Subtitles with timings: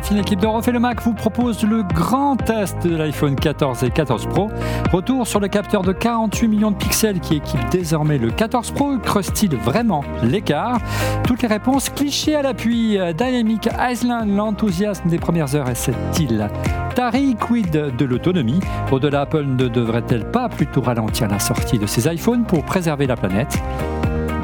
[0.00, 3.82] la fine équipe de Refait le Mac vous propose le grand test de l'iPhone 14
[3.84, 4.48] et 14 Pro.
[4.92, 8.96] Retour sur le capteur de 48 millions de pixels qui équipe désormais le 14 Pro.
[8.96, 10.78] Creuse-t-il vraiment l'écart?
[11.26, 12.98] Toutes les réponses clichés à l'appui.
[13.14, 16.48] Dynamic Island, l'enthousiasme des premières heures est-il
[16.94, 18.60] Tari quid de l'autonomie?
[18.90, 23.16] Au-delà, Apple ne devrait-elle pas plutôt ralentir la sortie de ses iPhones pour préserver la
[23.16, 23.58] planète?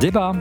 [0.00, 0.32] Débat.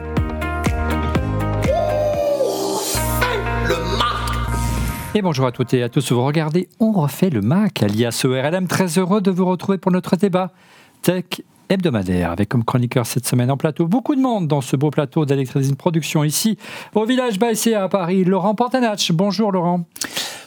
[5.18, 8.68] Et bonjour à toutes et à tous, vous regardez On refait le Mac, alias ORLM,
[8.68, 10.52] très heureux de vous retrouver pour notre débat
[11.04, 11.24] tech
[11.70, 15.26] hebdomadaire, avec comme chroniqueur cette semaine en plateau beaucoup de monde dans ce beau plateau
[15.26, 16.58] d'Electricity Production ici
[16.96, 18.26] au village Baissé à Paris.
[18.26, 19.86] Laurent Pantanach, bonjour Laurent.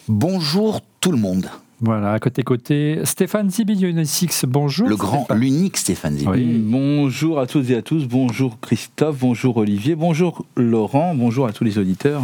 [0.07, 1.49] Bonjour tout le monde.
[1.80, 3.83] Voilà, à côté côté, Stéphane Zibi,
[4.49, 4.87] bonjour.
[4.87, 6.59] Le grand, l'unique Stéphane Zibi.
[6.59, 11.65] Bonjour à toutes et à tous, bonjour Christophe, bonjour Olivier, bonjour Laurent, bonjour à tous
[11.65, 12.21] les auditeurs.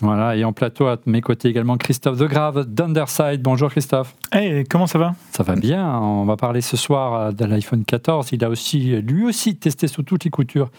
[0.00, 3.42] Voilà, et en plateau à mes côtés également Christophe Degrave d'Underside.
[3.42, 4.14] Bonjour Christophe.
[4.30, 5.14] Hey, comment ça va?
[5.32, 5.98] Ça va bien.
[5.98, 8.28] On va parler ce soir euh, de l'iPhone 14.
[8.32, 10.70] Il a aussi, lui aussi, testé sous toutes les coutures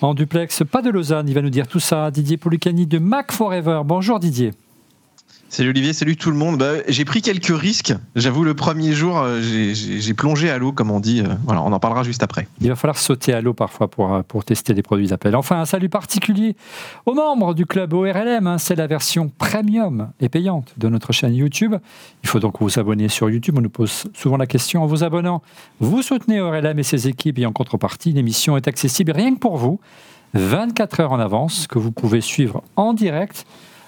[0.00, 0.62] en duplex.
[0.64, 2.10] Pas de Lausanne, il va nous dire tout ça.
[2.10, 3.82] Didier Poulicani de Mac Forever.
[3.84, 4.52] Bonjour Didier.
[5.48, 6.58] Salut Olivier, salut tout le monde.
[6.58, 7.94] Bah, j'ai pris quelques risques.
[8.16, 11.20] J'avoue, le premier jour, euh, j'ai plongé à l'eau, comme on dit.
[11.20, 12.48] Euh, voilà, on en parlera juste après.
[12.60, 15.36] Il va falloir sauter à l'eau parfois pour, euh, pour tester les produits d'Apple.
[15.36, 16.56] Enfin, un salut particulier
[17.06, 18.46] aux membres du club ORLM.
[18.46, 18.58] Hein.
[18.58, 21.76] C'est la version premium et payante de notre chaîne YouTube.
[22.24, 23.54] Il faut donc vous abonner sur YouTube.
[23.56, 25.42] On nous pose souvent la question en vous abonnant.
[25.78, 29.58] Vous soutenez ORLM et ses équipes et en contrepartie, l'émission est accessible rien que pour
[29.58, 29.78] vous,
[30.34, 33.46] 24 heures en avance, que vous pouvez suivre en direct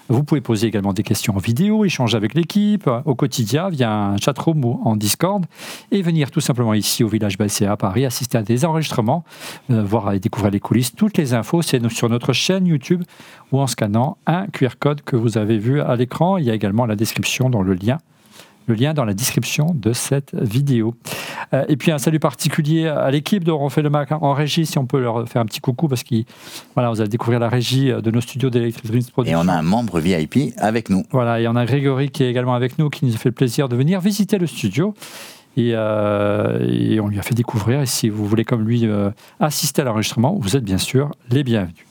[0.09, 4.17] vous pouvez poser également des questions en vidéo, échanger avec l'équipe au quotidien via un
[4.17, 5.45] chatroom ou en Discord
[5.91, 9.23] et venir tout simplement ici au village Bassé à Paris assister à des enregistrements,
[9.69, 10.95] euh, voir et découvrir les coulisses.
[10.95, 13.03] Toutes les infos, c'est sur notre chaîne YouTube
[13.51, 16.37] ou en scannant un QR code que vous avez vu à l'écran.
[16.37, 17.99] Il y a également la description dans le lien
[18.69, 20.95] le lien dans la description de cette vidéo.
[21.53, 24.65] Euh, et puis un salut particulier à l'équipe de On fait le Mac en régie,
[24.65, 26.15] si on peut leur faire un petit coucou, parce que
[26.75, 29.23] voilà, vous allez découvrir la régie de nos studios d'Electric Production.
[29.25, 31.03] Et on a un membre VIP avec nous.
[31.11, 33.35] Voilà, et on a Grégory qui est également avec nous, qui nous a fait le
[33.35, 34.93] plaisir de venir visiter le studio.
[35.57, 37.81] Et, euh, on lui a fait découvrir.
[37.81, 39.09] Et si vous voulez, comme lui, euh,
[39.39, 41.88] assister à l'enregistrement, vous êtes bien sûr les bienvenus.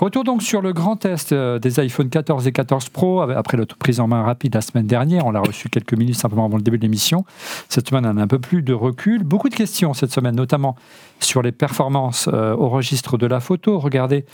[0.00, 3.76] Retour donc sur le grand test euh, des iPhone 14 et 14 Pro, après notre
[3.76, 5.26] prise en main rapide la semaine dernière.
[5.26, 7.26] On l'a reçu quelques minutes simplement avant le début de l'émission.
[7.68, 9.24] Cette semaine, on a un peu plus de recul.
[9.24, 10.74] Beaucoup de questions cette semaine, notamment
[11.18, 13.78] sur les performances euh, au registre de la photo.
[13.78, 14.24] Regardez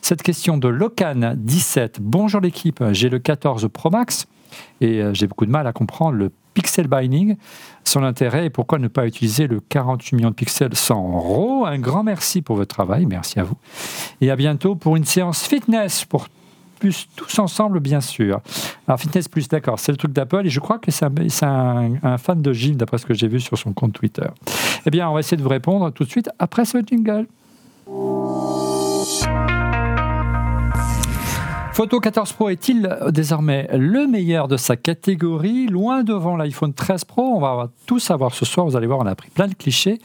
[0.00, 1.96] cette question de Locan17.
[2.00, 4.28] Bonjour l'équipe, j'ai le 14 Pro Max
[4.80, 7.36] et euh, j'ai beaucoup de mal à comprendre le pixel binding,
[7.84, 11.66] son intérêt et pourquoi ne pas utiliser le 48 millions de pixels sans RAW.
[11.66, 13.56] Un grand merci pour votre travail, merci à vous.
[14.22, 16.28] Et à bientôt pour une séance fitness pour
[16.78, 18.40] tous ensemble, bien sûr.
[18.86, 22.18] Alors, Fitness Plus, d'accord, c'est le truc d'Apple et je crois que c'est un, un,
[22.18, 24.26] fan de Gilles, d'après ce que j'ai vu sur son compte Twitter.
[24.84, 27.26] Eh bien, on va essayer de vous répondre tout de suite après ce jingle.
[31.76, 37.22] Photo 14 Pro est-il désormais le meilleur de sa catégorie, loin devant l'iPhone 13 Pro
[37.22, 39.98] On va tout savoir ce soir, vous allez voir, on a pris plein de clichés.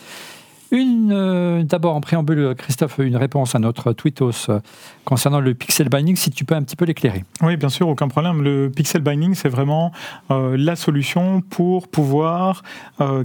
[0.72, 4.59] Une, euh, d'abord en préambule, Christophe, une réponse à notre tweetos euh,
[5.06, 7.24] concernant le pixel binding, si tu peux un petit peu l'éclairer.
[7.42, 8.42] Oui, bien sûr, aucun problème.
[8.42, 9.94] Le pixel binding, c'est vraiment
[10.30, 12.64] euh, la solution pour pouvoir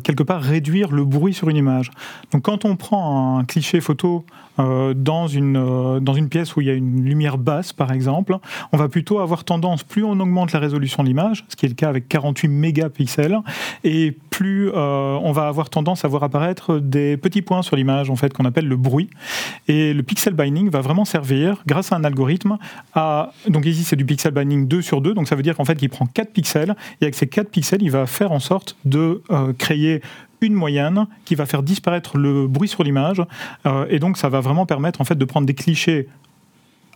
[0.04, 1.90] quelque part réduire le bruit sur une image.
[2.30, 4.24] Donc quand on prend un cliché photo
[4.58, 7.92] euh, dans, une, euh, dans une pièce où il y a une lumière basse, par
[7.92, 8.36] exemple,
[8.72, 11.68] on va plutôt avoir tendance, plus on augmente la résolution de l'image, ce qui est
[11.68, 13.38] le cas avec 48 mégapixels,
[13.84, 18.10] et plus euh, on va avoir tendance à voir apparaître des petits points sur l'image,
[18.10, 19.10] en fait, qu'on appelle le bruit.
[19.68, 22.58] Et le pixel binding va vraiment servir, grâce à un algorithme,
[22.94, 23.32] à...
[23.48, 25.78] Donc ici, c'est du pixel binding 2 sur 2, donc ça veut dire qu'en fait,
[25.82, 29.22] il prend 4 pixels, et avec ces 4 pixels, il va faire en sorte de
[29.58, 30.00] créer
[30.40, 33.22] une moyenne qui va faire disparaître le bruit sur l'image.
[33.66, 36.08] Euh, et donc, ça va vraiment permettre en fait de prendre des clichés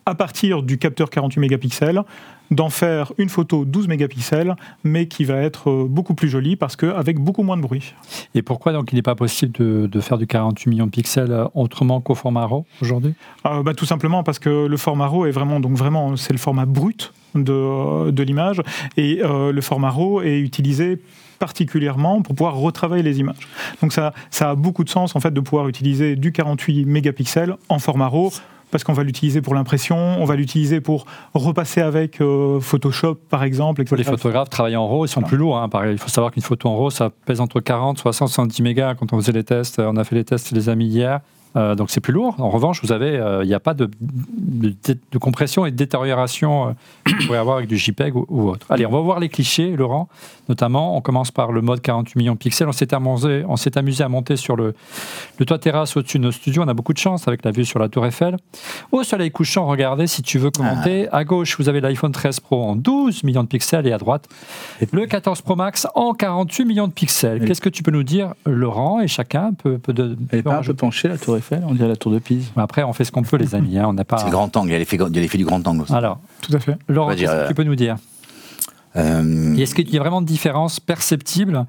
[0.06, 2.02] à partir du capteur 48 mégapixels,
[2.50, 6.75] d'en faire une photo 12 mégapixels, mais qui va être euh, beaucoup plus jolie parce
[6.75, 7.94] qu'avec beaucoup moins de bruit.
[8.34, 11.44] Et pourquoi donc il n'est pas possible de, faire du 48 millions de pixels euh,
[11.54, 13.14] autrement qu'au format RAW aujourd'hui?
[13.44, 16.64] Bah, Tout simplement parce que le format RAW est vraiment, donc vraiment, c'est le format
[16.64, 18.62] brut de, de l'image
[18.96, 20.98] et le format RAW est utilisé
[21.40, 23.48] particulièrement pour pouvoir retravailler les images.
[23.82, 27.56] Donc ça, ça a beaucoup de sens en fait de pouvoir utiliser du 48 mégapixels
[27.69, 28.31] en format RAW
[28.70, 33.42] parce qu'on va l'utiliser pour l'impression, on va l'utiliser pour repasser avec euh, Photoshop par
[33.42, 33.82] exemple.
[33.96, 35.58] Les photographes travailler en RAW, ils sont plus lourds.
[35.58, 35.69] Hein.
[35.90, 38.94] il faut savoir qu'une photo en RAW, ça pèse entre 40, 60, 70 mégas.
[38.94, 41.20] Quand on faisait les tests, on a fait les tests, les amis hier.
[41.56, 42.35] Euh, donc c'est plus lourd.
[42.38, 44.75] En revanche, vous avez, il n'y a pas de, de,
[45.11, 46.73] de compression et de détérioration euh,
[47.05, 48.67] que vous avoir avec du JPEG ou, ou autre.
[48.70, 50.08] Allez, on va voir les clichés, Laurent.
[50.49, 52.69] Notamment, on commence par le mode 48 millions de pixels.
[52.69, 54.75] On s'est amusé, on s'est amusé à monter sur le,
[55.38, 56.62] le toit terrasse au-dessus de nos studios.
[56.64, 58.37] On a beaucoup de chance avec la vue sur la Tour Eiffel.
[58.93, 61.08] Au soleil couchant, regardez si tu veux commenter.
[61.12, 64.29] À gauche, vous avez l'iPhone 13 Pro en 12 millions de pixels et à droite,
[64.93, 67.44] le 14 Pro Max en 48 millions de pixels.
[67.44, 70.56] Qu'est-ce que tu peux nous dire, Laurent Et chacun peut, peut, de, peut pas un
[70.56, 70.76] rajouter.
[70.76, 72.50] peu penchée, la Tour Eiffel On dirait la Tour de Pise.
[72.56, 73.78] Après, on fait ce qu'on peut, les amis.
[73.78, 73.87] hein.
[73.88, 74.19] On n'a pas.
[74.19, 75.82] C'est le grand angle, il y a l'effet il y a l'effet du grand angle
[75.82, 75.92] aussi.
[75.94, 76.76] Alors, Tout à fait.
[76.88, 77.96] Laurent, qu'est-ce que tu peux nous dire?
[78.96, 81.64] Euh, Est-ce qu'il y a vraiment de différence perceptible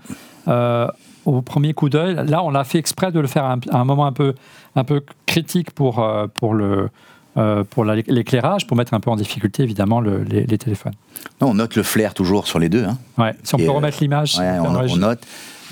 [0.47, 0.87] euh,
[1.25, 2.15] au premier coup d'œil?
[2.27, 4.33] Là, on l'a fait exprès de le faire à un, à un moment un peu,
[4.75, 6.89] un peu critique pour, euh, pour le.
[7.37, 10.91] euh, pour la- l'éclairage, pour mettre un peu en difficulté évidemment le- les, les téléphones.
[11.39, 12.83] non, on note le flair toujours sur les deux.
[12.83, 12.97] hein.
[13.17, 13.33] Ouais.
[13.43, 15.19] Si on Et, peut euh, remettre l'image, Ouais, on, note.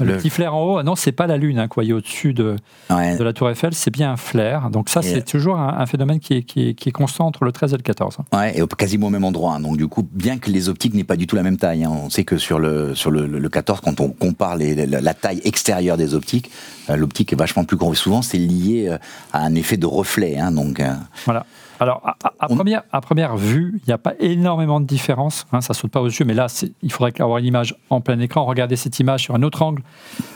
[0.06, 0.84] Le, petit flair en haut.
[0.84, 2.56] Non, c'est pas la lune hein, qu'on voyait au-dessus de,
[2.90, 4.70] ouais, de la Tour Eiffel, c'est bien un flair.
[4.70, 7.28] Donc ça, c'est euh, toujours un, un phénomène qui est, qui, est, qui est constant
[7.28, 8.18] entre le 13 et le 14.
[8.20, 8.38] hein.
[8.38, 9.56] Ouais, et quasiment au même endroit.
[9.56, 9.60] hein.
[9.60, 11.92] Donc du coup, bien que les optiques n'aient pas du tout la même taille, hein,
[11.92, 15.14] on sait que sur le sur le, le 14, quand on compare les- la, la
[15.14, 16.50] taille extérieure des optiques,
[16.90, 17.96] euh, l'optique est vachement plus grande.
[17.96, 18.98] Souvent, c'est lié euh,
[19.34, 20.38] à un effet de reflet.
[20.38, 20.82] hein, donc
[21.26, 21.46] Voilà.
[21.80, 24.86] Alors, à, à- à On- première, à première vue, il n'y a pas énormément de
[24.86, 25.46] différence.
[25.52, 26.48] Hein, ça saute pas aux yeux, mais là,
[26.82, 28.46] il faudrait avoir une image en plein écran.
[28.46, 29.82] Regardez cette image sur un autre angle.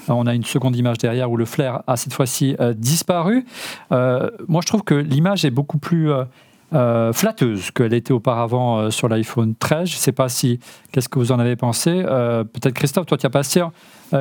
[0.09, 3.45] Euh, on a une seconde image derrière où le flair a cette fois-ci euh, disparu.
[3.91, 6.09] Euh, moi, je trouve que l'image est beaucoup plus
[6.73, 9.89] euh, flatteuse qu'elle était auparavant euh, sur l'iPhone 13.
[9.89, 10.59] Je ne sais pas si.
[10.91, 13.61] Qu'est-ce que vous en avez pensé Euh, Peut-être Christophe, toi, tu as passé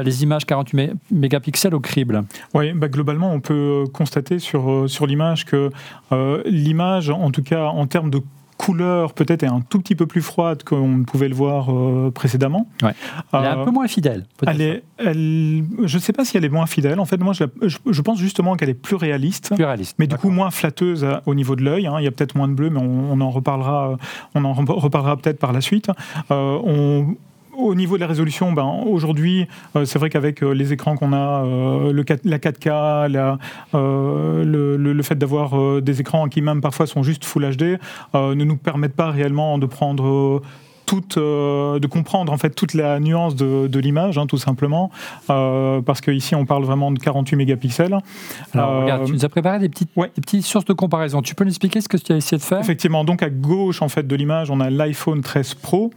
[0.03, 2.25] les images 48 mé- mégapixels au crible.
[2.55, 5.71] Oui, bah, globalement, on peut constater sur, euh, sur l'image que
[6.13, 8.21] euh, l'image, en tout cas en termes de
[8.59, 12.13] couleur, peut-être est un tout petit peu plus froide qu'on ne pouvait le voir euh,
[12.15, 12.69] précédemment.
[12.81, 12.93] Ouais.
[13.33, 14.25] Elle est un Euh, peu moins fidèle.
[14.47, 17.01] Elle est, elle, je ne sais pas si elle est moins fidèle.
[17.01, 19.53] En fait, moi, je, la- je- je pense justement qu'elle est plus réaliste.
[19.53, 19.97] plus réaliste.
[19.99, 21.89] Mais du coup, moins flatteuse euh, au niveau de l'œil.
[21.89, 21.97] hein.
[21.99, 23.97] Il y a peut-être moins de bleu, mais on, on en reparlera, euh,
[24.37, 25.91] on en rep- reparlera peut-être par la suite.
[26.31, 27.17] Euh, on-
[27.53, 29.47] au niveau de la résolution, ben, aujourd'hui,
[29.77, 33.39] euh, c'est vrai qu'avec euh, les écrans qu'on a, euh, le 4 la 4K, la,
[33.75, 37.79] euh, le, fait d'avoir des écrans qui même parfois sont juste Full HD,
[38.15, 40.41] ne nous permettent pas réellement de prendre
[40.93, 44.91] toute, euh, de comprendre en fait toute la nuance de, de l'image, hein, tout simplement,
[45.31, 47.97] euh, parce qu'ici on parle vraiment de 48 mégapixels.
[48.53, 50.11] Alors, Euh, regarde, tu nous as préparé des petites, ouais.
[50.15, 51.23] des petites sources de comparaison.
[51.23, 52.61] Tu peux nous expliquer ce que tu as essayé de faire?
[52.61, 55.91] Effectivement, donc à gauche en fait de l'image, on a l'iPhone 13 Pro.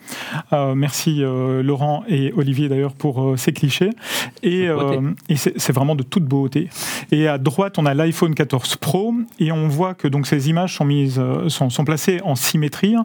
[0.53, 3.89] Euh, merci euh, Laurent et Olivier d'ailleurs pour ces clichés.
[4.43, 4.69] Et,
[5.27, 6.69] et c'est vraiment de toute beauté.
[7.11, 10.75] Et à droite, on a l'iPhone 14 Pro et on voit que donc ces images
[10.77, 12.95] sont mises, sont, sont placées en symétrie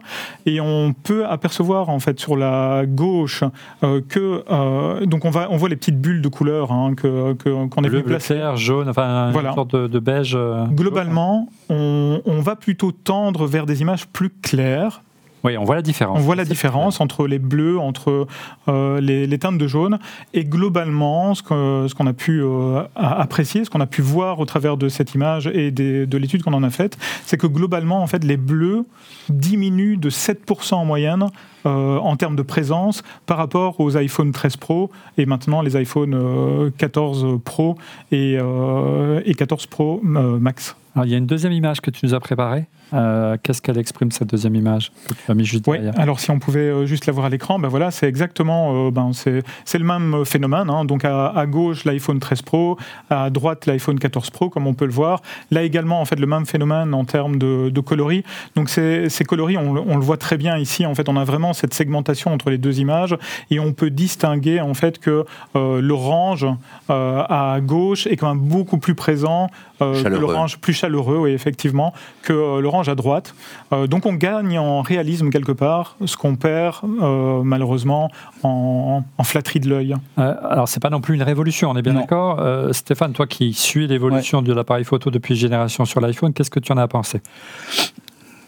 [0.45, 3.43] et on peut apercevoir en fait sur la gauche
[3.83, 7.33] euh, que euh, donc on va on voit les petites bulles de couleur hein, que
[7.33, 9.49] qu'on a Bleu, vu bleu clair, jaune, enfin Voilà.
[9.49, 10.33] une sorte de, de beige.
[10.35, 15.01] euh, Globalement, on, on va plutôt tendre vers des images plus claires
[15.43, 16.17] Oui, on voit la différence.
[16.19, 18.27] On voit la différence entre les bleus, entre
[18.67, 19.97] euh, les, les teintes de jaune.
[20.33, 24.77] Et globalement, ce qu'on a pu euh, apprécier, ce qu'on a pu voir au travers
[24.77, 28.07] de cette image et des- de l'étude qu'on en a faite, c'est que globalement, en
[28.07, 28.85] fait, les bleus
[29.29, 31.25] diminuent de 7% en moyenne
[31.65, 36.13] euh, en termes de présence par rapport aux iPhone 13 Pro et maintenant les iPhone
[36.15, 37.75] euh, 14 Pro
[38.11, 40.75] et, euh, et 14 Pro Max.
[40.95, 42.65] Alors, il y a une deuxième image que tu nous as préparée.
[42.93, 45.99] Euh, Qu'est-ce qu'elle exprime, cette deuxième image que tu as mis juste Oui, derrière?
[45.99, 48.91] alors si on pouvait euh, juste la voir à l'écran, ben voilà, c'est exactement, euh,
[48.91, 50.69] ben c'est c'est le même phénomène.
[50.69, 50.85] hein.
[50.85, 52.77] Donc à, à gauche l'iPhone 13 Pro,
[53.09, 55.21] à droite l'iPhone 14 Pro, comme on peut le voir.
[55.51, 58.23] Là également, en fait, le même phénomène en termes de, de coloris.
[58.55, 60.85] Donc ces, ces coloris, on, le- on le voit très bien ici.
[60.85, 63.15] En fait, on a vraiment cette segmentation entre les deux images
[63.49, 66.45] et on peut distinguer en fait que euh, l'orange
[66.89, 69.49] euh, à gauche est quand même beaucoup plus présent
[69.81, 73.33] euh, que l'orange plus chaleureux, oui, effectivement, que euh, à droite.
[73.73, 78.09] Euh, donc on gagne en réalisme quelque part, ce qu'on perd euh, malheureusement
[78.43, 79.95] en, en flatterie de l'œil.
[80.19, 82.39] Euh, alors, c'est pas non plus une révolution, on est bien d'accord.
[82.39, 86.59] Euh, Stéphane, toi qui suis l'évolution de l'appareil photo depuis génération sur l'iPhone, qu'est-ce que
[86.59, 87.21] tu en as pensé?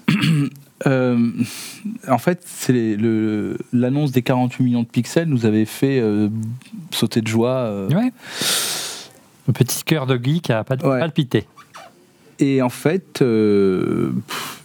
[0.85, 1.29] Euh,
[2.09, 2.97] en fait, c'est
[3.71, 6.27] l'annonce des 48 millions de pixels nous avait fait euh,
[6.91, 7.51] sauter de joie.
[7.51, 7.87] euh.
[7.89, 8.11] Ouais.
[9.47, 10.99] Le petit cœur de geek a Ouais.
[12.45, 14.61] Et en fait, euh, pff,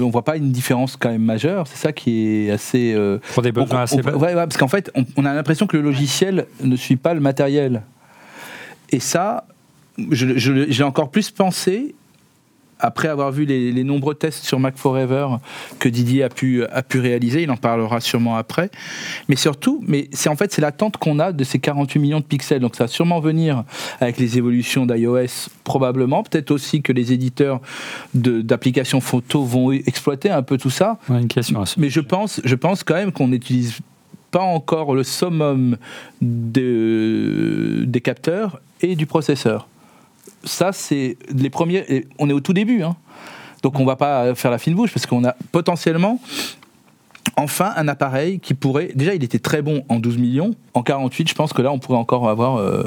[0.00, 1.66] on voit pas une différence quand même majeure.
[1.66, 2.92] C'est ça qui est assez.
[2.94, 4.14] euh, Pour des besoins assez bas.
[4.14, 7.14] ouais, ouais, parce qu'en fait, on, on a l'impression que le logiciel ne suit pas
[7.14, 7.82] le matériel.
[8.90, 9.46] Et ça,
[10.10, 11.94] j'ai encore plus pensé
[12.80, 15.26] après avoir vu les, les nombreux tests sur Mac Forever
[15.78, 18.70] que Didier a pu, a pu réaliser, il en parlera sûrement après.
[19.28, 22.24] Mais surtout, mais c'est en fait c'est l'attente qu'on a de ces 48 millions de
[22.24, 22.60] pixels.
[22.60, 23.64] Donc ça va sûrement venir
[24.00, 26.22] avec les évolutions d'iOS probablement.
[26.22, 27.60] Peut-être aussi que les éditeurs
[28.14, 30.98] d'applications photo vont exploiter un peu tout ça.
[31.08, 33.78] Une question à ce Mais je pense, je pense quand même qu'on n'utilise
[34.30, 35.76] pas encore le summum
[36.20, 39.68] de- des capteurs et du processeur.
[40.44, 42.06] Ça, c'est les premiers.
[42.18, 42.96] On est au tout début, hein.
[43.62, 46.20] donc on va pas faire la fine bouche parce qu'on a potentiellement
[47.36, 48.90] enfin un appareil qui pourrait.
[48.94, 50.54] Déjà, il était très bon en 12 millions.
[50.74, 52.84] En 48, je pense que là, on pourrait encore avoir euh,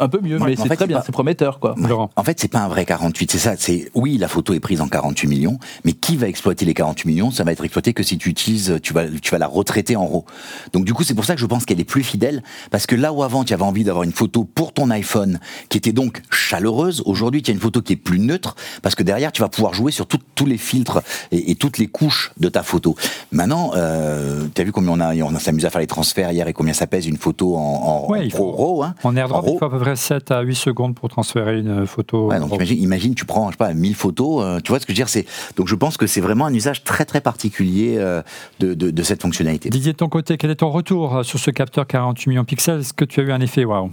[0.00, 0.38] un peu mieux.
[0.38, 1.74] Ouais, mais c'est très bien, pas- c'est prometteur, quoi.
[1.78, 2.10] Laurent.
[2.16, 3.54] En fait, c'est pas un vrai 48, c'est ça.
[3.58, 7.08] C'est oui, la photo est prise en 48 millions, mais qui va exploiter les 48
[7.08, 7.30] millions?
[7.30, 10.06] Ça va être exploité que si tu utilises, tu vas, tu vas la retraiter en
[10.06, 10.24] RAW.
[10.72, 12.94] Donc du coup, c'est pour ça que je pense qu'elle est plus fidèle, parce que
[12.96, 16.22] là où avant tu avais envie d'avoir une photo pour ton iPhone qui était donc
[16.30, 19.48] chaleureuse, aujourd'hui tu as une photo qui est plus neutre, parce que derrière tu vas
[19.48, 21.02] pouvoir jouer sur tout- tous les filtres
[21.32, 22.94] et, et toutes les couches de ta photo.
[23.32, 26.32] Maintenant, euh, tu as vu combien on a, on a s'amusé à faire les transferts
[26.32, 27.60] hier et combien ça pèse une photo en,
[28.06, 28.82] en, Ouais, en il Pro faut- RAW.
[28.84, 28.94] Hein?
[29.04, 29.58] En airdrop, En RAW.
[29.68, 32.28] Faut à peu près 7 à 8 secondes pour transférer une photo.
[32.28, 34.86] Ouais, donc imagine, imagine, tu prends, je sais pas, 1000 photos, euh, tu vois ce
[34.86, 35.24] que je veux dire
[35.56, 38.22] Donc je pense que c'est vraiment un usage très très particulier euh,
[38.60, 39.70] de, de, de cette fonctionnalité.
[39.70, 42.46] Didier, de ton côté, quel est ton retour euh, sur ce capteur 48 millions de
[42.46, 42.80] pixels?
[42.80, 43.64] Est-ce que tu as eu un effet?
[43.64, 43.92] Waouh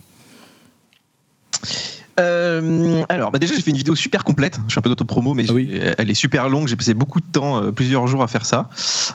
[2.19, 4.59] Euh, alors, bah déjà, j'ai fait une vidéo super complète.
[4.67, 5.79] Je suis un peu d'auto-promo, mais Ah oui.
[5.97, 6.67] elle est super longue.
[6.67, 8.69] J'ai passé beaucoup de temps, euh, plusieurs jours à faire ça.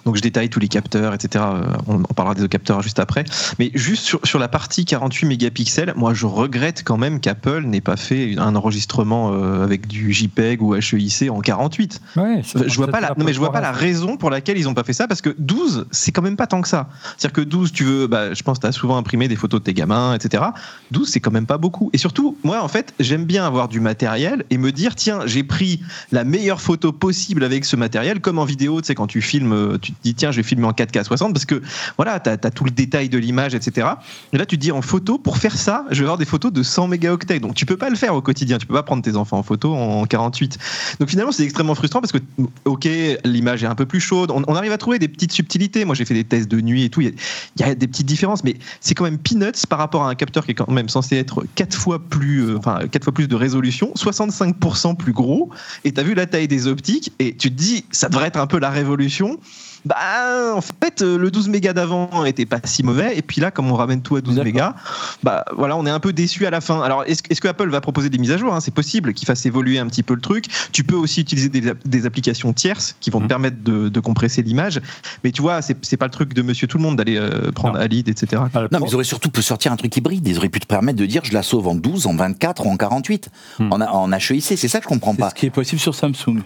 [0.04, 1.44] Donc, je détaille tous les capteurs, etc.
[1.46, 3.24] Euh, On, on parlera des capteurs juste après.
[3.58, 7.80] Mais juste sur, sur la partie 48 mégapixels, moi, je regrette quand même qu'Apple n'ait
[7.80, 12.00] pas fait un enregistrement euh, avec du JPEG ou HEIC en 48.
[12.16, 14.58] Ouais, ça Je vois pas la, non mais je vois pas la raison pour laquelle
[14.58, 16.88] ils ont pas fait ça parce que 12 c'est quand même pas tant que ça.
[17.16, 19.64] C'est-à-dire que 12 tu veux, bah, je pense tu as souvent imprimé des photos de
[19.64, 20.44] tes gamins, etc.
[20.90, 21.90] 12 c'est quand même pas beaucoup.
[21.92, 25.42] Et surtout moi en fait j'aime bien avoir du matériel et me dire tiens j'ai
[25.42, 25.80] pris
[26.12, 29.78] la meilleure photo possible avec ce matériel comme en vidéo tu sais quand tu filmes
[29.80, 31.62] tu te dis tiens je vais filmer en 4K 60 parce que
[31.96, 33.88] voilà t'as as tout le détail de l'image etc.
[34.32, 36.52] Et là tu te dis en photo pour faire ça je vais avoir des photos
[36.52, 39.02] de 100 mégaoctets donc tu peux pas le faire au quotidien tu peux pas prendre
[39.02, 40.58] tes enfants en photo en 48
[40.98, 42.18] donc finalement, c'est extrêmement frustrant parce que,
[42.64, 42.88] ok,
[43.24, 44.30] l'image est un peu plus chaude.
[44.30, 45.84] On, arrive à trouver des petites subtilités.
[45.84, 47.00] Moi, j'ai fait des tests de nuit et tout.
[47.00, 47.14] Il
[47.58, 50.44] y a, des petites différences, mais c'est quand même peanuts par rapport à un capteur
[50.44, 52.58] qui est quand même censé être quatre fois plus, euh,
[52.90, 55.50] quatre fois plus de résolution, 65% plus gros.
[55.84, 58.46] Et t'as vu la taille des optiques et tu te dis, ça devrait être un
[58.46, 59.38] peu la révolution.
[59.86, 63.16] Bah, en fait, euh, le 12 mégas d'avant était pas si mauvais.
[63.16, 64.44] Et puis là, comme on ramène tout à 12 D'accord.
[64.44, 64.74] mégas,
[65.22, 66.80] bah voilà, on est un peu déçu à la fin.
[66.82, 69.46] Alors, est-ce que Apple va proposer des mises à jour hein C'est possible qu'il fasse
[69.46, 70.46] évoluer un petit peu le truc.
[70.72, 73.28] Tu peux aussi utiliser des, des applications tierces qui vont te Mhm.
[73.28, 74.80] permettre de, de compresser l'image.
[75.24, 77.74] Mais tu vois, c'est pas le truc de Monsieur Tout le Monde d'aller euh, prendre
[77.74, 77.80] Non.
[77.80, 78.42] Alid, etc.
[78.54, 80.26] Ah, Non, mais ils auraient surtout pu sortir un truc hybride.
[80.26, 82.70] Ils auraient pu te permettre de dire je la sauve en 12, en 24 ou
[82.70, 83.28] en 48,
[83.60, 83.72] Hmm.
[83.72, 84.42] en, a- en HEIC.
[84.42, 85.30] C'est ça que je comprends pas.
[85.30, 86.42] ce qui est possible sur Samsung.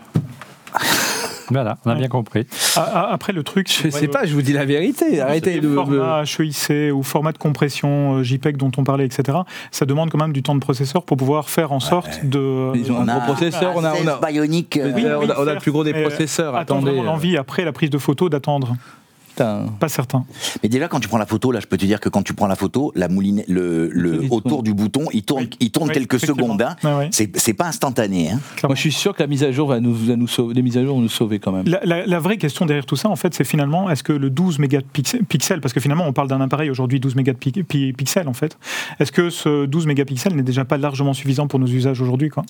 [1.51, 2.47] Voilà, on a bien compris.
[2.77, 3.69] Ah, ah, Après, le truc.
[3.71, 5.21] Je sais pas, je vous dis la vérité.
[5.21, 5.75] Arrêtez de.
[5.75, 9.39] formats HEIC ou format de compression euh, JPEG dont on parlait, etc.
[9.71, 12.73] Ça demande quand même du temps de processeur pour pouvoir faire en sorte de.
[12.77, 14.77] Ils ont un gros processeur, on a- on a- Bionic.
[14.77, 16.55] euh, Oui, on, a, on a le plus gros des euh, processeurs.
[16.57, 16.87] Attendez.
[16.91, 18.77] vraiment l'envie après la prise de photo d'attendre.
[19.37, 20.25] Pas certain.
[20.63, 22.35] Mais déjà, quand tu prends la photo, là, je peux te dire que quand tu
[22.35, 25.51] prends la photo, la mouline, le, le autour du bouton, il tourne, Oui.
[25.61, 26.61] il tourne Oui, quelques secondes.
[26.63, 26.77] Hein.
[26.85, 27.09] Ouais.
[27.13, 28.31] C'est c'est pas instantané.
[28.33, 28.41] Hein.
[28.65, 30.55] Moi, je suis sûr que la mise à jour va nous, va nous sauver.
[30.55, 31.67] Les mises à jour vont nous sauver quand même.
[31.67, 34.29] La, la- la vraie question derrière tout ça, en fait, c'est finalement, est-ce que le
[34.31, 38.59] 12 mégapixels, pixels, parce que finalement, on parle d'un appareil aujourd'hui 12 mégapixels, en fait,
[38.99, 42.45] est-ce que ce 12 mégapixels n'est déjà pas largement suffisant pour nos usages aujourd'hui quoi?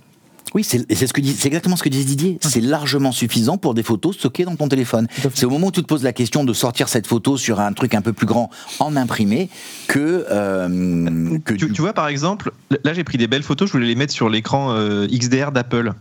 [0.54, 2.38] Oui, c'est ce que exactement ce que disait Didier.
[2.40, 5.06] C'est largement suffisant pour des photos stockées dans ton téléphone.
[5.34, 7.72] C'est au moment où tu te poses la question de sortir cette photo sur un
[7.72, 9.48] truc un peu plus grand en imprimé
[9.88, 12.52] que euh, que Tu, du- tu vois, par exemple,
[12.84, 15.92] là j'ai pris des belles photos, je voulais les mettre sur l'écran euh, XDR d'Apple.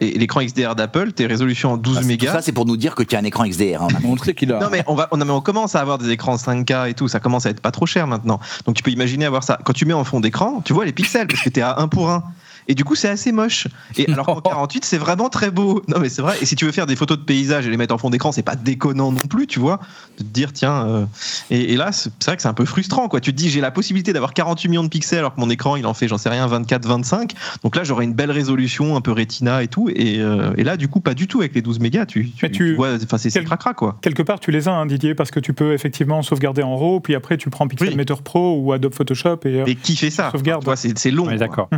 [0.00, 2.32] Et l'écran XDR d'Apple, tes résolutions en 12 Ah, mégas.
[2.32, 3.82] ça, c'est pour nous dire que tu as un écran XDR.
[3.82, 3.88] hein.
[4.04, 4.60] On sait qu'il a.
[4.60, 6.94] Non mais on va, on, non, mais on commence à avoir des écrans 5K et
[6.94, 8.38] tout, ça commence à être pas trop cher maintenant.
[8.66, 9.58] Donc tu peux imaginer avoir ça.
[9.64, 11.88] Quand tu mets en fond d'écran, tu vois les pixels parce que t'es à 1
[11.88, 12.22] pour 1.
[12.68, 13.66] Et du coup, c'est assez moche.
[13.96, 15.82] Et alors qu'en 48, c'est vraiment très beau.
[15.88, 16.36] Non, mais c'est vrai.
[16.40, 18.30] Et si tu veux faire des photos de paysages et les mettre en fond d'écran,
[18.32, 19.80] c'est pas déconnant non plus, tu vois.
[20.18, 20.86] De te dire, tiens.
[20.86, 21.04] euh,
[21.50, 23.20] Et, et là, c'est vrai que c'est un peu frustrant, quoi.
[23.20, 25.76] Tu te dis, j'ai la possibilité d'avoir 48 millions de pixels alors que mon écran,
[25.76, 27.32] il en fait, j'en sais rien, 24, 25.
[27.62, 29.88] Donc là, j'aurais une belle résolution, un peu rétina et tout.
[29.94, 32.06] Et, euh, et là, du coup, pas du tout avec les 12 mégas.
[32.06, 33.96] Tu, tu, Mais tu- tu vois, enfin, c'est Quel- cracra, quoi.
[34.02, 37.00] Quelque part, tu les as, hein, Didier, parce que tu peux effectivement sauvegarder en RAW,
[37.00, 39.60] puis après, tu prends Pixelmator Pro ou Adobe Photoshop et.
[39.60, 40.30] euh, Et qui fait ça?
[40.32, 40.62] Sauvegarde.
[40.62, 41.24] Tu vois, c'est long.
[41.26, 41.46] On est quoi.
[41.46, 41.68] d'accord.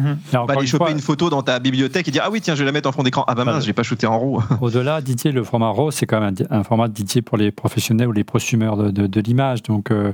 [0.47, 2.61] Pas aller une choper une photo dans ta bibliothèque et dire ah oui tiens je
[2.61, 3.25] vais la mettre en fond d'écran.
[3.27, 6.21] Ah bah mince j'ai pas shooté en RAW Au-delà, Didier, le format RAW, c'est quand
[6.21, 9.63] même un, un format dédié pour les professionnels ou les prosumeurs de, de- de l'image.
[9.63, 10.13] Donc, euh,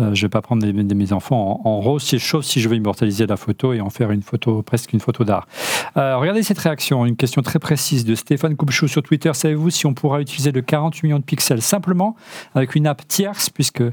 [0.00, 2.60] Euh, je vais pas prendre des, des- mes enfants en, en rose, c'est chaud si
[2.60, 5.46] je veux immortaliser la photo et en faire une photo, presque une photo d'art.
[5.96, 9.32] Euh, regardez cette réaction, une question très précise de Stéphane Coupchou sur Twitter.
[9.32, 12.16] Savez-vous si on pourra utiliser le 48 millions de pixels simplement
[12.56, 13.84] avec une app tierce, puisque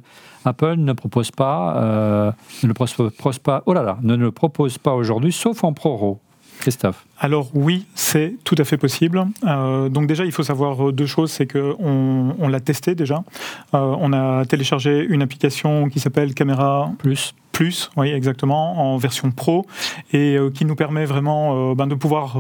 [0.44, 2.32] Apple ne propose pas, euh,
[2.64, 6.20] ne propose pas, oh là là, ne le propose pas aujourd'hui, sauf en ProRAW.
[6.60, 7.06] Christophe.
[7.24, 9.24] Alors oui, c'est tout à fait possible.
[9.46, 11.32] Euh, donc déjà, il faut savoir euh, deux choses.
[11.32, 13.24] C'est que on, on l'a testé déjà.
[13.76, 17.36] Euh, on a téléchargé une application qui s'appelle Camera Plus.
[17.52, 19.66] Plus, oui exactement, en version pro,
[20.14, 22.38] et euh, qui nous permet vraiment ben, de pouvoir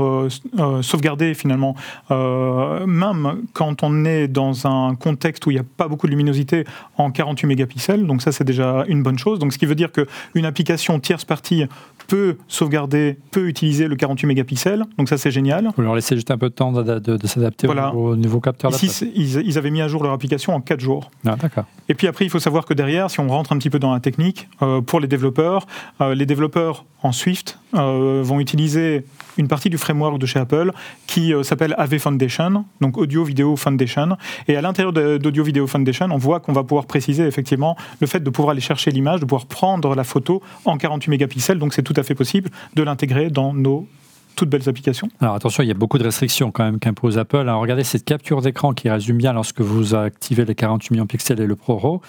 [0.81, 1.75] sauvegarder finalement,
[2.09, 6.63] même quand on est dans un contexte où il n'y a pas beaucoup de luminosité,
[6.97, 8.07] en 48 mégapixels.
[8.07, 9.37] Donc ça, c'est déjà une bonne chose.
[9.37, 11.65] Donc ce qui veut dire qu'une application tierce partie
[12.07, 14.70] peut sauvegarder, peut utiliser le 48 mégapixels.
[14.97, 15.69] Donc ça, c'est génial.
[15.75, 17.93] Vous leur laissez juste un peu de temps de, de- de s'adapter Voilà.
[17.93, 20.79] au, au nouveau capteur Ici, ils, ils avaient mis à jour leur application en 4
[20.79, 21.09] jours.
[21.25, 21.65] Ah, D'accord.
[21.89, 23.93] Et puis après, il faut savoir que derrière, si on rentre un petit peu dans
[23.93, 25.67] la technique, euh, pour les développeurs,
[26.01, 29.03] euh, les développeurs en Swift euh, vont utiliser
[29.37, 30.71] une partie du framework de chez Apple
[31.07, 34.17] qui s'appelle AV Foundation, donc Audio Video Foundation.
[34.47, 38.19] Et à l'intérieur d'Audio Video Foundation, on voit qu'on va pouvoir préciser effectivement le fait
[38.19, 41.57] de pouvoir aller chercher l'image, de pouvoir prendre la photo en 48 mégapixels.
[41.59, 43.87] Donc c'est tout à fait possible de l'intégrer dans nos
[44.35, 45.09] toutes belles applications.
[45.19, 47.37] Alors attention, il y a beaucoup de restrictions quand même qu'impose Apple.
[47.37, 51.07] Alors, regardez cette capture d'écran qui résume bien lorsque vous activez les 48 millions de
[51.09, 52.01] pixels et le ProRAW.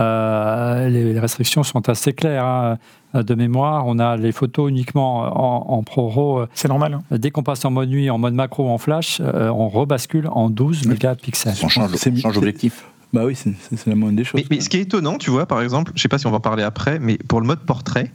[0.00, 2.44] Euh, les, les restrictions sont assez claires.
[2.44, 2.78] hein.
[3.12, 6.46] De mémoire, on a les photos uniquement en, en ProRAW.
[6.54, 6.94] C'est normal.
[7.10, 7.16] hein.
[7.18, 10.28] Dès qu'on passe en mode nuit, en mode macro ou en flash, euh, on rebascule
[10.30, 11.54] en 12 mégapixels.
[11.64, 12.84] On change, C'est- on change d'objectif.
[13.12, 14.40] Bah oui, c'est la moindre des choses.
[14.48, 16.30] Mais, mais ce qui est étonnant, tu vois, par exemple, je sais pas si on
[16.30, 18.12] va en parler après, mais pour le mode portrait,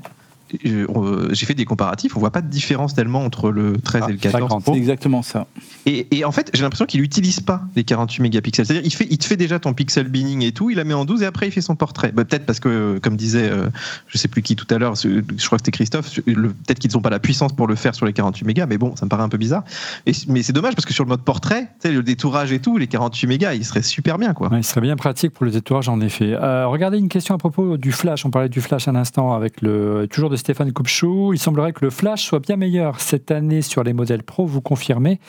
[1.32, 4.18] j'ai fait des comparatifs, on voit pas de différence tellement entre le 13 et le
[4.18, 4.64] 14 50.
[4.64, 4.74] Pro.
[4.74, 5.48] C'est exactement ça.
[5.86, 8.66] Et, et en fait, j'ai l'impression qu'il n'utilise pas les 48 mégapixels.
[8.66, 10.94] C'est-à-dire, il, fait, il te fait déjà ton pixel binning et tout, il la met
[10.94, 12.12] en 12 et après il fait son portrait.
[12.12, 13.68] Bah, peut-être parce que, euh, comme disait, euh,
[14.08, 16.92] je sais plus qui tout à l'heure, je crois que c'était Christophe, le- peut-être qu'ils
[16.94, 19.10] n'ont pas la puissance pour le faire sur les 48 mégas, mais bon, ça me
[19.10, 19.64] paraît un peu bizarre.
[20.06, 22.60] Et, mais c'est dommage parce que sur le mode portrait, tu sais, le détourage et
[22.60, 24.50] tout, les 48 mégas, il serait super bien, quoi.
[24.52, 26.34] Ouais, il serait bien pratique pour le détourage, en effet.
[26.34, 28.26] Euh, regardez une question à propos du flash.
[28.26, 31.34] On parlait du flash un instant avec le toujours de Stéphane Coupchou.
[31.34, 34.46] Il semblerait que le flash soit bien meilleur cette année sur les modèles Pro.
[34.46, 35.20] Vous confirmez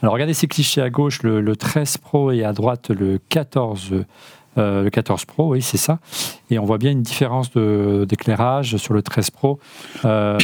[0.00, 3.90] Alors regardez ces clichés à gauche, le, le 13 Pro et à droite le 14.
[4.56, 5.98] euh, le 14 Pro, oui, c'est ça.
[6.48, 9.58] Et on voit bien une différence d'éclairage sur le 13 Pro,
[10.06, 10.38] euh,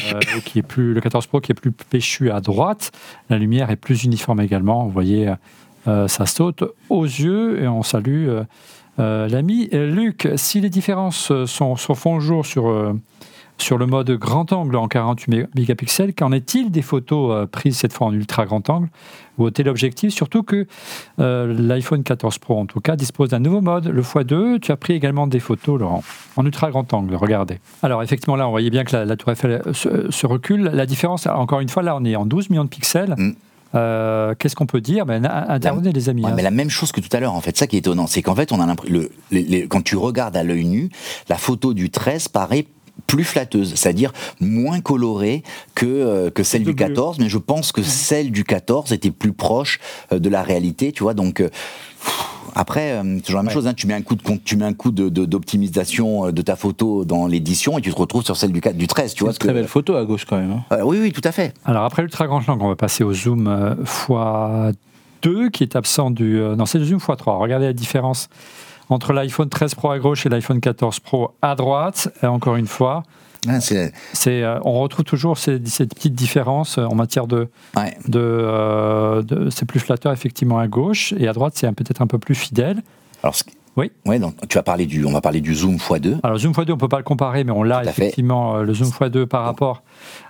[0.44, 2.92] qui est plus, le 14 Pro qui est plus péchu à droite.
[3.30, 4.84] La lumière est plus uniforme également.
[4.84, 5.32] Vous voyez,
[5.86, 8.44] euh, ça saute aux yeux et on salue euh,
[8.98, 10.28] euh, l'ami Euh, Luc.
[10.36, 12.92] Si les différences euh, sont, sont font jour sur, euh,
[13.60, 17.76] sur le mode grand angle en 48 mé- mégapixels, qu'en est-il des photos euh, prises
[17.76, 18.88] cette fois en ultra grand angle?
[19.38, 20.66] Ou au téléobjectif Surtout que
[21.20, 24.58] euh, l'iPhone 14 Pro, en tout cas, dispose d'un nouveau mode, le x2.
[24.60, 26.02] Tu as pris également des photos, Laurent,
[26.36, 27.14] en ultra grand angle.
[27.14, 27.58] Regardez.
[27.82, 30.62] Alors, effectivement, là, on voyait bien que la, la Tour Eiffel euh, se, se recule.
[30.72, 33.14] La différence, encore une fois, là, on est en 12 millions de pixels.
[33.16, 33.30] Mm.
[33.74, 35.04] Euh, Qu'est-ce qu'on peut dire?
[35.06, 36.24] Ben, Intervenez, les amis.
[36.24, 36.34] Ouais, hein.
[36.36, 37.56] mais la même chose que tout à l'heure, en fait.
[37.56, 39.96] Ça qui est étonnant, c'est qu'en fait, on a l'impression, le- les- les- quand tu
[39.96, 40.88] regardes à l'œil nu,
[41.28, 42.66] la photo du 13 paraît
[43.08, 45.42] plus flatteuse, c'est-à-dire moins colorée
[45.74, 46.86] que, euh, que celle du bleu.
[46.86, 49.80] 14, mais je pense que celle du 14 était plus proche
[50.12, 51.40] euh, de la réalité, tu vois, donc...
[51.40, 51.48] euh,
[52.54, 53.66] après, c'est toujours la même chose.
[53.68, 56.56] hein, tu mets un coup de tu mets un coup de de- d'optimisation de, ta
[56.56, 59.12] photo dans l'édition et tu te retrouves sur celle du 4, du 13.
[59.12, 60.50] Tu C'est vois une ce très que belle photo à gauche quand même.
[60.52, 60.64] hein.
[60.72, 61.54] Euh, Oui, oui, tout à fait.
[61.64, 63.74] Alors après l'ultra grand angle, on va passer au zoom euh,
[65.22, 66.40] x2 qui est absent du.
[66.56, 67.38] non, c'est le zoom x3.
[67.38, 68.28] Regardez la différence
[68.90, 72.08] entre l'iPhone 13 Pro à gauche et l'iPhone 14 Pro à droite.
[72.22, 73.02] Et encore une fois,
[73.48, 77.48] Ah, c'est- c'est, euh, on retrouve toujours ces, ces petites différences euh, en matière de.
[77.76, 77.96] ouais.
[78.08, 82.02] de, euh, de- c'est plus flatteur effectivement à gauche et à droite c'est un- peut-être
[82.02, 82.82] un peu plus fidèle.
[83.22, 83.44] Alors, ce-
[83.78, 83.90] Oui.
[84.04, 86.18] Ouais, donc, tu vas parler du, on va parler du zoom x2.
[86.22, 87.90] Alors zoom x2 on peut pas le comparer mais on l'a fait.
[87.90, 89.82] effectivement euh, le zoom x2 par rapport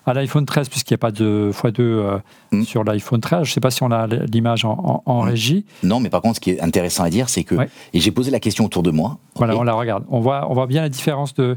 [0.07, 2.19] à l'iPhone 13 puisqu'il n'y a pas de x2 euh,
[2.53, 2.63] Mm.
[2.65, 3.45] sur l'iPhone 13.
[3.45, 5.29] Je ne sais pas si on a l'image en, en- en Mm.
[5.29, 5.65] régie.
[5.83, 7.69] Non, mais par contre, ce qui est intéressant à dire, c'est que, Ouais.
[7.95, 9.19] et j'ai posé la question autour de moi.
[9.37, 10.05] Voilà, on la regarde.
[10.11, 11.57] On voit, on voit bien la différence de.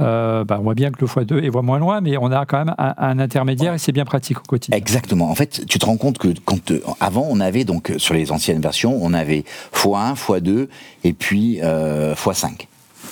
[0.00, 2.44] Euh, bah, on voit bien que le x2 est voit moins loin, mais on a
[2.46, 4.76] quand même un, un intermédiaire et c'est bien pratique au quotidien.
[4.76, 5.30] Exactement.
[5.30, 8.30] En fait, tu te rends compte que quand euh, avant on avait donc sur les
[8.32, 10.68] anciennes versions, on avait x1, x2
[11.04, 12.66] et puis euh, x5.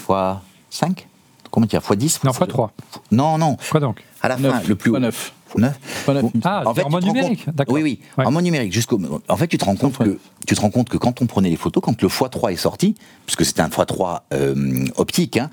[0.09, 1.07] x5
[1.51, 2.69] Comment tu as x10 Non, x3.
[3.13, 3.57] Non, non.
[3.71, 4.03] Quoi donc?
[4.23, 4.95] À la fin, Neuf, le plus haut.
[4.95, 5.33] pas neuf.
[5.57, 6.45] 9 Pas neuf, il me semble.
[6.45, 7.75] Ah, En fait, en tu mode numérique, d'accord.
[7.77, 8.27] Oui, oui, Ouais.
[8.27, 8.73] en mode numérique.
[8.73, 9.01] Jusqu'au.
[9.29, 11.49] En fait, tu te rends compte que tu te rends compte que quand on prenait
[11.49, 12.95] les photos, quand le x3 est sorti,
[13.25, 15.49] puisque c'était un x3 euh, optique, hein,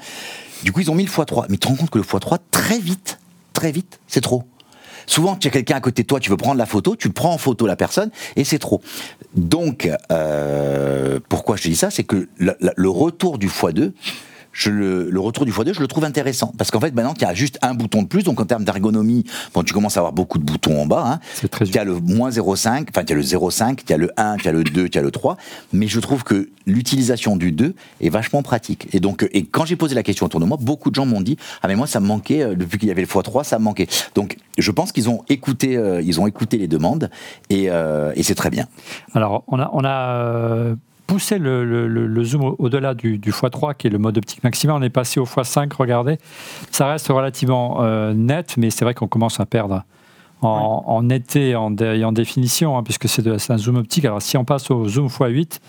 [0.63, 1.45] du coup ils ont mis le x3.
[1.49, 3.19] Mais tu te rends compte que le x3 très vite,
[3.53, 4.43] très vite, c'est trop.
[5.05, 7.33] Souvent, tu as quelqu'un à côté de toi, tu veux prendre la photo, tu prends
[7.33, 8.81] en photo la personne et c'est trop.
[9.35, 13.91] Donc, euh, pourquoi je te dis ça C'est que le, le- le retour du x2
[14.53, 16.53] je le, le retour du x2, je le trouve intéressant.
[16.57, 18.23] Parce qu'en fait, maintenant, il y a juste un bouton de plus.
[18.23, 21.03] Donc, en termes d'ergonomie, bon, tu commences à avoir beaucoup de boutons en bas.
[21.05, 21.19] Hein.
[21.33, 23.89] C'est très Il y a le moins 0,5, enfin, il y a le 0,5, il
[23.89, 25.37] y a le 1, il y a le 2, il y a le 3.
[25.73, 28.87] Mais je trouve que l'utilisation du 2 est vachement pratique.
[28.93, 31.05] Et donc, euh, et quand j'ai posé la question autour de moi, beaucoup de gens
[31.05, 33.43] m'ont dit Ah, mais moi, ça me manquait, euh, depuis qu'il y avait le x3,
[33.43, 33.87] ça me manquait.
[34.15, 37.09] Donc, je pense qu'ils ont écouté, euh, ils ont écouté les demandes
[37.49, 38.67] et, euh, et c'est très bien.
[39.13, 40.75] Alors, on a, on a
[41.07, 44.17] poussé le, le- le- le zoom au- au-delà du, du x3, qui est le mode
[44.17, 44.75] optique maximal.
[44.77, 46.17] On est passé au x5, regardez.
[46.71, 49.83] Ça reste relativement euh, net, mais c'est vrai qu'on commence à perdre
[50.41, 54.03] en, en netteté et en, et en définition, hein, puisque c'est un zoom optique.
[54.05, 55.59] Alors, si on passe au zoom x8,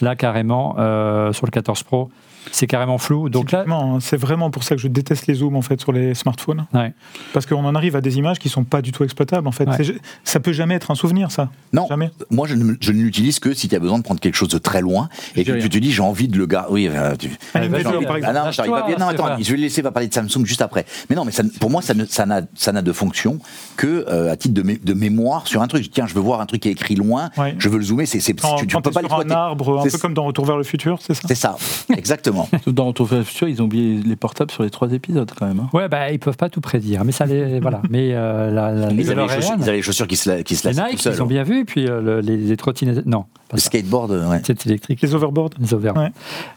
[0.00, 2.10] là, carrément, euh, sur le 14 Pro,
[2.50, 3.28] c'est carrément flou.
[3.28, 5.92] Donc là, hein, c'est vraiment pour ça que je déteste les zooms en fait sur
[5.92, 6.92] les smartphones, Ouais.
[7.32, 9.46] parce qu'on en arrive à des images qui sont pas du tout exploitables.
[9.48, 9.76] En fait, Ouais.
[10.24, 11.48] Ça peut jamais être un souvenir, ça.
[11.72, 12.10] Non, Jamais.
[12.30, 14.48] moi je ne, je ne l'utilise que si tu as besoin de prendre quelque chose
[14.48, 16.72] de très loin et que tu te dis j'ai envie de le garder.
[16.72, 18.18] Oui, euh, tu- Allez, Ah non, j'arrive pas.
[18.32, 19.36] Lâche-toi, Non, c'est attends, vrai.
[19.42, 20.84] je vais le laisser va parler de Samsung juste après.
[21.10, 23.38] Mais non, mais ça, pour moi, ça n'a ça n'a de fonction
[23.76, 25.90] que euh, à titre de, mé- de mémoire sur un truc.
[25.90, 27.54] Tiens, je veux voir un truc qui est écrit loin, Ouais.
[27.58, 28.06] je veux le zoomer.
[28.06, 29.32] C'est, tu, peux pas sur un l'exploiter.
[29.32, 31.22] arbre, un C'est- peu comme dans Retour vers le futur, c'est ça?
[31.28, 31.56] C'est ça,
[31.96, 32.31] exactement.
[32.66, 35.46] Dans Retour vers le futur, ils ont oublié les portables sur les trois épisodes quand
[35.46, 35.60] même.
[35.60, 35.68] hein.
[35.72, 37.80] Ouais, bah, ils peuvent pas tout prédire, mais ça les voilà.
[37.90, 40.56] Mais euh, la, la, Ils avaient, chaussures, ils avaient les chaussures qui se, la- qui
[40.56, 41.14] se les Nike, tout seuls.
[41.14, 43.66] ils ont bien vu, et puis euh, le- les, les trottinettes, non, Le ça.
[43.66, 44.40] skateboard, ouais.
[44.44, 45.00] C'est électrique.
[45.02, 45.50] Les overboards.
[45.58, 46.04] Les overboards.
[46.04, 46.12] Ouais.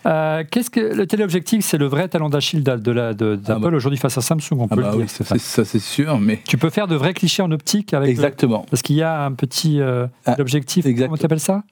[0.05, 3.61] Euh, qu'est-ce que le téléobjectif C'est le vrai talon d'Achille de, de la- de- d'Apple
[3.65, 3.77] Ah bah.
[3.77, 5.09] aujourd'hui face à Samsung, on Ah peut bah le oui, dire.
[5.09, 8.07] ça, c'est- ça, c'est sûr, mais Tu peux faire de vrais clichés en optique avec.
[8.07, 8.65] le- exactement.
[8.69, 10.85] parce qu'il y a un petit euh, Ah, l'objectif.
[10.85, 11.07] exact.
[11.07, 11.63] Comment t'appelles ça?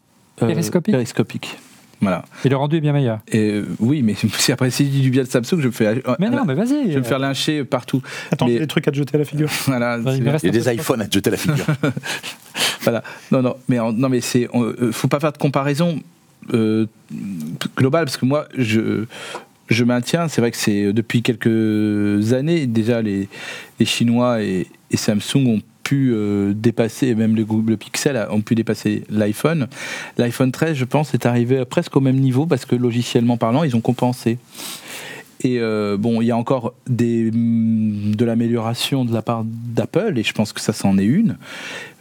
[0.42, 0.94] Euh, Périscopique?
[0.94, 1.58] Périscopique.
[2.04, 2.24] Voilà.
[2.46, 3.20] Et le rendu est bien meilleur.
[3.30, 5.72] Et euh, oui, mais si après si je dis du bien de Samsung, je me
[5.72, 6.88] fais, euh, Mais non, mais vas-y.
[6.88, 8.02] je vais me faire lyncher partout.
[8.32, 9.50] Attends, Mais- des trucs à te jeter à la figure.
[9.66, 9.98] Voilà.
[10.06, 11.66] Il y a des iPhones à te jeter à la figure.
[12.82, 13.02] Voilà.
[13.32, 16.02] Non, non, mais non, mais c'est, euh, faut pas faire de comparaison
[16.54, 16.86] euh,
[17.78, 19.06] globale parce que moi, je,
[19.70, 20.28] je maintiens.
[20.28, 23.30] C'est vrai que c'est euh, depuis quelques années déjà les,
[23.80, 28.56] les Chinois et, et Samsung ont pu euh, dépasser, même le Google Pixel ont pu
[28.56, 29.68] dépasser l'iPhone.
[30.18, 33.76] L'iPhone 13, je pense, est arrivé presque au même niveau parce que logiciellement parlant, ils
[33.76, 34.38] ont compensé.
[35.44, 40.18] Et euh, bon, il y a encore des, mm, de l'amélioration de la part d'Apple,
[40.18, 41.38] et je pense que ça, c'en est une.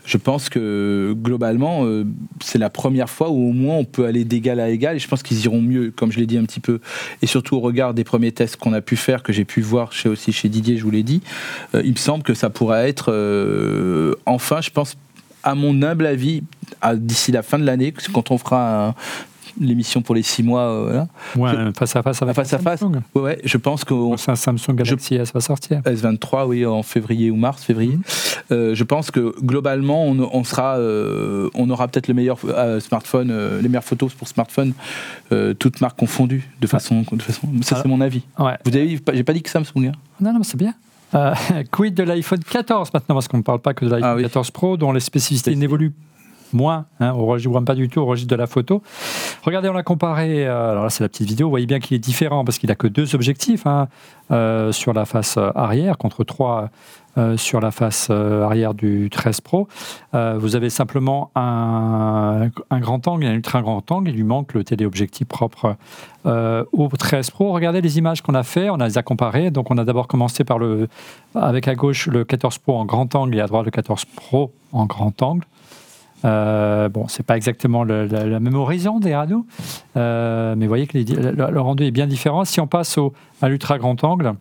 [0.05, 2.05] Je pense que globalement, euh,
[2.41, 5.07] c'est la première fois où au moins on peut aller d'égal à égal, et je
[5.07, 6.81] pense qu'ils iront mieux, comme je l'ai dit un petit peu,
[7.23, 9.93] et surtout au regard des premiers tests qu'on a pu faire, que j'ai pu voir
[9.93, 11.23] chez, aussi chez Didier, je vous l'ai dit,
[11.77, 14.97] euh, il me semble que ça pourrait être, euh, enfin, je pense,
[15.45, 16.43] à mon humble avis,
[16.95, 18.95] d'ici la fin de l'année, quand on fera un-
[19.61, 21.55] l'émission pour les six mois, euh, voilà.
[21.65, 22.81] Ouais, face à face avec Face à face.
[22.81, 23.01] Samsung.
[23.15, 23.85] ouais, ouais, je pense
[24.17, 25.81] C'est un Samsung Galaxy S va sortir.
[25.81, 27.99] S23, oui, en février ou mars, février.
[28.51, 32.81] Euh, je pense que globalement, on, on sera, euh, on aura peut-être le meilleur euh,
[32.81, 34.73] smartphone, les meilleures photos pour smartphone,
[35.59, 37.49] toutes marques confondues, de façon, de façon.
[37.63, 38.23] Ça, c'est mon avis.
[38.39, 38.57] Ouais.
[38.65, 39.87] Vous avez, j'ai pas dit que Samsung.
[39.89, 39.93] Hein.
[40.21, 40.75] Non, non, mais c'est bien.
[41.71, 44.23] Quid de l'iPhone 14 maintenant, parce qu'on ne parle pas que de l'iPhone Ah oui.
[44.23, 45.93] 14 Pro, dont les spécificités n'évoluent
[46.53, 48.83] moins, hein, au registre, pas du tout au registre de la photo.
[49.45, 51.97] Regardez, on l'a comparé, euh, alors là c'est la petite vidéo, vous voyez bien qu'il
[51.97, 53.89] est différent parce qu'il n'a que deux objectifs hein,
[54.31, 56.71] euh, sur la face euh, arrière contre trois
[57.37, 59.69] sur la face arrière du 13 Pro.
[60.15, 64.65] Vous avez simplement un, un grand angle un ultra grand angle, il lui manque le
[64.65, 65.77] téléobjectif propre
[66.25, 67.53] au 13 Pro.
[67.53, 69.51] Regardez les images qu'on a fait, on a les a comparées.
[69.51, 70.89] Donc on a d'abord commencé par le,
[71.35, 74.51] avec à gauche le 14 Pro en grand angle et à droite le 14 Pro
[74.73, 75.45] en grand angle.
[76.25, 79.45] Euh, bon, c'est pas exactement le, la, même horizon des radios,
[79.97, 82.45] euh, mais vous voyez que le rendu est bien différent.
[82.45, 84.35] Si on passe au, à l'ultra grand angle,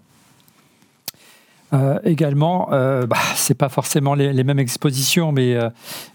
[1.73, 5.69] euh, également, euh, bah, c'est pas forcément les, les mêmes expositions, mais, euh,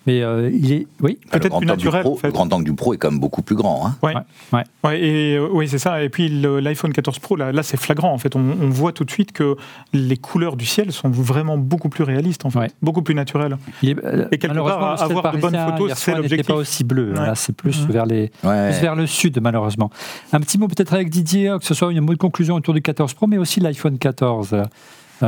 [0.07, 2.27] mais euh, il est, oui, Peut-être grand plus naturel, Pro- en fait.
[2.29, 3.87] Le grand angle du Pro est quand même beaucoup plus grand.
[3.87, 3.97] Hein.
[4.03, 4.15] Ouais.
[4.53, 4.65] Ouais.
[4.85, 6.03] Ouais, et, euh, oui, c'est ça.
[6.03, 8.13] Et puis l'iPhone 14 Pro, là, là c'est flagrant.
[8.13, 9.57] En fait, on, on voit tout de suite que
[9.93, 12.71] les couleurs du ciel sont vraiment beaucoup plus réalistes, en fait, Ouais.
[12.83, 13.57] beaucoup plus naturelles.
[13.83, 16.47] est- euh, Et quelque malheureusement, part, avoir de bonnes photos, c'est l'objectif.
[16.47, 17.13] pas aussi bleu.
[17.13, 17.27] Ouais.
[17.27, 17.93] Là, c'est plus Mhm.
[17.93, 19.91] vers les, plus vers le sud, malheureusement.
[20.33, 22.75] Un petit mot peut-être avec Didier, euh, que ce soit une mot de conclusion autour
[22.75, 24.65] du 14 Pro, mais aussi l'iPhone 14, euh, euh,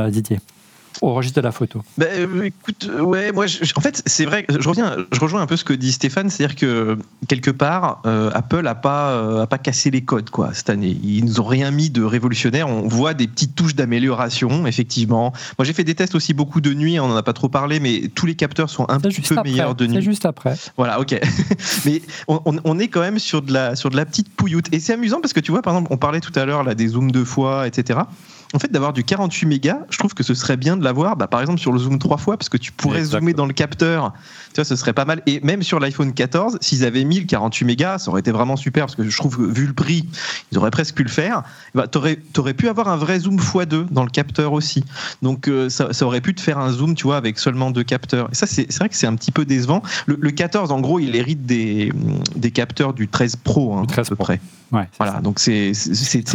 [0.09, 0.39] Didier,
[1.01, 1.81] au registre de la photo.
[1.97, 4.45] Bah, euh, écoute, euh, ouais, moi, je- en fait, c'est vrai.
[4.49, 6.97] Je reviens, je rejoins un peu ce que dit Stéphane, c'est-à-dire que
[7.29, 10.97] quelque part, euh, Apple a pas, euh, a pas cassé les codes quoi cette année.
[11.03, 12.67] Ils nous ont rien mis de révolutionnaire.
[12.67, 15.31] On voit des petites touches d'amélioration, effectivement.
[15.57, 16.99] Moi, j'ai fait des tests aussi beaucoup de nuit.
[16.99, 19.37] On en a pas trop parlé, mais tous les capteurs sont un C'est petit peu
[19.37, 19.51] après.
[19.51, 20.01] meilleurs de C'est nuit.
[20.01, 20.55] juste après.
[20.75, 21.17] Voilà, ok.
[21.85, 24.65] Mais on, est quand même sur de la, sur de la petite pouilloute.
[24.73, 26.75] Et c'est amusant parce que tu vois, par exemple, on parlait tout à l'heure là
[26.75, 27.99] des zooms deux fois, etc.
[28.53, 31.27] en fait, d'avoir du 48 mégas, je trouve que ce serait bien de l'avoir, bah,
[31.27, 34.13] par exemple, sur le zoom trois fois, parce que tu pourrais zoomer dans le capteur.
[34.49, 35.21] Tu vois, ce serait pas mal.
[35.27, 38.55] Et même sur l'iPhone 14, s'ils avaient mis le 48 mégas, ça aurait été vraiment
[38.55, 40.09] super, parce que je trouve que vu le prix,
[40.51, 41.43] ils auraient presque pu le faire.
[41.75, 44.83] Bah, t'aurais, t'aurais pu avoir un vrai zoom x2 dans le capteur aussi.
[45.21, 47.83] Donc, euh, ça, ça aurait pu te faire un zoom, tu vois, avec seulement deux
[47.83, 48.29] capteurs.
[48.31, 49.83] Et ça, c'est, vrai que c'est un petit peu décevant.
[50.07, 51.93] Le, le 14, en gros, il hérite des,
[52.35, 54.23] des capteurs du 13 Pro, hein, Du 13 à peu Pro.
[54.25, 54.41] près.
[54.71, 55.21] Ouais, Voilà, ça.
[55.21, 55.71] donc c'est,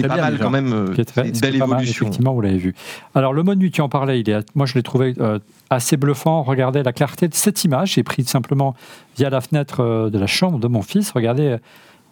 [0.03, 0.42] pas mal déjà.
[0.44, 0.94] quand même.
[1.24, 2.04] une belle évolution.
[2.05, 2.75] Effectivement, vous l'avez vu.
[3.14, 4.23] Alors, le mode tu en parlais,
[4.55, 5.38] moi je l'ai trouvé euh,
[5.71, 6.43] assez bluffant.
[6.43, 7.95] Regardez la clarté de cette image.
[7.95, 8.75] J'ai pris simplement
[9.17, 11.12] via la fenêtre euh, de la chambre de mon fils.
[11.12, 11.57] Regardez,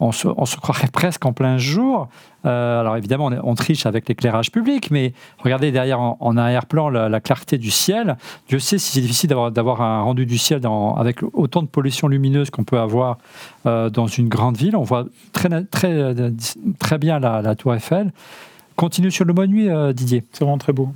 [0.00, 2.08] on se, croirait presque en plein jour.
[2.44, 7.20] Euh, alors évidemment, on, triche avec l'éclairage public, mais regardez derrière en, arrière-plan la, la
[7.20, 8.16] clarté du ciel.
[8.48, 10.60] Dieu sait si c'est difficile d'avoir, un rendu du ciel
[10.96, 13.18] avec autant de pollution lumineuse qu'on peut avoir
[13.64, 14.74] dans une grande ville.
[14.74, 16.14] On voit très, très,
[16.80, 18.12] très bien la tour Eiffel.
[18.76, 20.24] Continue sur le mode nuit, euh, Didier.
[20.32, 20.92] C'est vraiment très beau.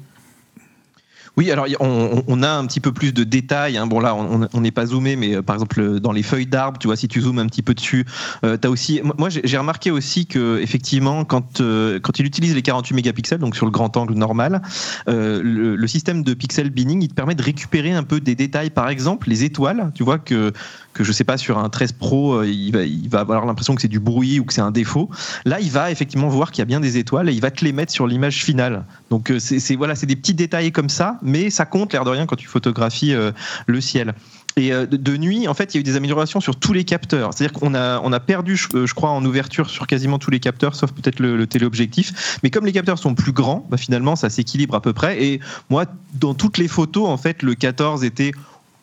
[1.38, 3.76] Oui, alors on, on a un petit peu plus de détails.
[3.76, 3.86] hein.
[3.86, 6.86] Bon là, on n'est pas zoomé, mais euh, par exemple dans les feuilles d'arbres, tu
[6.86, 8.06] vois, si tu zoomes un petit peu dessus,
[8.42, 9.02] euh, t'as aussi.
[9.18, 13.38] moi- j'ai j'ai remarqué aussi que effectivement, quand euh, quand il utilise les 48 mégapixels,
[13.38, 14.62] donc sur le grand angle normal,
[15.10, 18.34] euh, le, le système de pixel binning, il te permet de récupérer un peu des
[18.34, 18.70] détails.
[18.70, 19.92] Par exemple, les étoiles.
[19.94, 20.54] Tu vois que
[20.96, 23.88] que je sais pas sur un 13 Pro, euh, il va avoir l'impression que c'est
[23.88, 25.10] du bruit ou que c'est un défaut.
[25.44, 27.64] Là, il va effectivement voir qu'il y a bien des étoiles et il va te
[27.64, 28.84] les mettre sur l'image finale.
[29.10, 32.10] Donc euh, c'est voilà, c'est des petits détails comme ça, mais ça compte l'air de
[32.10, 33.30] rien quand tu photographies euh,
[33.66, 34.14] le ciel.
[34.58, 37.34] Et de, nuit, en fait, il y a eu des améliorations sur tous les capteurs.
[37.34, 41.20] C'est-à-dire qu'on a, perdu, je, crois, en ouverture sur quasiment tous les capteurs, sauf peut-être
[41.20, 42.38] le, le téléobjectif.
[42.42, 45.22] Mais comme les capteurs sont plus grands, bah, finalement, ça s'équilibre à peu près.
[45.22, 48.32] Et moi, dans toutes les photos, en fait, le 14 était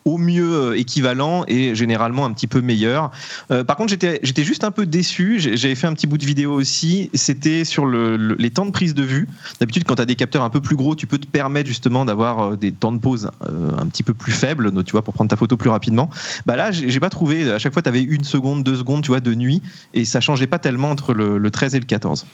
[0.06, 3.12] au mieux euh, équivalent et généralement un petit peu meilleur.
[3.52, 5.40] Euh, par contre, j'étais juste un peu déçu.
[5.40, 7.10] J'avais fait un petit bout de vidéo aussi.
[7.14, 9.28] C'était sur le- le- les temps de prise de vue.
[9.60, 12.06] D'habitude, quand tu as des capteurs un peu plus gros, tu peux te permettre justement
[12.06, 15.30] d'avoir euh, des temps de pause un petit peu plus faibles, tu vois, pour prendre
[15.30, 16.10] ta photo plus rapidement.
[16.46, 17.52] Bah là, j'ai j'ai pas trouvé.
[17.52, 19.62] À chaque fois, tu avais une seconde, deux secondes, tu vois, de nuit,
[19.94, 22.26] et ça changeait pas tellement entre le, le 13 et le 14.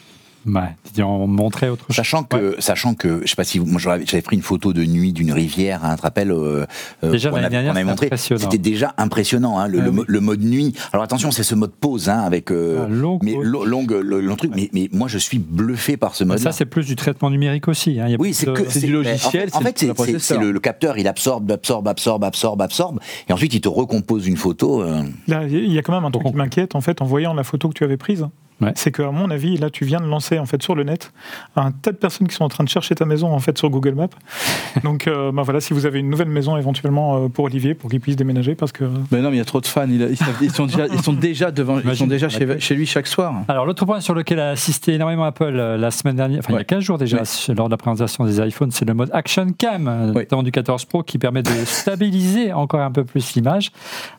[0.46, 1.96] Ouais, on montrait autre chose.
[1.96, 4.82] Sachant que, sachant que, je sais pas si vous, moi j'avais pris une photo de
[4.84, 6.64] nuit d'une rivière, hein, tu te rappelles euh,
[7.04, 8.06] euh, Déjà, l'année dernière, c'était montré.
[8.06, 8.40] impressionnant.
[8.40, 9.96] C'était déjà impressionnant, hein, le, Ah le oui.
[9.96, 10.74] mo- le mode nuit.
[10.92, 14.20] Alors attention, c'est ce mode pause, hein, avec euh, Ah, long- mais lo- longue, le,
[14.20, 14.52] long truc.
[14.56, 16.38] Mais, mais moi, je suis bluffé par ce Mais mode.
[16.38, 18.00] ça, c'est plus du traitement numérique aussi.
[18.00, 18.04] hein.
[18.08, 18.52] Il y a Oui, c'est de-
[18.86, 22.62] du logiciel, En fait, en c'est fait, le c'est- capteur, il absorbe, absorbe, absorbe, absorbe,
[22.62, 24.82] absorbe, et ensuite il te recompose une photo.
[24.82, 27.04] euh, Là, il y a quand même un truc Donc, qui m'inquiète en fait en
[27.04, 28.26] voyant la photo que tu avais prise.
[28.60, 28.72] Ouais.
[28.76, 31.12] C'est qu'à mon avis, là, tu viens de lancer en fait sur le net
[31.56, 33.70] un tas de personnes qui sont en train de chercher ta maison en fait sur
[33.70, 34.08] Google Maps.
[34.84, 37.90] Donc, euh, bah, voilà, si vous avez une nouvelle maison éventuellement euh, pour Olivier, pour
[37.90, 39.86] qu'il puisse déménager, parce que Mais non, mais il y a trop de fans.
[39.88, 40.08] Il a-
[40.40, 43.34] Ils, sont déjà, ils sont déjà devant, ils sont déjà chez, lui chaque soir.
[43.48, 46.52] Alors, l'autre point sur lequel a assisté énormément Apple euh, la semaine dernière, enfin il
[46.52, 46.64] y a Ouais.
[46.64, 47.54] 15 jours déjà, Ouais.
[47.56, 50.22] lors de la présentation des iPhones, c'est le mode Action Cam, euh, Ouais.
[50.22, 53.72] notamment du 14 Pro, qui permet de stabiliser encore un peu plus l'image.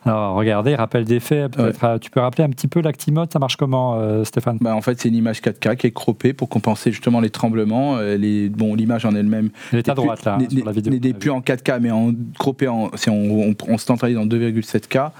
[0.04, 3.38] Alors, regardez, rappel des faits, peut-être, euh, tu peux rappeler un petit peu l'Actimode, ça
[3.38, 6.48] marche comment, euh, Stéphane Bah, en fait, c'est une image 4K qui est croppée pour
[6.48, 7.96] compenser justement les tremblements.
[7.98, 9.50] euh, Les, bon, l'image en elle-même.
[9.72, 10.94] Elle est à n'est plus- droite, là, sur la vidéo.
[11.02, 14.24] N'est plus en 4K, mais en croppé, en, si on, on, on se centralise en
[14.26, 15.10] 2,7K.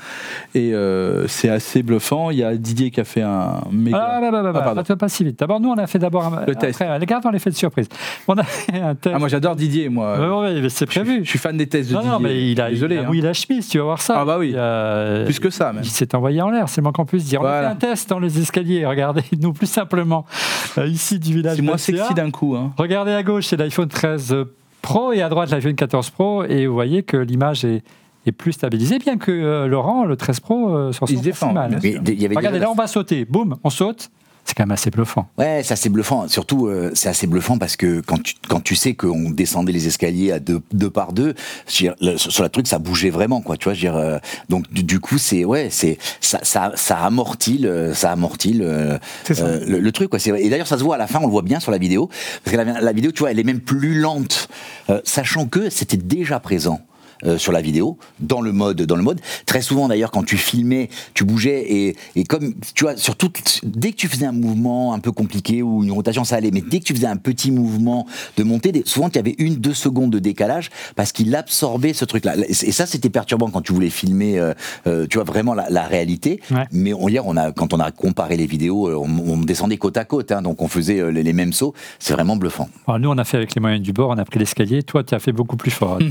[0.55, 2.31] Et euh, c'est assez bluffant.
[2.31, 3.99] Il y a Didier qui a fait un méga.
[4.03, 5.39] Ah, bah, bah, bah, Ah, bah, pas, si vite.
[5.39, 6.81] D'abord, nous, on a fait d'abord un, Le test.
[6.81, 7.89] Après, gardons l'effet de surprise.
[8.29, 9.15] On a fait un test.
[9.15, 10.19] Ah, moi j'adore Didier, moi.
[10.19, 11.21] Ouais, ouais, mais c'est Je suis- prévu.
[11.25, 12.13] Je suis fan des tests de non, Didier.
[12.15, 12.95] non, mais il a, Désolé.
[12.97, 13.21] il a hein.
[13.29, 14.15] la chemise, tu vas voir ça.
[14.21, 14.57] Ah, bah oui.
[14.57, 15.83] A- Plus que ça, même.
[15.85, 17.41] Il s'est envoyé en l'air, c'est qu'on puisse dire.
[17.41, 17.69] On a Voilà.
[17.69, 19.02] fait un test dans les escaliers, regardez,
[19.41, 20.27] nous plus simplement,
[20.79, 21.57] euh, ici du village.
[21.57, 22.55] C'est moins sexy d'un coup.
[22.57, 22.73] Hein.
[22.77, 24.37] Regardez à gauche, c'est l'iPhone 13
[24.83, 27.83] Pro et à droite l'iPhone 14 Pro et vous voyez que l'image est,
[28.27, 31.25] est plus stabilisée, bien que euh, Laurent, le 13 Pro, euh, s'en Il se sorte
[31.25, 32.03] défend, pas si mal.
[32.07, 34.11] il y avait Regardez, là on va sauter, boum, on saute.
[34.45, 35.29] C'est quand même assez bluffant.
[35.39, 36.27] Ouais, c'est assez bluffant.
[36.29, 39.87] Surtout, euh, c'est assez bluffant parce que quand tu, quand tu sais qu'on descendait les
[39.87, 41.35] escaliers à deux, deux par deux,
[41.69, 43.57] je veux dire, le- sur le truc, ça bougeait vraiment, quoi.
[43.57, 46.73] Tu vois, je veux dire, euh, donc du, du coup, c'est ouais, c'est ça, ça,
[46.75, 48.99] ça amortit, le, ça amortit le,
[49.31, 49.45] ça.
[49.45, 50.19] euh, le, le truc, quoi.
[50.19, 51.79] C'est- Et d'ailleurs, ça se voit à la fin, on le voit bien sur la
[51.79, 52.11] vidéo,
[52.45, 54.49] parce que la, la vidéo, tu vois, elle est même plus lente,
[54.91, 56.81] euh, sachant que c'était déjà présent.
[57.25, 59.21] Euh, sur la vidéo, dans le mode, dans le mode.
[59.47, 63.31] Très souvent d'ailleurs, quand tu filmais, tu bougeais et, et comme tu vois, surtout
[63.63, 66.51] dès que tu faisais un mouvement un peu compliqué ou une rotation, ça allait.
[66.51, 68.07] Mais dès que tu faisais un petit mouvement
[68.37, 72.35] de montée, souvent tu avais une, deux secondes de décalage parce qu'il absorbait ce truc-là.
[72.49, 74.55] Et ça, c'était perturbant quand tu voulais filmer, euh,
[74.87, 76.41] euh, tu vois vraiment la, la réalité.
[76.51, 76.65] Ouais.
[76.73, 79.97] Mais on, hier, on a, quand on a comparé les vidéos, on, on descendait côte
[79.97, 81.75] à côte, hein, donc on faisait euh, les, les mêmes sauts.
[81.99, 82.69] C'est vraiment bluffant.
[82.87, 84.83] Alors, nous, on a fait avec les moyens du bord, on a pris l'escalier.
[84.83, 85.99] Toi, tu as fait beaucoup plus fort.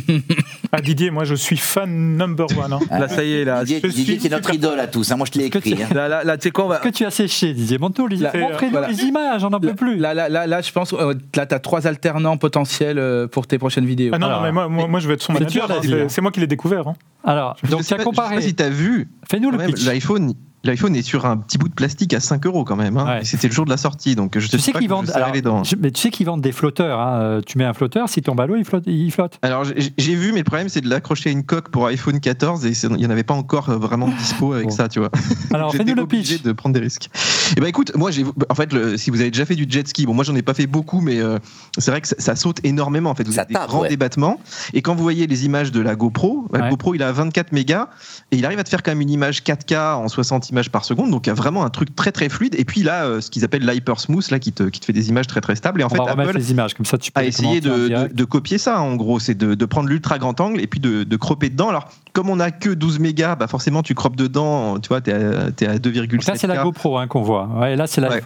[0.74, 2.74] Ah, Didier Didier, moi je suis fan number one.
[2.74, 2.80] hein.
[3.00, 3.62] Là, ça y est, là.
[3.64, 5.12] Didier, je Didier suis qui est notre idole à tous.
[5.12, 5.16] hein.
[5.18, 5.74] Moi, je te l'ai écrit.
[5.82, 5.88] hein.
[5.96, 8.72] Là, là, là, tu sais quoi, va- Est-ce que tu as séché, Didier Là, Montrez-nous
[8.72, 8.88] voilà.
[8.88, 9.98] les images, on n'en peut plus.
[9.98, 13.58] Là, là, là, là, je pense, euh, là, t'as trois alternants potentiels euh, pour tes
[13.58, 14.12] prochaines vidéos.
[14.14, 15.68] Ah non, Alors, non, mais moi, moi, moi, je vais être son manager.
[16.08, 16.88] C'est moi qui l'ai découvert.
[16.88, 16.94] hein.
[17.24, 18.36] Alors, Je donc tu as pas- Je sais comparé.
[18.36, 19.10] pas si t'as vu.
[19.30, 19.84] Fais-nous le pitch.
[19.86, 20.34] L'iPhone,
[20.64, 22.98] l'iPhone est sur un petit bout de plastique à 5 euros quand même.
[22.98, 23.06] hein.
[23.06, 23.26] Ouais.
[23.26, 25.08] C'était le jour de la sortie, donc je Tu sais sais pas qu'ils vendent.
[25.08, 25.64] serrais alors, les dents.
[25.64, 27.00] je- mais tu sais qu'ils vendent des flotteurs.
[27.00, 27.20] hein.
[27.22, 28.84] Euh, Tu mets un flotteur, si tombe à l'eau, il flotte.
[28.88, 29.40] Il flotte.
[29.42, 32.66] Alors j'ai vu, mais le problème c'est de l'accrocher à une coque pour iPhone 14
[32.66, 34.76] et c'est- il n'y en avait pas encore euh, vraiment de dispo avec Bon.
[34.76, 35.10] ça, tu vois.
[35.54, 36.44] Alors, fais-nous le obligé pitch.
[36.44, 37.10] de prendre des risques.
[37.58, 39.88] Et ben écoute, moi j'ai, en fait, le- si vous avez déjà fait du jet
[39.88, 41.38] ski, bon moi j'en ai pas fait beaucoup, mais euh,
[41.78, 43.10] c'est vrai que ça, ça saute énormément.
[43.10, 43.90] En fait, vous Ça avez des tape, grands ouais.
[43.90, 44.40] débattements.
[44.74, 46.70] Et quand vous voyez les images de la GoPro, la Ouais.
[46.70, 47.88] GoPro il a 24 mégas
[48.32, 50.86] et il arrive à te faire quand même une image 4K en 60 images par
[50.86, 52.56] seconde, donc il y a vraiment un truc très très fluide.
[52.58, 54.94] Et puis là, euh, ce qu'ils appellent l'hyper smooth là, qui te, qui te fait
[54.94, 55.82] des images très très stables.
[55.82, 58.08] Et en On fait, va Apple les images, comme ça tu peux a essayé de,
[58.12, 61.04] de, copier ça en gros, c'est de, de prendre l'ultra grand angle et puis de,
[61.04, 61.70] de cropper dedans.
[61.70, 65.14] Alors comme on a que 12 mégas, bah forcément tu croppes dedans, tu vois, t'es
[65.14, 66.08] à, t'es à 2,7.
[66.08, 66.64] Donc là, c'est la.
[66.64, 67.48] GoPro hein, qu'on voit.
[67.48, 68.22] Ouais, et là, c'est Ouais.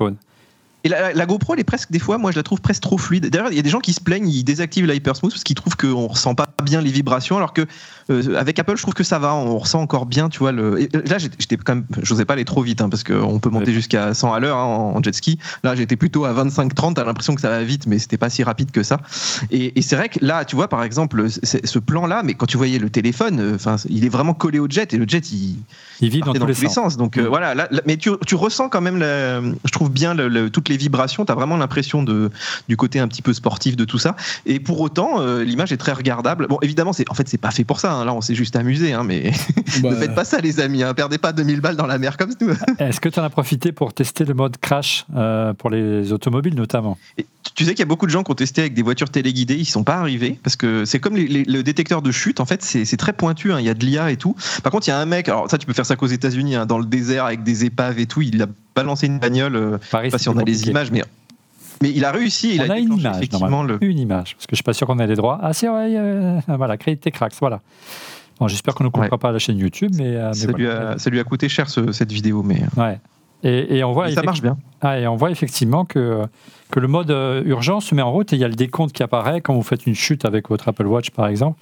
[0.85, 2.97] Et la, la GoPro, elle est presque, des fois, moi je la trouve presque trop
[2.97, 3.29] fluide.
[3.29, 5.75] D'ailleurs, il y a des gens qui se plaignent, ils désactivent l'hypersmooth parce qu'ils trouvent
[5.75, 7.65] qu'on ressent pas bien les vibrations, alors que
[8.11, 10.51] euh, avec Apple, je trouve que ça va, on ressent encore bien, tu vois.
[10.51, 10.79] Le...
[10.79, 13.65] et là, j'étais quand même, j'osais pas aller trop vite, hein, parce qu'on peut monter
[13.65, 13.73] Ouais.
[13.73, 15.39] jusqu'à 100 à l'heure hein, en, en jet ski.
[15.63, 18.43] Là, j'étais plutôt à 25-30, t'as l'impression que ça va vite, mais c'était pas si
[18.43, 18.99] rapide que ça.
[19.49, 22.57] Et, et c'est vrai que là, tu vois, par exemple, ce plan-là, mais quand tu
[22.57, 25.57] voyais le téléphone, euh, enfin, il est vraiment collé au jet, et le jet, il,
[25.99, 26.95] Il vit dans tous les sens.
[26.97, 27.27] Donc euh, Mm.
[27.27, 30.51] voilà, là- là- mais tu, tu ressens quand même, la- je trouve bien le- le-
[30.51, 31.25] toutes les vibrations.
[31.25, 32.29] Tu as vraiment l'impression de
[32.67, 34.15] du côté un petit peu sportif de tout ça.
[34.45, 36.47] Et pour autant, euh, l'image est très regardable.
[36.47, 37.93] Bon, évidemment, c'est en fait c'est pas fait pour ça.
[37.93, 38.05] hein.
[38.05, 39.31] Là, on s'est juste amusé, hein, mais
[39.81, 40.83] Bah, ne faites pas ça, les amis.
[40.83, 40.93] Hein.
[40.93, 42.49] Perdez pas 2000 balles dans la mer comme nous.
[42.79, 46.55] Est-ce que tu en as profité pour tester le mode crash euh, pour les automobiles
[46.55, 46.97] notamment?
[47.17, 49.09] Et tu- sais qu'il y a beaucoup de gens qui ont testé avec des voitures
[49.09, 52.39] téléguidées, ils sont pas arrivés parce que c'est comme les- les- le détecteur de chute.
[52.39, 53.51] En fait, c'est c'est très pointu.
[53.53, 53.59] hein.
[53.59, 54.35] Il y a de l'IA et tout.
[54.63, 55.29] Par contre, il y a un mec.
[55.29, 57.99] Alors ça, tu peux faire ça qu'aux États-Unis, hein, dans le désert avec des épaves
[57.99, 58.21] et tout.
[58.21, 59.55] Il a balancé une bagnole.
[59.55, 60.69] euh, Je sais pas si on a les compliqué.
[60.71, 61.03] images, mais,
[61.81, 62.55] mais il a réussi.
[62.55, 63.77] Il On a une déclenché image, effectivement le.
[63.83, 65.39] Une image, parce que je suis pas sûr qu'on ait les droits.
[65.41, 67.61] Ah, c'est vrai, euh, voilà, Crédité Cracks, voilà.
[68.39, 69.17] Bon, j'espère qu'on ne coupera Ouais.
[69.17, 70.89] pas la chaîne YouTube, mais, euh, mais Ça lui, voilà.
[70.91, 72.99] a, ça lui a coûté cher ce- cette vidéo, mais, Ouais.
[73.43, 74.57] Et, et on voit mais ça marche bien.
[74.81, 76.23] Ah, et on voit effectivement que,
[76.71, 78.91] que le mode euh, urgence se met en route et il y a le décompte
[78.91, 81.59] qui apparaît quand vous faites une chute avec votre Apple Watch, par exemple.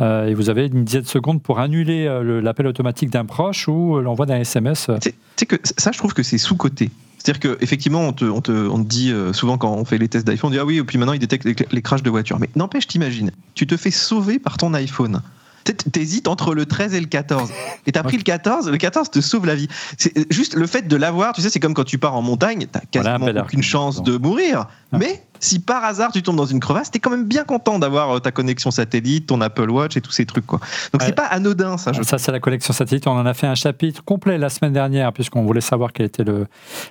[0.00, 3.68] Euh, et vous avez une dizaine de secondes pour annuler euh, l'appel automatique d'un proche
[3.68, 4.90] ou euh, l'envoi d'un SMS.
[5.36, 6.90] Sais que ça, je trouve que c'est sous-coté.
[7.18, 10.26] C'est-à-dire qu'effectivement, on te, on, te, on te dit souvent quand on fait les tests
[10.26, 12.38] d'iPhone, on dit ah oui, et puis maintenant il détecte les, les crashs de voiture.
[12.38, 15.22] Mais n'empêche, t'imagines, tu te fais sauver par ton iPhone.
[15.64, 17.50] T'hésites entre le 13 et le 14.
[17.86, 19.68] Et t'as pris le 14, le 14 te sauve la vie.
[19.96, 22.66] C'est juste le fait de l'avoir, tu sais, c'est comme quand tu pars en montagne,
[22.70, 24.66] t'as quasiment aucune chance de mourir.
[24.92, 24.98] Ah.
[24.98, 28.10] Mais si par hasard tu tombes dans une crevasse, t'es quand même bien content d'avoir
[28.16, 30.46] euh, ta connexion satellite, ton Apple Watch et tous ces trucs.
[30.46, 30.60] Quoi.
[30.92, 31.08] Donc Ouais.
[31.08, 31.92] c'est pas anodin ça.
[31.92, 33.06] Je Ça, c'est la collection satellite.
[33.06, 36.24] On en a fait un chapitre complet la semaine dernière, puisqu'on voulait savoir quelle était
[36.24, 36.46] le,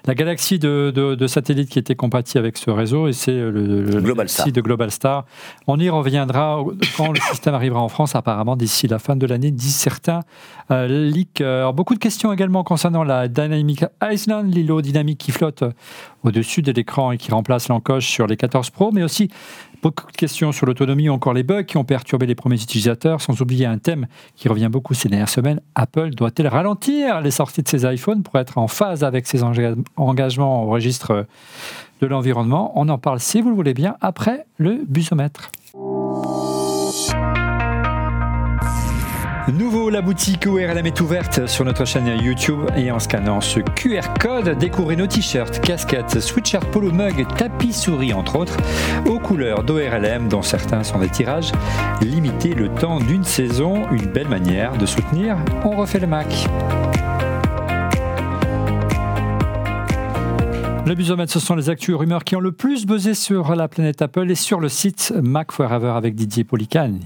[0.06, 3.52] la galaxie de, de- de satellites qui était compatible avec ce réseau, et c'est le,
[3.84, 4.46] le Globalstar.
[4.46, 5.26] site de Globalstar.
[5.68, 6.60] On y reviendra
[6.98, 10.22] quand le système arrivera en France, apparemment d'ici la fin de l'année, disent certains
[10.72, 11.42] euh, leaks.
[11.42, 15.64] Alors, beaucoup de questions également concernant la Dynamic Island, l'îlot dynamique qui flotte
[16.24, 19.30] au-dessus de l'écran et qui remplace l'encoche sur les 14 Pro, mais aussi
[19.82, 23.20] beaucoup de questions sur l'autonomie ou encore les bugs qui ont perturbé les premiers utilisateurs,
[23.22, 25.60] sans oublier un thème qui revient beaucoup ces dernières semaines.
[25.76, 29.76] Apple doit-elle ralentir les sorties de ses iPhones pour être en phase avec ses enga-
[29.98, 31.26] engagements au registre
[32.02, 32.72] de l'environnement?
[32.76, 35.52] On en parle, si vous le voulez bien, après le busomètre.
[39.92, 44.58] La boutique ORLM est ouverte sur notre chaîne YouTube et en scannant ce QR code,
[44.58, 48.58] découvrez nos t-shirts, casquettes, sweatshirts, polo mug, tapis souris entre autres,
[49.08, 51.52] aux couleurs d'ORLM dont certains sont des tirages
[52.02, 56.28] limités le temps d'une saison, une belle manière de soutenir On refait le Mac.
[60.86, 64.02] Le busomètre, ce sont les actus rumeurs qui ont le plus buzzé sur la planète
[64.02, 67.02] Apple et sur le site Mac Forever avec Didier Policani.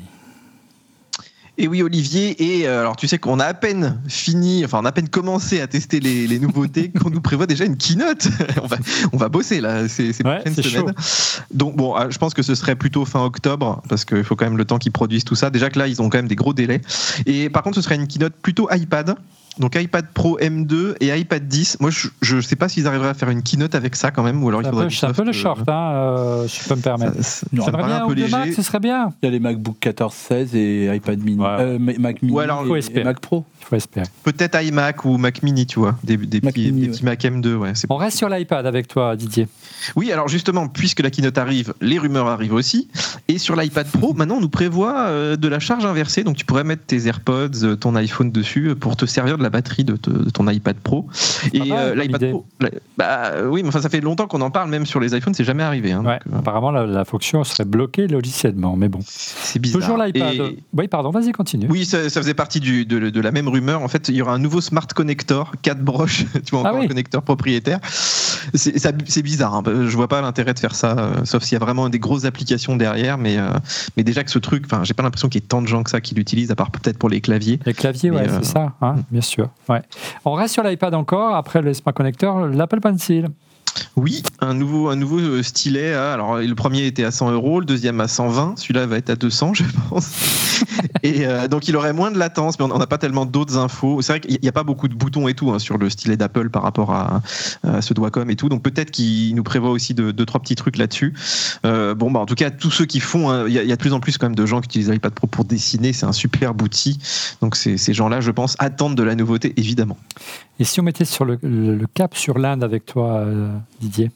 [1.59, 4.85] Et oui, Olivier, et euh, alors tu sais qu'on a à peine fini, enfin on
[4.85, 8.27] a à peine commencé à tester les, les nouveautés, qu'on nous prévoit déjà une keynote.
[8.61, 8.77] on, va,
[9.11, 10.93] on va bosser là ces, ces Ouais, prochaines c'est semaines.
[11.51, 14.45] Donc bon, euh, je pense que ce serait plutôt fin octobre, parce qu'il faut quand
[14.45, 15.49] même le temps qu'ils produisent tout ça.
[15.49, 16.81] Déjà que là, ils ont quand même des gros délais.
[17.25, 19.15] Et par contre, ce serait une keynote plutôt iPad.
[19.59, 21.77] Donc iPad Pro M2 et iPad 10.
[21.79, 21.89] Moi,
[22.21, 24.49] je ne sais pas s'ils arriveraient à faire une keynote avec ça quand même, ou
[24.49, 26.69] alors il C'est un faudrait c'est un peu le euh, short, hein, euh, si je
[26.69, 27.15] peux me permettre.
[27.17, 28.31] ça- ça- Non, ça me bien un peu léger.
[28.31, 29.13] Mac, ce serait bien.
[29.21, 31.39] Il y a les MacBook 14, 16 et iPad mini.
[31.41, 31.47] Ouais.
[31.59, 33.45] Euh, Ma- Mac mini Ou alors, et, Mac Pro.
[33.61, 34.05] Il faut espérer.
[34.23, 36.91] Peut-être iMac ou Mac Mini, tu vois, des, des Mac petits, Mini, des ouais.
[36.93, 37.55] petits Mac M2.
[37.55, 39.47] Ouais, On reste sur l'iPad avec toi, Didier.
[39.95, 42.87] Oui, alors justement, puisque la keynote arrive, les rumeurs arrivent aussi.
[43.27, 46.23] Et sur l'iPad Pro, maintenant, on nous prévoit euh, de la charge inversée.
[46.23, 49.46] Donc, tu pourrais mettre tes AirPods, euh, ton iPhone dessus pour te servir de la
[49.49, 51.07] batterie de, te- de ton iPad Pro.
[51.53, 52.29] Et euh, l'iPad.
[52.31, 55.15] Pro, la- bah oui, mais enfin, ça fait longtemps qu'on en parle, même sur les
[55.15, 55.91] iPhones, c'est jamais arrivé.
[55.91, 56.03] hein.
[56.05, 58.99] Ouais, Donc, euh, apparemment, la, la fonction serait bloquée logiciellement, mais bon.
[59.05, 59.81] c'est bizarre.
[59.81, 60.33] Toujours l'iPad.
[60.33, 61.67] Et- Oui, pardon, vas-y, continue.
[61.69, 63.81] Oui, ça, ça faisait partie du- de, de la même rumeur.
[63.81, 66.79] En fait, il y aura un nouveau smart connector, 4 broches, tu vois, Ah encore
[66.79, 66.85] oui.
[66.85, 67.79] un connecteur propriétaire.
[68.53, 69.55] C'est bizarre.
[69.55, 69.63] hein.
[69.65, 72.25] Je vois pas l'intérêt de faire ça, euh, sauf s'il y a vraiment des grosses
[72.25, 73.17] applications derrière.
[73.17, 73.49] Mais, euh,
[73.95, 75.89] mais déjà que ce truc, j'ai pas l'impression qu'il y ait tant de gens que
[75.89, 77.59] ça qui l'utilisent, à part peut-être pour les claviers.
[77.65, 79.36] Les claviers, Mais, ouais, c'est ça, hein, bien sûr.
[80.25, 83.27] On reste sur l'iPad encore, après le Smart Connector, l'Apple Pencil.
[83.95, 85.93] Oui, un nouveau, un nouveau euh, stylet.
[85.93, 88.55] alors, le premier était à 100 euros, le deuxième à 120.
[88.57, 90.61] Celui-là va être à 200, je pense.
[91.03, 94.01] et euh, donc, il aurait moins de latence, mais on n'a pas tellement d'autres infos.
[94.01, 96.15] C'est vrai qu'il n'y a pas beaucoup de boutons et tout hein, sur le stylet
[96.15, 97.21] d'Apple par rapport à,
[97.81, 98.49] ce Wacom et tout.
[98.49, 101.13] Donc, peut-être qu'il nous prévoit aussi deux, trois petits trucs là-dessus.
[101.65, 103.81] Euh, bon, bah, en tout cas, tous ceux qui font, hein, il y, a- de
[103.81, 105.93] plus en plus quand même de gens qui utilisent l'iPad Pro pour dessiner.
[105.93, 106.99] C'est un superbe outil.
[107.41, 109.97] Donc, ces ces gens-là, je pense, attendent de la nouveauté, évidemment.
[110.59, 111.37] Et si on mettait sur le,
[111.93, 113.23] cap sur l'Inde avec toi,
[113.81, 114.11] Didier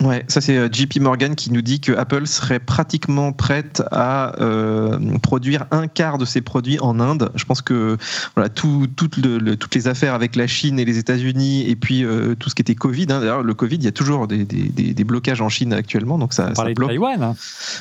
[0.00, 4.38] Ouais, ça c'est euh, JP Morgan qui nous dit que Apple serait pratiquement prête à
[4.42, 7.30] euh, produire un quart de ses produits en Inde.
[7.34, 7.96] Je pense que
[8.34, 11.76] voilà tout, tout le- le- toutes les affaires avec la Chine et les États-Unis et
[11.76, 13.04] puis euh, tout ce qui était Covid.
[13.10, 13.20] hein.
[13.20, 16.18] D'ailleurs, le Covid, il y a toujours des, des- des- des blocages en Chine actuellement,
[16.18, 17.22] donc ça, ça bloque Taïwan.
[17.22, 17.34] hein.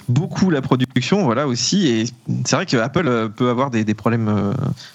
[0.07, 1.87] beaucoup la production, voilà aussi.
[1.87, 2.05] Et
[2.45, 4.53] c'est vrai que Apple peut avoir des, problèmes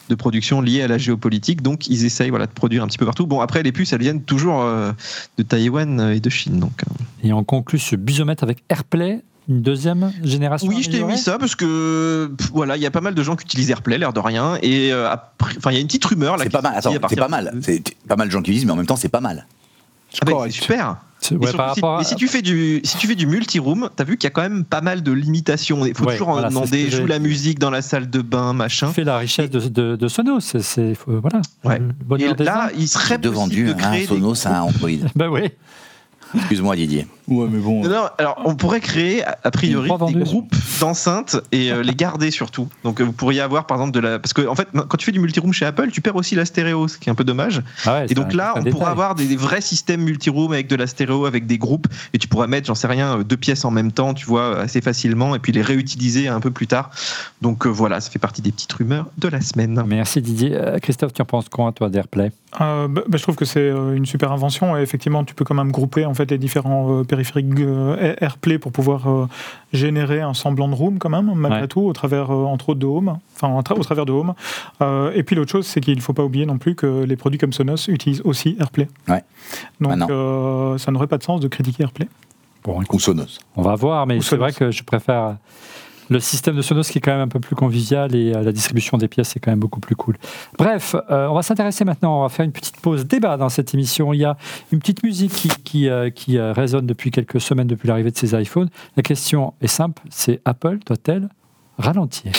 [0.09, 3.05] de production liés à la géopolitique, donc ils essayent voilà de produire un petit peu
[3.07, 3.27] partout.
[3.27, 6.83] Bon, après les puces, elles viennent toujours de Taïwan et de Chine, donc.
[7.23, 10.69] Et on conclut ce busomètre avec AirPlay, une deuxième génération.
[10.69, 13.23] Oui, je t'ai mis ça parce que pff, voilà, il y a pas mal de
[13.23, 15.87] gens qui utilisent AirPlay, l'air de rien, et euh, après- enfin, il y a une
[15.87, 16.45] petite rumeur là.
[16.45, 16.73] C'est pas mal.
[16.77, 17.53] Attends, c'est pas mal.
[17.63, 19.47] C'est pas mal de gens qui disent, mais en même temps, c'est pas mal.
[20.21, 20.53] Ah ben, Correct.
[20.53, 20.97] c'est super.
[21.33, 24.05] Ouais, par si, à- mais si tu fais du si tu fais du multi-room, t'as
[24.05, 25.85] vu qu'il y a quand même pas mal de limitations.
[25.85, 28.53] Il faut Ouais, toujours voilà, ce demander joue la musique dans la salle de bain,
[28.55, 28.89] machin.
[28.91, 30.41] fait la richesse de, de, de Sonos.
[30.41, 31.43] C'est, voilà.
[31.65, 31.81] Ouais.
[32.19, 34.89] Et là, il serait De possible vendu, de créer des Sonos à Android.
[35.15, 35.43] Ben oui.
[36.35, 37.07] Excuse-moi, Didier.
[37.29, 37.83] Ouais, mais bon.
[37.89, 42.69] Non, alors on pourrait créer a priori des groupes d'enceintes et euh, les garder surtout.
[42.83, 45.07] Donc euh, vous pourriez avoir par exemple de la parce que en fait quand tu
[45.07, 47.23] fais du multiroom chez Apple, tu perds aussi la stéréo, ce qui est un peu
[47.25, 47.63] dommage.
[47.87, 48.89] Ah ouais, Et donc un- là, on pourra détail.
[48.91, 52.27] avoir des, des vrais systèmes multiroom avec de la stéréo, avec des groupes, et tu
[52.27, 55.35] pourras mettre, j'en sais rien, euh, deux pièces en même temps, tu vois, assez facilement,
[55.37, 56.91] et puis les réutiliser un peu plus tard.
[57.43, 59.83] Donc euh, voilà, ça fait partie des petites rumeurs de la semaine.
[59.87, 60.55] Merci Didier.
[60.55, 62.33] Euh, Christophe, tu en penses quoi, toi, d'AirPlay?
[62.61, 65.55] Euh, bah, bah, je trouve que c'est une super invention et effectivement tu peux quand
[65.55, 69.27] même grouper en fait les différents euh, périphériques euh, AirPlay pour pouvoir euh,
[69.73, 71.69] générer un semblant de room quand même malgré Ouais.
[71.69, 74.35] tout au travers euh, entre autres de Home, enfin au travers de Home.
[74.83, 77.17] Euh, et puis l'autre chose c'est qu'il ne faut pas oublier non plus que les
[77.17, 78.89] produits comme Sonos utilisent aussi AirPlay.
[79.09, 79.23] Ouais.
[79.81, 82.09] Donc ça n'aurait pas de sens de critiquer AirPlay.
[82.65, 83.39] Bon, Ou Sonos.
[83.57, 85.37] On va voir, mais c'est vrai que je préfère
[86.11, 88.53] le système de Sonos qui est quand même un peu plus convivial et euh, la
[88.53, 90.17] distribution des pièces est quand même beaucoup plus cool.
[90.59, 93.73] Bref, euh, on va s'intéresser maintenant, on va faire une petite pause débat dans cette
[93.73, 94.13] émission.
[94.13, 94.37] Il y a
[94.73, 98.69] une petite musique qui, qui, euh, résonne depuis quelques semaines depuis l'arrivée de ces iPhones.
[98.97, 101.29] La question est simple, c'est Apple doit-elle
[101.79, 102.33] ralentir?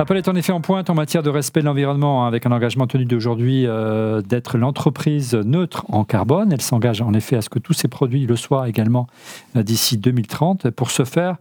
[0.00, 2.52] Apple est en effet en pointe en matière de respect de l'environnement, hein, avec un
[2.52, 6.52] engagement tenu d'aujourd'hui euh, d'être l'entreprise neutre en carbone.
[6.52, 9.08] Elle s'engage en effet à ce que tous ses produits le soient également
[9.56, 10.70] euh, d'ici 2030.
[10.70, 11.38] Pour ce faire,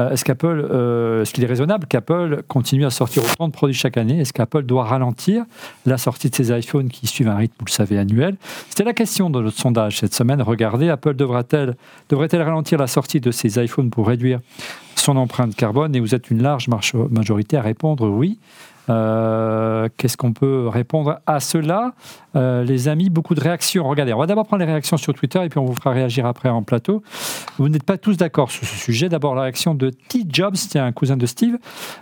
[0.00, 3.76] euh, est-ce qu'Apple, euh, est-ce qu'il est raisonnable qu'Apple continue à sortir autant de produits
[3.76, 4.20] chaque année?
[4.20, 5.44] Est-ce qu'Apple doit ralentir
[5.86, 8.36] la sortie de ses iPhones qui suivent un rythme, vous le savez, annuel?
[8.68, 10.42] C'était la question de notre sondage cette semaine.
[10.42, 11.76] Regardez, Apple devra-t-elle,
[12.08, 14.40] devrait-elle ralentir la sortie de ses iPhones pour réduire
[14.96, 15.94] son empreinte carbone?
[15.94, 16.68] Et vous êtes une large
[17.10, 18.38] majorité à répondre oui.
[18.90, 21.92] Euh, Qu'est-ce qu'on peut répondre à cela?
[22.36, 23.88] Euh, Les amis, beaucoup de réactions.
[23.88, 26.26] Regardez, on va d'abord prendre les réactions sur Twitter et puis on vous fera réagir
[26.26, 27.02] après en plateau.
[27.58, 29.08] Vous n'êtes pas tous d'accord sur ce sujet.
[29.08, 30.24] D'abord, la réaction de T.
[30.28, 31.56] Jobs, c'est un cousin de Steve.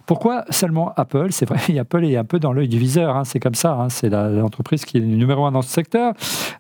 [0.07, 1.29] Pourquoi seulement Apple?
[1.31, 3.17] C'est vrai, Apple est un peu dans l'œil du viseur.
[3.17, 3.75] hein, c'est comme ça.
[3.75, 6.15] hein, c'est l'entreprise qui est numéro un dans ce secteur.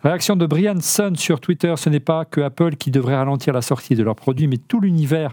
[0.04, 1.72] Réaction de Brian Sun sur Twitter.
[1.76, 4.80] Ce n'est pas que Apple qui devrait ralentir la sortie de leurs produits, mais tout
[4.80, 5.32] l'univers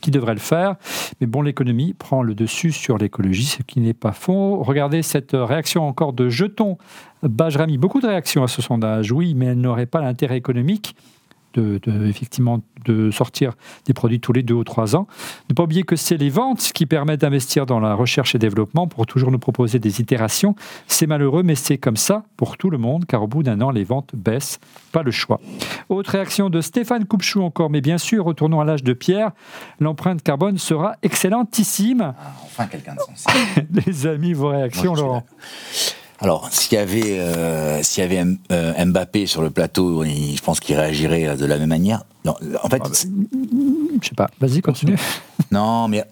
[0.00, 0.76] qui devrait le faire.
[1.20, 4.62] Mais bon, l'économie prend le dessus sur l'écologie, ce qui n'est pas faux.
[4.62, 6.78] Regardez cette réaction encore de Jeton
[7.22, 7.78] Bajrami.
[7.78, 9.12] Beaucoup de réactions à ce sondage.
[9.12, 10.94] Oui, mais elle n'aurait pas l'intérêt économique
[11.56, 13.52] de, de- effectivement de sortir
[13.86, 15.08] des produits tous les deux ou trois ans.
[15.50, 18.86] Ne pas oublier que c'est les ventes qui permettent d'investir dans la recherche et développement
[18.86, 20.54] pour toujours nous proposer des itérations.
[20.86, 23.70] C'est malheureux, mais c'est comme ça pour tout le monde, car au bout d'un an,
[23.70, 24.60] les ventes baissent.
[24.92, 25.40] Pas le choix.
[25.88, 29.32] Autre réaction de Stéphane Coupchou encore, mais bien sûr, retournons à l'âge de pierre.
[29.80, 32.14] L'empreinte carbone sera excellentissime.
[32.18, 33.28] Ah, enfin, quelqu'un de sensé.
[33.86, 35.22] Les amis, vos réactions, Moi, Laurent?
[36.20, 40.34] Alors, s'il y avait, euh, s'il y avait M- euh, Mbappé sur le plateau, il-
[40.36, 42.04] je pense qu'il réagirait euh, de la même manière.
[42.24, 42.90] Non, en fait, Ah bah,
[44.00, 44.30] Je sais pas.
[44.40, 44.96] Vas-y, continue.
[45.52, 46.04] non, mais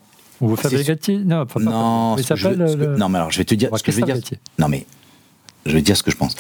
[0.63, 3.71] C'est- Gatti Non, enfin, non, que je le- non, mais alors je vais te dire
[3.77, 4.17] ce que je veux dire.
[4.59, 4.85] Non, mais
[5.65, 6.35] je vais dire ce que je pense.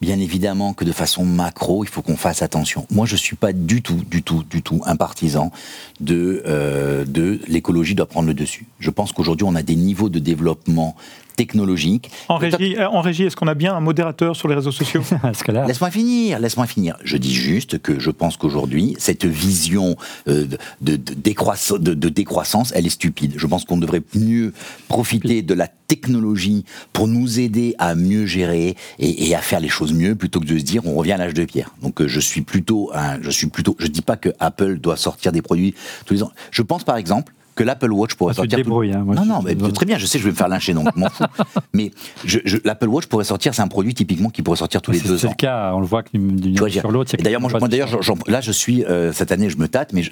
[0.00, 2.86] Bien évidemment que de façon macro, il faut qu'on fasse attention.
[2.92, 5.50] Moi, je suis pas du tout, du tout, du tout un partisan
[5.98, 8.66] de, euh, de l'écologie doit prendre le dessus.
[8.78, 10.94] Je pense qu'aujourd'hui, on a des niveaux de développement
[11.38, 12.10] technologique.
[12.28, 15.02] En régie, euh, en régie est-ce qu'on a bien un modérateur sur les réseaux sociaux.
[15.68, 16.96] Laisse-moi finir, laisse-moi finir.
[17.04, 20.46] Je dis juste que je pense qu'aujourd'hui, cette vision euh,
[20.80, 23.34] de, de, décroissance, de, de décroissance, elle est stupide.
[23.36, 24.52] Je pense qu'on devrait mieux
[24.88, 29.68] profiter de la technologie pour nous aider à mieux gérer et, et à faire les
[29.68, 31.72] choses mieux plutôt que de se dire on revient à l'âge de pierre.
[31.82, 35.30] Donc euh, je suis plutôt, je suis plutôt, je dis pas que Apple doit sortir
[35.30, 36.32] des produits tous les ans.
[36.50, 38.64] Je pense par exemple que l'Apple Watch pourrait Ah, tu te sortir.
[38.64, 40.74] débrouilles, hein, moi, non, non, mais très bien, je sais, je vais me faire lyncher,
[40.74, 41.24] donc je m'en fous.
[41.72, 41.90] Mais
[42.24, 45.00] je- je- l'Apple Watch pourrait sortir, c'est un produit typiquement qui pourrait sortir tous les
[45.00, 45.30] C'est deux c'est ans.
[45.30, 47.16] le cas, on le voit que d'une année sur l'autre.
[47.18, 47.98] d'ailleurs, moi, d'ailleurs,
[48.28, 50.02] là, je suis euh, cette année, je me tâte, mais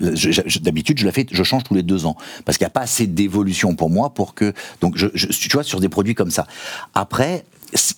[0.61, 2.81] d'habitude, je la fais, je change tous les deux ans parce qu'il n'y a pas
[2.83, 4.53] assez d'évolution pour moi pour que.
[4.81, 6.47] Donc, je, je- tu vois, sur des produits comme ça.
[6.95, 7.45] Après.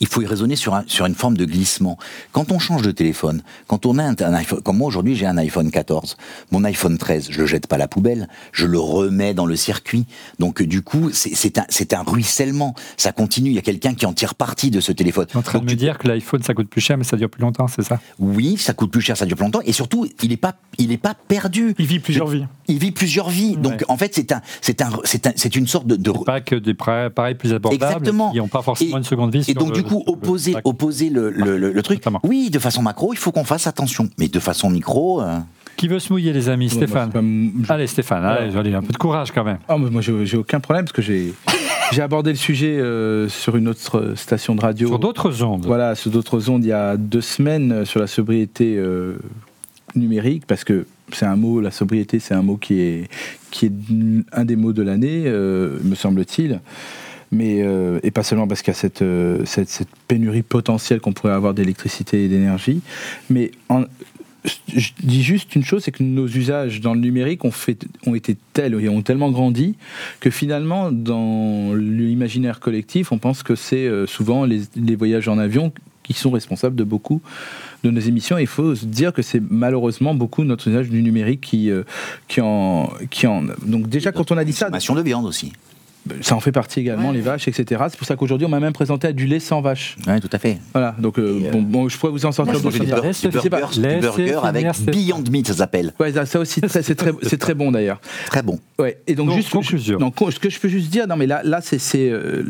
[0.00, 1.98] Il faut y raisonner sur, un- sur une forme de glissement.
[2.32, 5.26] Quand on change de téléphone, quand on a un, un iPhone, comme moi aujourd'hui j'ai
[5.26, 6.16] un iPhone 14,
[6.50, 9.56] mon iPhone 13, je le jette pas à la poubelle, je le remets dans le
[9.56, 10.06] circuit.
[10.38, 11.64] Donc euh, du coup, c'est un,
[11.98, 12.74] un ruissellement.
[12.96, 13.50] Ça continue.
[13.50, 15.26] Il y a quelqu'un qui en tire parti de ce téléphone.
[15.34, 17.16] En train Donc, de me tu- dire que l'iPhone ça coûte plus cher, mais ça
[17.16, 18.00] dure plus longtemps, c'est ça?
[18.18, 20.92] Oui, ça coûte plus cher, ça dure plus longtemps, et surtout, il n'est pas, il
[20.92, 21.74] est pas perdu.
[21.78, 22.44] Il vit plusieurs vies.
[22.68, 23.56] Il vit plusieurs vies.
[23.56, 25.96] Donc, en fait, c'est un, c'est un, c'est un, c'est une sorte de.
[25.96, 28.30] de- Pas que des pra- pareils plus abordables Exactement.
[28.32, 29.44] qui n'ont pas forcément Et- une seconde vie.
[29.58, 31.98] Donc, le- du coup, sur le opposer, opposer le, le, le- le truc.
[31.98, 32.20] Notamment.
[32.22, 34.08] Oui, de façon macro, il faut qu'on fasse attention.
[34.18, 35.20] Mais de façon micro.
[35.22, 35.38] euh,
[35.76, 36.66] Qui veut se mouiller, les amis?
[36.66, 39.58] Ouais, Stéphane pas- Allez, Stéphane, allez, allez, un peu de courage quand même.
[39.68, 41.32] Ah, mais moi, j'ai aucun problème parce que j'ai
[41.92, 44.88] j'ai abordé le sujet euh, sur une autre station de radio.
[44.88, 45.64] Sur d'autres ondes.
[45.66, 49.16] Voilà, sur d'autres ondes, il y a deux semaines, euh, sur la sobriété euh,
[49.94, 53.08] numérique, parce que c'est un mot, la sobriété, c'est un mot qui est,
[53.50, 53.72] qui est
[54.32, 56.60] un des mots de l'année, euh, me semble-t-il.
[57.30, 61.12] Mais, euh, et pas seulement parce qu'il y a cette, euh, cette, pénurie potentielle qu'on
[61.12, 62.80] pourrait avoir d'électricité et d'énergie,
[63.28, 63.50] mais
[64.74, 68.74] je dis juste une chose, c'est que nos usages dans le numérique ont, été tels
[68.74, 69.74] et ont tellement grandi
[70.20, 75.72] que finalement, dans l'imaginaire collectif, on pense que c'est euh, souvent les, voyages en avion
[76.02, 77.20] qui sont responsables de beaucoup
[77.84, 78.38] de nos émissions.
[78.38, 81.70] Il faut se dire que c'est malheureusement beaucoup notre usage du numérique qui,
[82.40, 82.88] en.
[83.66, 85.52] Donc déjà, quand on a dit ça, consommation de viande aussi.
[86.22, 87.82] Ça en fait partie également, les vaches, etc.
[87.90, 89.96] C'est pour ça qu'aujourd'hui, on m'a même présenté du lait sans vache.
[90.06, 90.58] Oui, tout à fait.
[90.72, 92.78] Voilà, donc euh, euh, bon, bon, je pourrais vous en sortir d'autres.
[92.78, 95.92] Du, bur- du burger, du burger avec Beyond Meat, ça s'appelle.
[96.00, 98.00] Ouais, ça, ça aussi, c'est très, c'est très bon d'ailleurs.
[98.26, 98.58] Très bon.
[98.78, 99.98] Ouais, et donc, Donc, juste conclusion.
[99.98, 101.78] non, con- ce que je peux juste dire, non mais là, là c'est,
[102.10, 102.44] euh,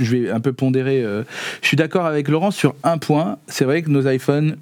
[0.00, 1.02] je vais un peu pondérer.
[1.02, 1.22] euh,
[1.62, 3.38] je suis d'accord avec Laurent sur un point.
[3.48, 4.56] C'est vrai que nos iPhones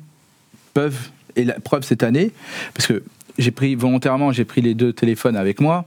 [0.75, 2.31] peuvent, et la preuve cette année,
[2.75, 3.03] parce que
[3.39, 5.87] j'ai pris volontairement, j'ai pris les deux téléphones avec moi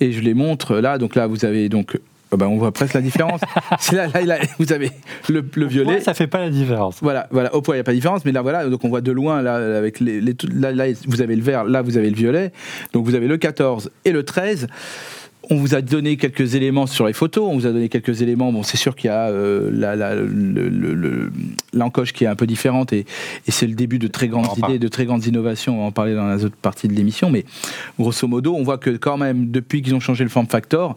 [0.00, 0.98] et je les montre là.
[0.98, 1.96] Donc là, vous avez donc,
[2.32, 3.40] euh, bah, on voit presque la différence.
[3.92, 4.90] là, là, là, vous avez
[5.28, 5.94] le, le violet.
[5.94, 6.98] Ouais, ça fait pas la différence.
[7.02, 7.54] Voilà, voilà.
[7.54, 8.66] Au poids, il n'y a pas de différence, mais là, voilà.
[8.68, 11.96] Donc, on voit de loin, là, avec les, là, vous avez le vert, là, vous
[11.96, 12.52] avez le violet.
[12.92, 14.68] Donc, vous avez le 14 et le 13.
[15.50, 18.50] On vous a donné quelques éléments sur les photos, on vous a donné quelques éléments.
[18.52, 20.26] Bon, c'est sûr qu'il y a euh, la- la- le-
[20.68, 21.32] le- le-
[21.74, 23.00] l'encoche qui est un peu différente et,
[23.46, 24.72] et c'est le début de très grandes parle.
[24.72, 25.74] idées, de très grandes innovations.
[25.76, 27.44] On va en parler dans la autre partie de l'émission, mais
[27.98, 30.94] grosso modo, on voit que quand même, depuis qu'ils ont changé le form factor,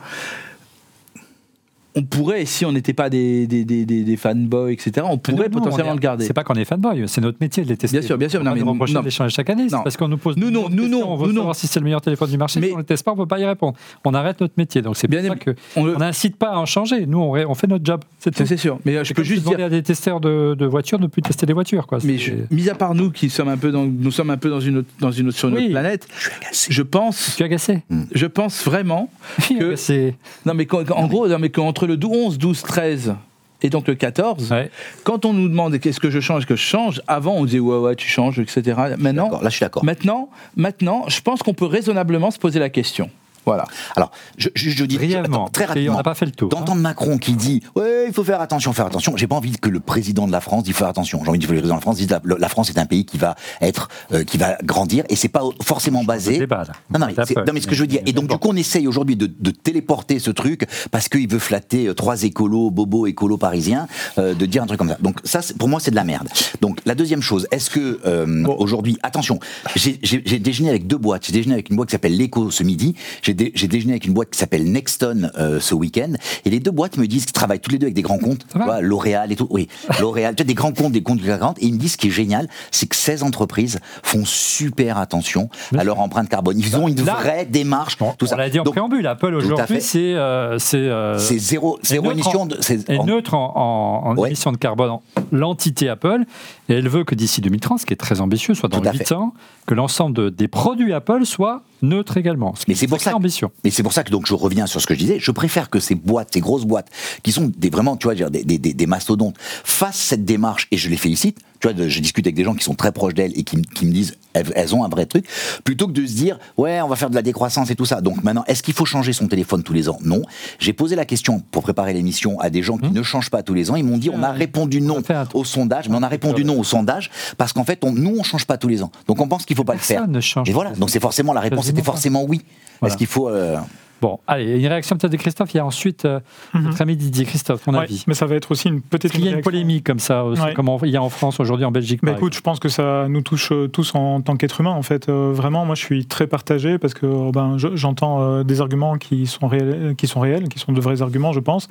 [1.97, 5.37] on pourrait, si on n'était pas des, des, des, des- des fanboys, etc., on pourrait
[5.37, 6.25] Non, non, potentiellement on est- le garder.
[6.25, 7.97] C'est pas qu'on est fanboy, c'est notre métier de les tester.
[7.99, 8.99] Bien sûr, bien sûr, On non, va mais nous non.
[9.01, 9.67] de les changer chaque année.
[9.69, 9.83] C'est Non.
[9.83, 11.41] parce qu'on nous pose Nous, non, nous, non, On veut nous, non.
[11.41, 12.59] savoir si c'est le meilleur téléphone du marché.
[12.59, 13.75] Mais- Si on ne le teste pas, on ne peut pas y répondre.
[14.05, 14.81] On arrête notre métier.
[14.81, 15.39] Donc c'est pour Bien ça aimé.
[15.43, 17.05] que On n'incite pas à en changer.
[17.05, 18.01] Nous, on, ré- on fait notre job.
[18.19, 18.35] C'est.
[18.37, 18.79] Ça, sûr.
[18.85, 19.65] Mais euh, je peux juste demander dire.
[19.65, 21.87] à des testeurs de, de voitures de ne plus tester les voitures.
[21.87, 21.97] Quoi.
[22.03, 24.49] Mais je- mis à part nous qui sommes un peu dans, nous sommes un peu
[24.49, 25.63] dans une autre, dans une autre sur une Oui.
[25.63, 26.67] autre planète, Je suis agacé.
[26.73, 27.81] je pense, Tu es agacé
[28.13, 29.09] je pense vraiment
[29.49, 33.15] que C'est non mais en gros, non mais qu'entre le 11, 12, 13
[33.63, 34.69] et donc le 14, ouais.
[35.03, 37.77] quand on nous demande qu'est-ce que je change, que je change, avant on disait ouais
[37.79, 38.61] ouais tu changes, etc.
[38.99, 39.83] Maintenant, D'accord, Là, je suis d'accord.
[39.83, 43.09] maintenant, maintenant, je pense qu'on peut raisonnablement se poser la question.
[43.47, 43.65] Voilà.
[43.95, 45.93] Alors, je, je, je dis attends, très rapidement.
[45.93, 46.49] on n'a pas fait le tour.
[46.53, 46.59] hein.
[46.59, 49.69] D'entendre Macron qui dit ouais il faut faire attention faire attention j'ai pas envie que
[49.69, 51.81] le président de la France dise faire attention j'ai envie que le président de la
[51.81, 55.03] France dise la, la France est un pays qui va être euh, qui va grandir
[55.09, 57.87] et c'est pas forcément basé débat, non, non, mais, non, mais ce que je veux
[57.87, 61.27] dire et donc du coup on essaye aujourd'hui de, de téléporter ce truc parce qu'il
[61.29, 63.87] veut flatter euh, trois écolos bobos écolos parisiens
[64.17, 66.27] euh, de dire un truc comme ça donc ça pour moi c'est de la merde
[66.61, 69.39] donc la deuxième chose est-ce que euh, aujourd'hui attention
[69.75, 72.95] j'ai déjeuné avec deux boîtes j'ai déjeuné avec une boîte qui s'appelle l'Eco ce midi
[73.21, 76.11] j'ai dé- j'ai déjeuné avec une boîte qui s'appelle Nexton euh, ce week-end
[76.43, 78.45] et les deux boîtes me disent qu'ils travaillent tous les deux avec des grands comptes
[78.81, 79.67] L'Oréal et tout oui
[80.01, 81.93] L'Oréal tu vois, des grands comptes des comptes de la grande et ils me disent
[81.93, 86.59] ce qui est génial c'est que ces entreprises font super attention à leur empreinte carbone
[86.59, 89.05] ils ont une Là- vraie démarche On, tout on ça l'a dit en Donc, préambule,
[89.07, 91.79] Apple aujourd'hui, c'est euh, c'est euh, zéro,
[92.11, 92.57] émission de.
[92.59, 94.29] c'est- neutre en, en- en Ouais.
[94.29, 96.23] émission de carbone, en- l'entité Apple,
[96.69, 98.91] et elle veut que d'ici 2030, ce qui est très ambitieux, soit dans Tout à
[98.93, 99.11] 8 fait.
[99.13, 99.33] ans,
[99.67, 102.55] que l'ensemble de- des produits Apple soient neutres également.
[102.55, 103.51] Ce Mais est c'est pour ça que- ambition.
[103.63, 105.17] Mais c'est pour ça que donc je reviens sur ce que je disais.
[105.19, 106.89] Je préfère que ces boîtes, ces grosses boîtes,
[107.23, 111.39] qui sont des vraiment, tu vois, des mastodontes, fassent cette démarche et je les félicite.
[111.59, 113.57] Tu vois, de- je discute avec des gens qui sont très proches d'elles et qui,
[113.57, 115.25] me disent elles, elles ont un vrai truc,
[115.63, 118.01] plutôt que de se dire ouais, on va faire de la décroissance et tout ça.
[118.01, 119.97] Donc maintenant, est-ce qu'il faut changer son téléphone tous les ans?
[120.03, 120.21] Non.
[120.59, 123.53] J'ai posé la question pour préparer l'émission à des gens qui ne changent pas tous
[123.53, 123.75] les ans.
[123.75, 125.25] Ils m'ont dit on a répondu non Mmh.
[125.35, 128.23] au sondage, mais on a répondu non au sondage parce qu'en fait, on, nous on
[128.23, 128.91] change pas tous les ans.
[129.07, 130.07] Donc on pense qu'il faut pas le faire.
[130.07, 130.71] Ne change Et voilà.
[130.71, 132.41] Donc c'est forcément la réponse était forcément oui.
[132.79, 132.91] Voilà.
[132.93, 133.57] Est-ce qu'il faut euh,
[134.01, 135.53] Bon, allez, une réaction peut-être de Christophe.
[135.53, 136.19] Il y a ensuite euh,
[136.53, 136.63] Mhm.
[136.65, 137.25] notre ami Didier.
[137.25, 139.41] Christophe, ton Ouais, avis mais ça va être aussi une petite qu'il y a une
[139.41, 140.53] polémique comme ça, Ouais.
[140.53, 143.07] comme il y a en France aujourd'hui, en Belgique Bah écoute, je pense que ça
[143.09, 145.09] nous touche euh, tous en tant qu'être humain en fait.
[145.09, 148.61] Euh, vraiment, moi je suis très partagé parce que euh, ben, je- j'entends euh, des
[148.61, 151.67] arguments qui sont, réels, qui sont réels, qui sont de vrais arguments, je pense.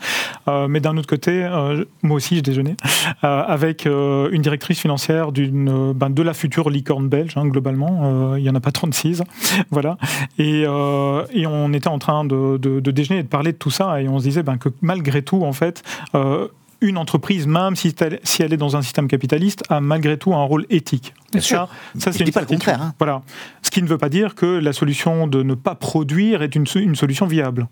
[0.68, 2.76] Mais d'un autre côté, je- moi aussi j'ai déjeuné
[3.24, 8.34] euh, avec une directrice financière d'une, ben, de la future licorne belge, hein, globalement.
[8.36, 9.22] Il n'y en a pas 36.
[9.70, 9.96] voilà.
[10.38, 13.70] Et, et on était en train de, de- de déjeuner et de parler de tout
[13.70, 15.82] ça et on se disait ben, que malgré tout, en fait,
[16.14, 16.48] euh,
[16.82, 20.34] une entreprise, même si elle, si elle est dans un système capitaliste, a malgré tout
[20.34, 21.14] un rôle éthique.
[21.32, 21.68] Bien ça, sûr.
[21.98, 22.58] ça c'est une pas le certitude.
[22.58, 22.94] contraire, hein.
[22.98, 23.22] Voilà.
[23.62, 26.66] Ce qui ne veut pas dire que la solution de ne pas produire est une,
[26.74, 27.66] une solution viable.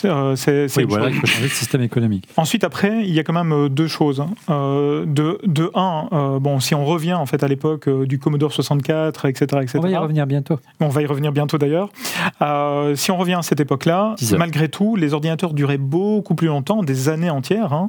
[0.00, 2.26] C'est euh, c'est- Oui, voilà, il faut changer de système économique.
[2.38, 4.20] Ensuite, après, il y a quand même euh, deux choses.
[4.20, 4.30] hein.
[4.48, 8.52] Euh, de, de un, euh, bon, si on revient en fait à l'époque du Commodore
[8.52, 9.78] 64, etc., etc.
[9.78, 10.58] On va y revenir bientôt.
[10.80, 11.90] On va y revenir bientôt d'ailleurs.
[12.40, 16.82] Euh, si on revient à cette époque-là, malgré tout, les ordinateurs duraient beaucoup plus longtemps,
[16.82, 17.72] des années entières.
[17.74, 17.88] hein.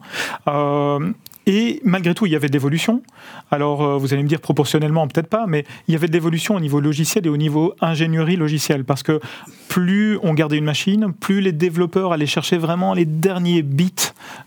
[1.48, 3.02] Et malgré tout, il y avait de l'évolution.
[3.50, 6.56] Alors, euh, vous allez me dire proportionnellement, peut-être pas, mais il y avait de l'évolution
[6.56, 8.84] au niveau logiciel et au niveau ingénierie logicielle.
[8.86, 9.20] Parce que
[9.68, 13.94] plus on gardait une machine, plus les développeurs allaient chercher vraiment les derniers bits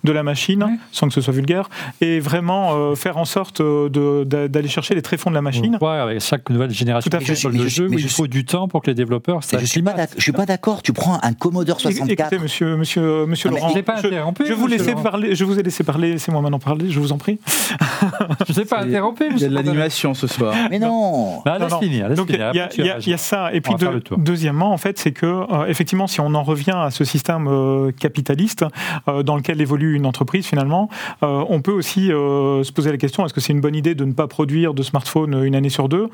[0.05, 0.70] de la machine, Ouais.
[0.92, 1.68] sans que ce soit vulgaire,
[2.01, 5.76] et vraiment euh, faire en sorte euh, d'aller chercher les tréfonds de la machine.
[5.80, 7.32] voit avec chaque nouvelle génération Tout à de fait.
[7.32, 8.95] consoles Mais de je- jeu, mais où je il faut du temps pour que les
[8.95, 10.82] développeurs je suis pas je suis pas d'accord.
[10.82, 12.11] Tu prends un Commodore 64.
[12.32, 14.09] Écoutez, monsieur, monsieur, monsieur Non, mais Laurent, je l'ai pas je,
[14.53, 15.03] vous monsieur laissais Laurent.
[15.03, 17.39] parler, je vous ai laissé parler, laissez-moi maintenant parler, je vous en prie.
[18.47, 19.24] Je ne sais pas Il interrompu.
[19.37, 20.55] y a de l'animation ce soir.
[20.70, 21.41] Mais non.
[21.45, 21.80] Bah, Non, laisse non.
[21.80, 23.53] finir, Donc il y, a- il y il y ça.
[23.53, 23.74] Et puis
[24.16, 27.91] deuxièmement, en fait, c'est que euh, effectivement, si on en revient à ce système euh,
[27.93, 28.64] capitaliste
[29.09, 30.89] euh, dans lequel évolue une entreprise, finalement,
[31.22, 33.95] euh, on peut aussi euh, se poser la question est-ce que c'est une bonne idée
[33.95, 36.09] de ne pas produire de smartphone une année sur deux?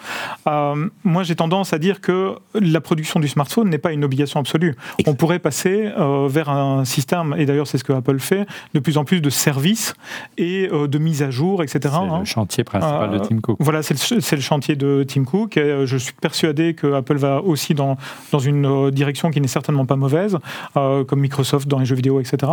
[0.46, 4.40] Euh, Moi, j'ai tendance à dire que la production du smartphone n'est pas une obligation
[4.40, 4.76] absolue.
[5.06, 8.80] On pourrait passer euh, vers un système, et d'ailleurs c'est ce que Apple fait, de
[8.80, 9.94] plus en plus de services
[10.38, 11.78] et euh, de mise à jour, etc.
[11.82, 12.18] C'est hein.
[12.20, 13.56] le chantier principal de Euh, Tim Cook.
[13.60, 13.94] Voilà, c'est
[14.36, 15.56] le, chantier de Tim Cook.
[15.56, 17.96] Et euh, je suis persuadé que Apple va aussi dans,
[18.32, 20.38] dans une direction qui n'est certainement pas mauvaise,
[20.74, 22.52] comme Microsoft dans les jeux vidéo, etc.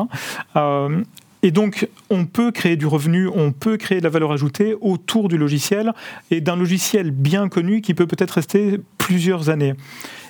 [1.43, 5.27] Et donc, on peut créer du revenu, on peut créer de la valeur ajoutée autour
[5.27, 5.93] du logiciel
[6.31, 9.75] et d'un logiciel bien connu qui peut peut-être rester plusieurs années.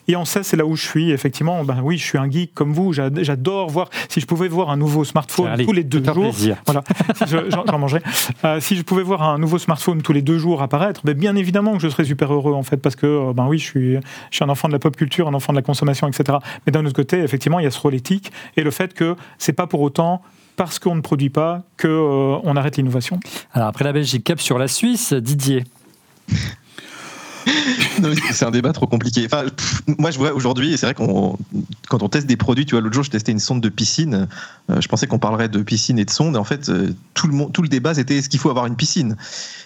[0.09, 1.11] Et en ça, c'est là où je suis.
[1.11, 2.93] Effectivement, ben oui, je suis un geek comme vous.
[2.93, 3.89] J'ad- J'adore voir.
[4.09, 6.57] Si je pouvais voir un nouveau smartphone Allez, tous les deux jours, plaisir.
[6.65, 6.83] voilà,
[7.15, 7.41] si j'en.
[8.45, 11.35] Euh, si je pouvais voir un nouveau smartphone tous les deux jours apparaître, ben bien
[11.35, 13.93] évidemment que je serais super heureux en fait, parce que euh, ben oui, je suis,
[13.95, 16.37] je suis un enfant de la pop culture, un enfant de la consommation, etc.
[16.65, 19.15] Mais d'un autre côté, effectivement, il y a ce rôle éthique et le fait que
[19.37, 20.21] c'est pas pour autant
[20.55, 23.19] parce qu'on ne produit pas que euh, on arrête l'innovation.
[23.53, 25.63] Alors après la Belgique, cap sur la Suisse, Didier.
[28.31, 29.27] C'est un débat trop compliqué.
[29.97, 31.37] Moi, je vois aujourd'hui, c'est vrai qu'on,
[31.87, 34.27] quand on teste des produits, tu vois, l'autre jour, je testais une sonde de piscine.
[34.69, 36.35] euh, je pensais qu'on parlerait de piscine et de sonde.
[36.35, 38.65] Et en fait, euh, tout le monde, tout le débat, c'était est-ce qu'il faut avoir
[38.65, 39.15] une piscine?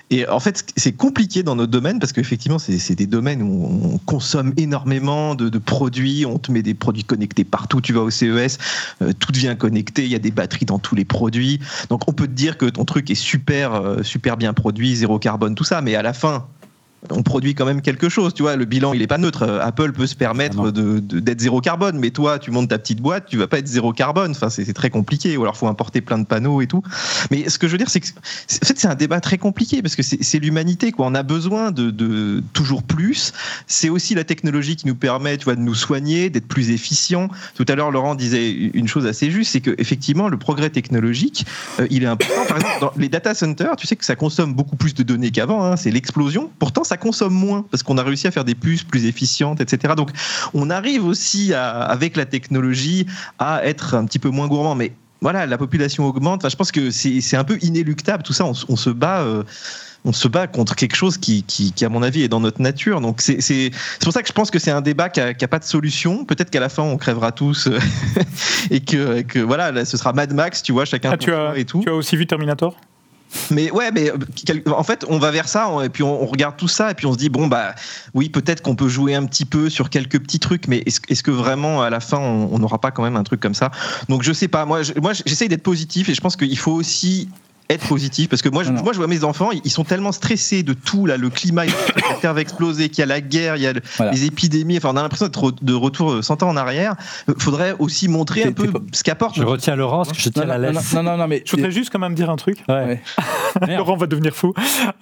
[0.09, 3.93] Et en fait, c'est compliqué dans notre domaine parce qu'effectivement, c'est, c'est des domaines où
[3.93, 6.25] on consomme énormément de, produits.
[6.25, 7.81] On te met des produits connectés partout.
[7.81, 8.57] Tu vas au CES,
[9.01, 10.05] euh, tout devient connecté.
[10.05, 11.59] Il y a des batteries dans tous les produits.
[11.89, 15.55] Donc, on peut te dire que ton truc est super, super bien produit, zéro carbone,
[15.55, 15.81] tout ça.
[15.81, 16.47] Mais à la fin,
[17.09, 18.55] on produit quand même quelque chose, tu vois.
[18.55, 19.43] Le bilan, il est pas neutre.
[19.43, 22.69] Euh, Apple peut se permettre Ah de, de- d'être zéro carbone, mais toi, tu montes
[22.69, 24.31] ta petite boîte, tu vas pas être zéro carbone.
[24.31, 25.35] Enfin, c'est, c'est très compliqué.
[25.37, 26.83] Ou alors, faut importer plein de panneaux et tout.
[27.31, 28.07] Mais ce que je veux dire, c'est que,
[28.47, 31.07] c'est- en fait, c'est un débat très compliqué parce que c'est, c'est l'humanité, quoi.
[31.07, 33.33] On a besoin de, de toujours plus.
[33.67, 37.29] C'est aussi la technologie qui nous permet, tu vois, de nous soigner, d'être plus efficient.
[37.55, 41.45] Tout à l'heure, Laurent disait une chose assez juste, c'est que effectivement, le progrès technologique,
[41.79, 42.45] euh, il est important.
[42.47, 45.31] Par exemple, dans les data centers, tu sais que ça consomme beaucoup plus de données
[45.31, 45.63] qu'avant.
[45.65, 46.51] hein, c'est l'explosion.
[46.59, 49.93] Pourtant, ça consomme moins parce qu'on a réussi à faire des puces plus efficientes, etc.
[49.95, 50.09] Donc,
[50.53, 53.05] on arrive aussi à- avec la technologie
[53.39, 56.41] à être un petit peu moins gourmand, mais voilà, la population augmente.
[56.41, 58.23] Enfin, je pense que c'est un peu inéluctable.
[58.23, 59.21] Tout ça, on, se bat.
[59.21, 59.43] euh,
[60.03, 62.59] on se bat contre quelque chose qui, qui, qui, à mon avis, est dans notre
[62.59, 62.99] nature.
[63.01, 63.71] Donc, c'est
[64.01, 66.25] pour ça que je pense que c'est un débat qui n'a pas de solution.
[66.25, 67.69] Peut-être qu'à la fin, on crèvera tous
[68.71, 71.31] et que, et que, voilà, là, ce sera Mad Max, tu vois, chacun Ah, tu,
[71.31, 71.81] as, et tout.
[71.83, 72.75] tu as aussi vu Terminator?
[73.49, 74.17] Mais ouais, mais euh,
[74.75, 77.05] en fait, on va vers ça, on- et puis on, regarde tout ça, et puis
[77.05, 77.75] on se dit bon bah
[78.13, 81.23] oui, peut-être qu'on peut jouer un petit peu sur quelques petits trucs, mais est-ce est-ce
[81.23, 83.71] que vraiment à la fin on n'aura pas quand même un truc comme ça?
[84.09, 84.65] Donc je sais pas.
[84.65, 87.29] Moi, moi, j'essaye d'être positif, et je pense qu'il faut aussi
[87.73, 90.63] être positif parce que moi je, moi je vois mes enfants ils sont tellement stressés
[90.63, 91.71] de tout là le climat la
[92.21, 94.11] terre va exploser qu'il y a la guerre il y a le- Voilà.
[94.11, 96.95] les épidémies enfin on a l'impression d'être de retour euh, 100 ans en arrière
[97.29, 100.57] Euh, faudrait aussi montrer un peu ce qu'apporte Je retiens Laurence, je tiens non, la
[100.59, 100.93] non, laisse.
[100.93, 102.57] non, non, non, mais Je voudrais juste quand même dire un truc.
[102.69, 103.01] Ouais.
[103.77, 104.53] Laurent va devenir fou.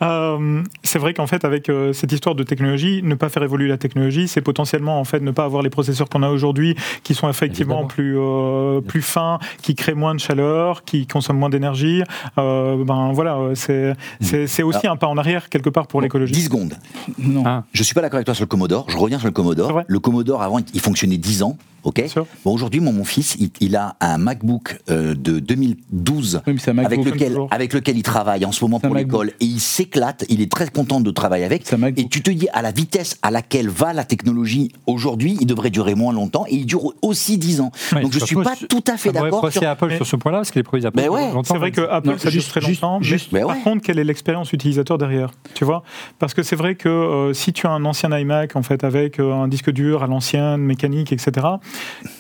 [0.02, 3.68] Euh, c'est vrai qu'en fait, avec euh, cette histoire de technologie, ne pas faire évoluer
[3.68, 7.14] la technologie, c'est potentiellement en fait ne pas avoir les processeurs qu'on a aujourd'hui, qui
[7.14, 7.88] sont effectivement Évidemment.
[7.88, 12.04] plus euh, plus fins, qui créent moins de chaleur, qui consomment moins d'énergie.
[12.38, 16.34] Euh, ben voilà, euh, c'est aussi un pas en arrière quelque part pour l'écologie.
[16.34, 16.74] 10 secondes.
[17.18, 17.44] non.
[17.46, 17.64] Ah.
[17.74, 18.86] Je suis pas d'accord avec toi sur le Commodore.
[18.90, 19.82] Je reviens sur le Commodore.
[19.88, 21.58] Le Commodore, avant, il fonctionnait 10 ans.
[21.84, 22.04] Ok.
[22.44, 26.60] Bon, aujourd'hui, mon, mon fils, il, il a un MacBook euh, de 2012 Oui, mais
[26.60, 29.60] c'est un avec lequel, avec lequel il travaille en ce moment pour l'école et il
[29.60, 30.26] s'éclate.
[30.30, 31.64] Il est très content de travailler avec.
[31.98, 35.70] Et tu te dis à la vitesse à laquelle va la technologie aujourd'hui, il devrait
[35.70, 37.72] durer moins longtemps et il dure aussi 10 ans.
[38.02, 39.52] Donc je suis pas tout à fait d'accord.
[39.52, 40.98] sur- à Apple Mais- sur ce point-là, parce que les produits d'Apple.
[40.98, 41.32] Ben ouais.
[41.44, 43.02] C'est vrai que Apple, Non, ça dure très juste- longtemps.
[43.02, 43.62] juste- mais par ouais.
[43.64, 45.84] contre, quelle est l'expérience utilisateur derrière Tu vois?
[46.18, 49.20] Parce que c'est vrai que euh, si tu as un ancien iMac en fait avec
[49.20, 51.46] euh, un disque dur à l'ancienne, mécanique, etc.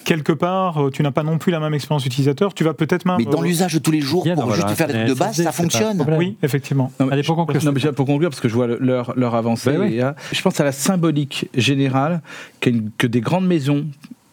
[0.05, 2.53] Quelque part, euh, tu n'as pas non plus la même expérience utilisateur.
[2.53, 3.17] Tu vas peut-être même.
[3.19, 5.07] Mais dans euh, l'usage de tous les jours, Bien, pour voilà, juste faire des trucs
[5.07, 6.05] de base, ça fonctionne.
[6.17, 6.91] Oui, effectivement.
[6.99, 7.63] Non, mais- Allez, pour conclure.
[7.63, 9.95] Non, mais pour conclure, parce que je vois le- leur, leur avancée, Ben oui.
[9.95, 12.21] et, euh, je pense à la symbolique générale
[12.59, 13.85] que, que des grandes maisons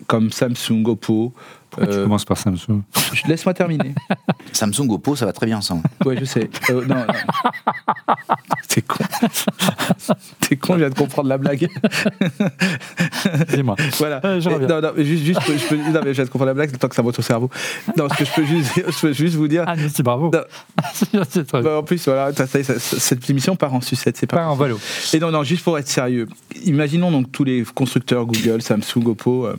[0.07, 1.33] comme Samsung, Oppo.
[1.71, 3.95] Pourquoi tu euh, commences par Samsung je- Laisse-moi terminer.
[4.53, 5.83] Samsung Oppo, ça va très bien ensemble.
[6.05, 6.49] Ouais, je sais.
[6.71, 7.05] Euh, non, non.
[8.69, 9.05] T'es con.
[10.41, 11.69] T'es con, je viens de comprendre la blague.
[13.55, 13.77] Dis-moi.
[13.99, 14.21] Voilà.
[14.25, 14.69] Euh, je Et- reviens.
[14.69, 16.55] non, non, juste, juste, je peux- je peux- non, mais je viens de comprendre la
[16.55, 17.51] blague, le temps que ça monte au cerveau.
[17.97, 19.65] Non, ce que je peux juste, je peux juste vous dire.
[19.67, 20.31] Ah, merci, bravo.
[20.31, 21.63] Très.
[21.63, 24.37] Bah, en plus, voilà, ça- ça- ça- cette émission part en sucette, c'est pas.
[24.37, 24.79] Pas en vélo.
[25.13, 26.29] Et non, non, juste pour être sérieux,
[26.65, 29.57] imaginons donc tous les constructeurs Google, Samsung, Oppo, euh,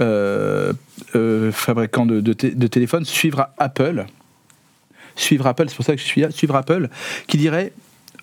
[0.00, 0.72] euh,
[1.14, 4.06] euh, fabricants de, de té- de téléphones, suivre Apple,
[5.16, 6.88] suivre Apple, c'est pour ça que je suis là, suivre Apple,
[7.26, 7.72] qui dirait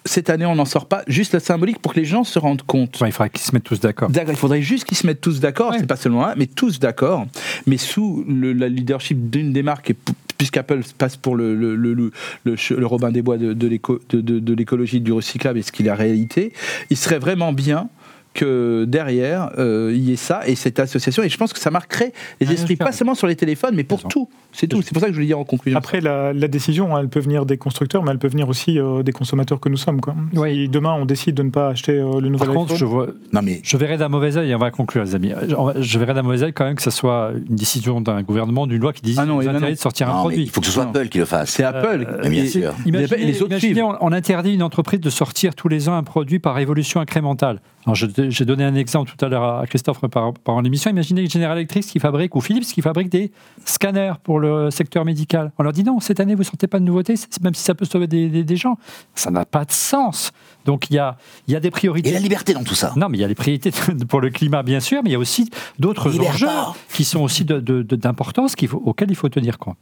[0.04, 2.64] cette année on n'en sort pas, juste la symbolique pour que les gens se rendent
[2.64, 3.00] compte.
[3.02, 4.10] Ouais, il faudrait qu'ils se mettent tous d'accord.
[4.10, 5.78] D'accord, il faudrait juste qu'ils se mettent tous d'accord, Ouais.
[5.80, 7.28] c'est pas seulement un, mais tous d'accord,
[7.68, 9.96] mais sous le la leadership d'une des marques, et
[10.40, 12.12] puisqu'Apple passe pour le, le, le, le,
[12.46, 15.60] le che- le Robin des Bois de, de l'éco- de- de- de l'écologie, du recyclable
[15.60, 16.52] et ce qu'il est en réalité,
[16.90, 17.88] il serait vraiment bien
[18.34, 21.70] que derrière euh, il y ait ça et cette association et je pense que ça
[21.72, 24.94] marquerait les Ah, esprits pas seulement sur les téléphones mais pour tout c'est tout c'est
[24.94, 27.20] pour ça que je voulais dire en conclusion Après, la, la décision, hein, elle peut
[27.22, 30.02] venir des constructeurs, mais elle peut venir aussi euh, des consommateurs que nous sommes.
[30.02, 30.14] Quoi.
[30.34, 30.52] Ouais.
[30.54, 32.86] Si demain on décide de ne pas acheter euh, le nouvel Par contre, iPhone, je,
[32.86, 35.32] vois, Non mais je verrais d'un mauvais œil, et on va conclure, les amis.
[35.48, 38.68] Je, je verrais d'un mauvais œil quand même que ce soit une décision d'un gouvernement,
[38.68, 40.44] d'une loi qui dise Ah non, de sortir un non, produit.
[40.44, 40.90] il faut que ce soit Non.
[40.92, 41.52] Apple qui le fasse.
[41.52, 42.74] c'est Apple Euh, bien sûr.
[42.86, 46.04] Imaginez, et les autres imaginez, on interdit une entreprise de sortir tous les ans un
[46.04, 47.62] produit par évolution incrémentale.
[47.86, 50.92] Alors, j'ai donné un exemple tout à l'heure à Christophe par, par l'émission.
[50.92, 53.32] Imaginez General Electric qui fabrique, ou Philips qui fabrique des
[53.66, 55.52] scanners pour le secteur médical.
[55.58, 57.64] On leur dit non, cette année, vous ne sortez pas de nouveautés, c'est- même si
[57.64, 58.78] ça peut sauver des, des- des gens.
[59.16, 60.32] Ça n'a pas de sens.
[60.66, 61.18] Donc, il y a,
[61.48, 62.10] il y a des priorités.
[62.10, 62.94] Et la liberté dans tout ça.
[62.96, 63.72] Non, mais il y a les priorités
[64.08, 66.48] pour le climat, bien sûr, mais il y a aussi d'autres enjeux
[66.94, 69.78] qui sont aussi d'importance auxquels il faut tenir compte.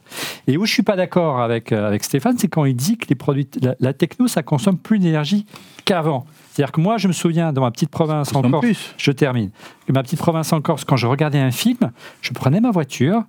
[0.47, 3.16] Et où je suis pas d'accord avec, avec Stéphane, c'est quand il dit que les
[3.16, 5.45] produits, la, la techno, ça consomme plus d'énergie
[5.86, 6.26] qu'avant.
[6.60, 9.49] C'est-à-dire que moi, je me souviens, dans ma petite province en Corse, je termine,
[9.88, 11.78] que ma petite province en Corse, quand je regardais un film,
[12.22, 13.24] je prenais ma voiture,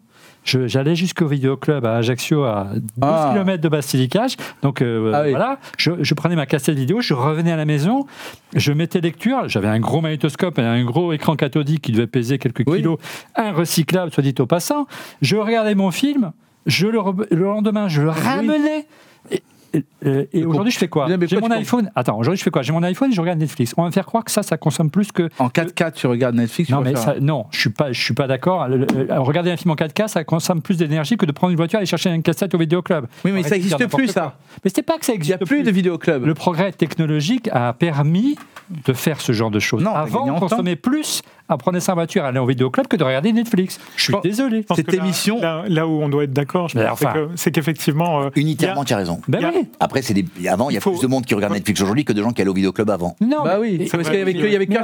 [0.45, 3.31] j'allais jusqu'au vidéoclub à Ajaccio, à 12 Ah.
[3.33, 4.35] km de Bastilicage.
[4.63, 5.31] Donc euh, Ah oui.
[5.31, 8.05] voilà, je, je prenais ma cassette vidéo, je revenais à la maison,
[8.57, 12.39] je mettais lecture, j'avais un gros magnétoscope et un gros écran cathodique qui devait peser
[12.39, 12.79] quelques Oui.
[12.79, 12.99] kilos,
[13.37, 14.89] un recyclable, soit dit au passant.
[15.23, 16.33] Je regardais mon film,
[16.67, 16.99] je le,
[17.31, 18.87] le lendemain, je le ramenais.
[19.31, 19.41] Et
[20.05, 21.91] euh, et aujourd'hui, je fais quoi J'ai mon iPhone.
[21.95, 23.75] Attends, aujourd'hui, je fais quoi J'ai mon iPhone et je regarde Netflix.
[23.77, 25.29] On va me faire croire que ça, ça consomme plus que.
[25.39, 26.69] En 4K, tu regardes Netflix.
[26.69, 28.67] tu Non, mais ça- non, je suis pas, je suis pas d'accord.
[29.09, 31.81] Regarder un film en 4K, ça consomme plus d'énergie que de prendre une voiture et
[31.81, 33.07] aller chercher une cassette au vidéoclub.
[33.25, 34.37] Oui, mais ça n'existe plus, ça.
[34.65, 36.25] Mais c'est pas que ça Il n'y existe a plus de vidéoclub.
[36.25, 38.37] Le progrès technologique a permis
[38.87, 39.83] de faire ce genre de choses.
[39.83, 43.33] Non, Avant, on consommait plus à prendre sa voiture, aller au vidéoclub que de regarder
[43.33, 43.81] Netflix.
[43.97, 44.65] Je suis Bon, désolé.
[44.77, 47.13] Cette là- émission- Là, là où on doit être d'accord, c'est enfin.
[47.13, 48.23] que- c'est qu'effectivement.
[48.23, 49.21] euh, Unitairement, tu as raison.
[49.27, 49.69] Ben oui.
[49.81, 50.25] Après, c'est des...
[50.49, 52.31] avant, il y a faut- plus de monde qui regarde Netflix aujourd'hui que de gens
[52.33, 53.17] qui allaient au vidéoclub avant.
[53.21, 54.67] Non, Bah mais- oui, mais- c'est parce qu'il y avait aussi, que- il y avait
[54.67, 54.75] mais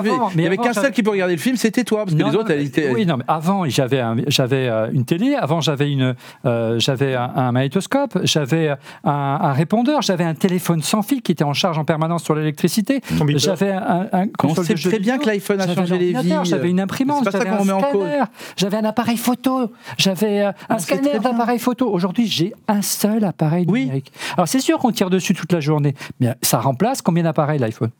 [0.57, 2.39] qu'un mais seul qui peut regarder le film, c'était toi, parce que Non, les non,
[2.41, 2.91] autres, mais- elles étaient.
[2.93, 6.15] Oui, non, mais avant, j'avais un- j'avais euh, une télé, avant, j'avais une,
[6.45, 8.77] euh, j'avais un, un magnétoscope, j'avais un,
[9.13, 13.01] un répondeur, j'avais un téléphone sans fil qui était en charge en permanence sur l'électricité,
[13.37, 16.35] j'avais un, un On sait de très bien que l'iPhone a changé les vies.
[16.45, 18.07] J'avais une imprimante, C'est pas ça j'avais qu'on un remet en cause.
[18.07, 18.25] scanner,
[18.57, 21.89] j'avais un appareil photo, j'avais euh, un scanner d'appareil photo.
[21.91, 23.81] Aujourd'hui, j'ai un seul appareil Oui.
[23.83, 24.13] numérique.
[24.37, 27.91] Alors c'est sûr qu'on tire dessus toute la journée, mais ça remplace combien d'appareils l'iPhone?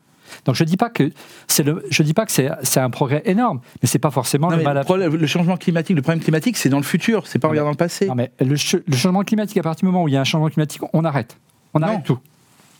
[0.43, 1.09] Donc je dis pas que
[1.47, 4.49] c'est le, je dis pas que c'est, c'est un progrès énorme, mais c'est pas forcément
[4.51, 7.25] Non, le mal à problème- le changement climatique, le problème climatique, c'est dans le futur,
[7.27, 8.07] c'est pas Non, regarder dans le passé.
[8.07, 10.21] Non, mais le, ch- le changement climatique, à partir du moment où il y a
[10.21, 11.37] un changement climatique, on arrête.
[11.73, 11.87] On Non.
[11.87, 12.19] arrête tout.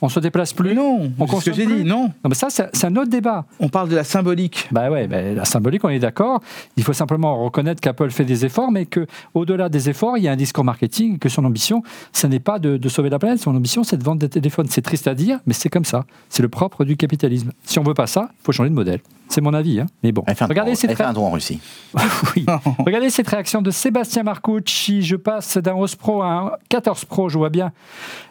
[0.01, 0.75] On se déplace plus.
[0.75, 1.75] Non, On c'est ce que consomme j'ai plus.
[1.77, 2.03] dit, non.
[2.03, 3.45] Non, mais ça, c'est, un autre débat.
[3.59, 4.67] On parle de la symbolique.
[4.71, 6.41] Bah ouais, bah, la symbolique, on est d'accord.
[6.75, 10.27] Il faut simplement reconnaître qu'Apple fait des efforts, mais que au-delà des efforts, il y
[10.27, 11.81] a un discours marketing, et que son ambition,
[12.13, 13.39] ce n'est pas de, de sauver la planète.
[13.39, 14.67] Son ambition, c'est de vendre des téléphones.
[14.69, 16.05] C'est triste à dire, mais c'est comme ça.
[16.29, 17.51] C'est le propre du capitalisme.
[17.63, 18.99] Si on veut pas ça, il faut changer de modèle.
[19.29, 19.87] C'est mon avis, hein.
[20.03, 21.59] Mais bon, Elle fait un, regardez tour, cette elle fait un tour en Russie.
[22.35, 22.45] oui.
[22.85, 25.01] Regardez cette réaction de Sébastien Marcucci.
[25.01, 27.27] Je passe d'un 11 Pro à un 14 Pro.
[27.27, 27.73] Je vois bien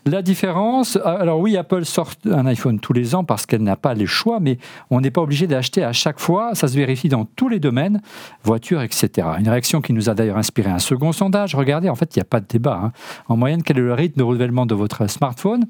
[0.06, 0.96] la différence.
[1.04, 4.38] Alors oui, Apple sort un iPhone tous les ans parce qu'elle n'a pas les choix,
[4.40, 4.59] mais
[4.90, 6.54] on n'est pas obligé d'acheter à chaque fois.
[6.54, 8.00] Ça se vérifie dans tous les domaines,
[8.44, 9.28] voitures, etc.
[9.38, 11.54] Une réaction qui nous a d'ailleurs inspiré un second sondage.
[11.54, 12.80] Regardez, en fait, il n'y a pas de débat.
[12.82, 12.92] hein.
[13.28, 15.64] En moyenne, quel est le rythme de renouvellement de votre smartphone?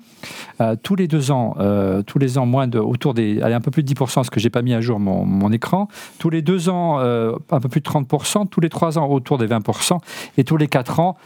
[0.61, 3.61] Euh, Tous les deux ans, euh, tous les ans, moins de, autour des, allez, un
[3.61, 5.89] peu plus de 10%, parce que j'ai pas mis à jour mon, écran.
[6.19, 8.49] Tous les deux ans, euh, un peu plus de 30%.
[8.49, 9.99] Tous les trois ans, autour des 20%.
[10.39, 11.17] Et tous les quatre ans,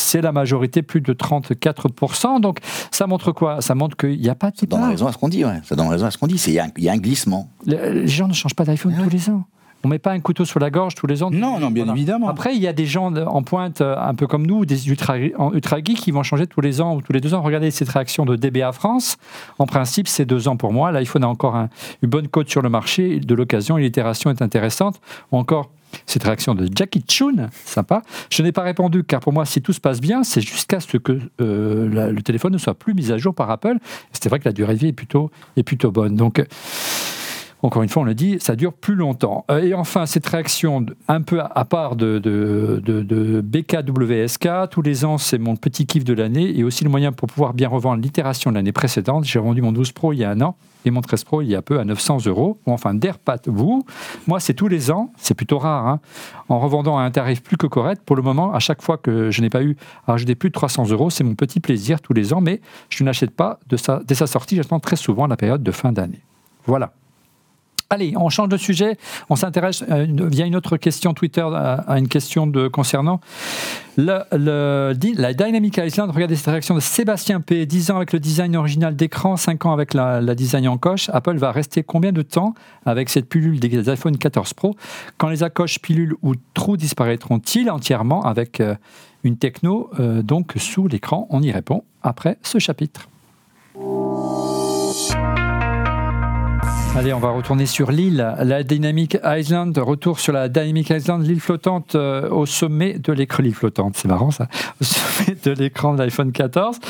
[0.00, 2.40] c'est la majorité, plus de 34%.
[2.40, 2.58] Donc,
[2.90, 3.60] ça montre quoi?
[3.60, 5.60] Ça montre qu'il n'y a pas de Ça donne raison à ce qu'on dit, ouais.
[5.64, 6.38] Ça donne raison à ce qu'on dit.
[6.38, 7.50] C'est- Il y, a un- il y a un glissement.
[7.66, 9.44] Les les gens ne changent pas d'iPhone tous les ans.
[9.84, 11.30] On met pas un couteau sur la gorge tous les ans.
[11.30, 11.96] Non, non, bien Voilà.
[11.96, 12.28] évidemment.
[12.28, 15.14] Après, il y a des gens en pointe, euh, un peu comme nous, des ultra,
[15.38, 17.42] en ultra geeks qui vont changer tous les ans ou tous les deux ans.
[17.42, 19.16] Regardez cette réaction de DBA France.
[19.60, 20.90] En principe, c'est deux ans pour moi.
[20.90, 21.68] L'iPhone a encore un-
[22.02, 25.00] une bonne cote sur le marché, de l'occasion, l'itération est intéressante.
[25.30, 25.70] Ou encore,
[26.06, 28.02] cette réaction de Jackie Chun, sympa.
[28.30, 30.96] Je n'ai pas répondu car pour moi, si tout se passe bien, c'est jusqu'à ce
[30.98, 33.76] que euh, la- le téléphone ne soit plus mis à jour par Apple.
[34.12, 36.14] C'est vrai que la durée de vie est plutôt, est plutôt bonne.
[36.16, 36.44] Donc,
[37.62, 39.44] encore une fois, on le dit, ça dure plus longtemps.
[39.50, 42.20] Euh, Et enfin, cette réaction un peu à part de,
[43.44, 47.28] BKWSK, tous les ans, c'est mon petit kiff de l'année et aussi le moyen pour
[47.28, 49.24] pouvoir bien revendre l'itération de l'année précédente.
[49.24, 51.48] J'ai vendu mon 12 Pro il y a un an et mon 13 Pro il
[51.48, 52.58] y a peu à 900 euros.
[52.66, 53.84] Ou enfin, d'AirPad, vous.
[54.28, 56.00] Moi, c'est tous les ans, c'est plutôt rare, hein,
[56.48, 58.02] en revendant à un tarif plus que correct.
[58.04, 60.54] Pour le moment, à chaque fois que je n'ai pas eu à rajouter plus de
[60.54, 64.00] 300 euros, c'est mon petit plaisir tous les ans, mais je n'achète pas de sa,
[64.06, 66.20] dès sa sortie, j'attends très souvent la période de fin d'année.
[66.66, 66.92] Voilà.
[67.90, 68.98] Allez, on change de sujet.
[69.30, 73.18] On s'intéresse euh, via une autre question Twitter à, à une question concernant
[73.96, 74.26] la
[74.94, 76.10] Dynamic Island.
[76.10, 77.64] Regardez cette réaction de Sébastien P.
[77.64, 81.08] 10 ans avec le design original d'écran, 5 ans avec la, la design en coche.
[81.14, 82.52] Apple va rester combien de temps
[82.84, 84.76] avec cette pilule des iPhone 14 Pro?
[85.16, 88.74] Quand les accoches, pilules ou trous disparaîtront-ils entièrement avec euh,
[89.24, 91.26] une techno euh, donc sous l'écran?
[91.30, 93.08] On y répond après ce chapitre.
[96.96, 99.76] Allez, on va retourner sur l'île, la Dynamic Island.
[99.78, 103.42] Retour sur la Dynamic Island, l'île flottante euh, au sommet de l'écran.
[103.42, 104.48] L'île flottante, c'est marrant ça.
[104.80, 106.80] Au sommet de l'écran de l'iPhone 14.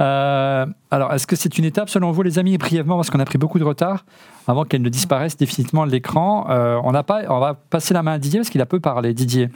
[0.00, 3.24] Euh, alors, est-ce que c'est une étape selon vous, les amis Brièvement, parce qu'on a
[3.26, 4.06] pris beaucoup de retard
[4.46, 6.46] avant qu'elle ne disparaisse définitivement de l'écran.
[6.48, 9.12] Euh, on, pas, on va passer la main à Didier parce qu'il a peu parlé.
[9.12, 9.50] Didier.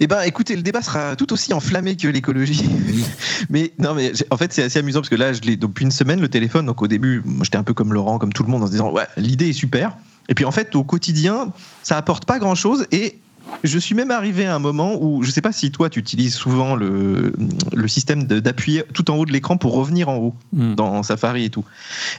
[0.00, 2.68] Eh ben, écoutez, le débat sera tout aussi enflammé que l'écologie.
[3.50, 5.90] mais non, mais en fait, c'est assez amusant parce que là, je l'ai depuis une
[5.90, 6.66] semaine le téléphone.
[6.66, 8.90] Donc au début, j'étais un peu comme Laurent, comme tout le monde, en se disant
[8.92, 9.96] ouais, l'idée est super.
[10.28, 12.86] Et puis en fait, au quotidien, ça apporte pas grand chose.
[12.92, 13.18] Et
[13.64, 16.34] je suis même arrivé à un moment où je sais pas si toi, tu utilises
[16.34, 17.32] souvent le,
[17.74, 20.74] le système d'appuyer tout en haut de l'écran pour revenir en haut Hmm.
[20.74, 21.64] dans Safari et tout.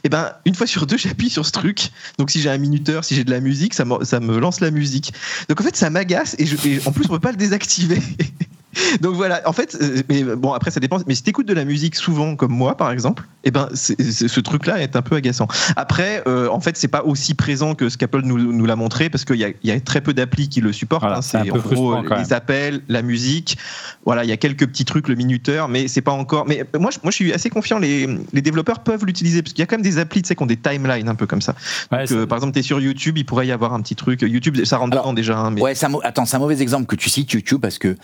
[0.03, 1.91] Et ben, une fois sur deux, j'appuie sur ce truc.
[2.17, 4.59] Donc, si j'ai un minuteur, si j'ai de la musique, ça me, ça me lance
[4.59, 5.13] la musique.
[5.47, 8.01] Donc, en fait, ça m'agace et, je- et en plus, on peut pas le désactiver.
[9.01, 10.97] Donc voilà, en fait, euh, mais bon après ça dépend.
[11.07, 14.81] Mais si t'écoutes de la musique souvent comme moi par exemple, eh ben ce truc-là
[14.81, 15.47] est un peu agaçant.
[15.75, 19.09] Après, euh, en fait, c'est pas aussi présent que ce qu'Apple nous, nous l'a montré
[19.09, 21.01] parce qu'il y y a très peu d'applis qui le supportent.
[21.03, 21.21] Voilà, hein.
[21.21, 23.57] c'est en gros les appels, la musique.
[24.05, 26.45] Voilà, il y a quelques petits trucs, le minuteur, mais c'est pas encore.
[26.47, 27.79] Mais moi, je, moi, je suis assez confiant.
[27.79, 30.35] Les, les développeurs peuvent l'utiliser parce qu'il y a quand même des applis, tu sais,
[30.35, 31.55] qui ont des timelines un peu comme ça.
[31.91, 33.81] Ouais, Donc, c'est- euh, par exemple, tu es sur YouTube, il pourrait y avoir un
[33.81, 34.21] petit truc.
[34.21, 35.37] YouTube, ça rentre Alors, dedans déjà.
[35.37, 37.95] hein, mais Ouais, mau- attends, c'est un mauvais exemple que tu cites YouTube parce que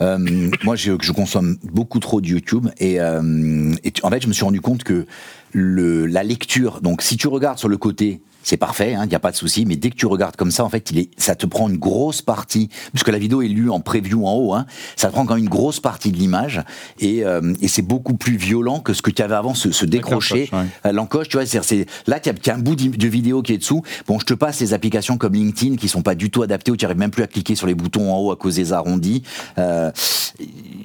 [0.00, 0.16] euh,
[0.64, 4.44] moi, je, je consomme beaucoup trop de YouTube et, euh, en fait, je me suis
[4.44, 5.06] rendu compte que
[5.52, 9.18] le, la lecture, donc si tu regardes sur le côté, c'est parfait, il n'y a
[9.18, 11.34] pas de souci, mais dès que tu regardes comme ça, en fait, il est, ça
[11.34, 14.66] te prend une grosse partie, puisque la vidéo est lue en preview en haut, hein,
[14.96, 16.62] ça te prend quand même une grosse partie de l'image
[16.98, 19.84] et, euh, et c'est beaucoup plus violent que ce que tu avais avant, se, se
[19.84, 20.50] décrocher.
[20.92, 21.46] l'encoche, ouais.
[21.46, 23.82] Tu vois, c'est- là, tu as, un bout de vidéo qui est dessous.
[24.06, 26.76] Bon, je te passe les applications comme LinkedIn qui sont pas du tout adaptées, où
[26.76, 29.22] tu n'arrives même plus à cliquer sur les boutons en haut à cause des arrondis.
[29.58, 29.90] Euh,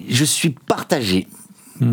[0.09, 1.27] je suis partagé.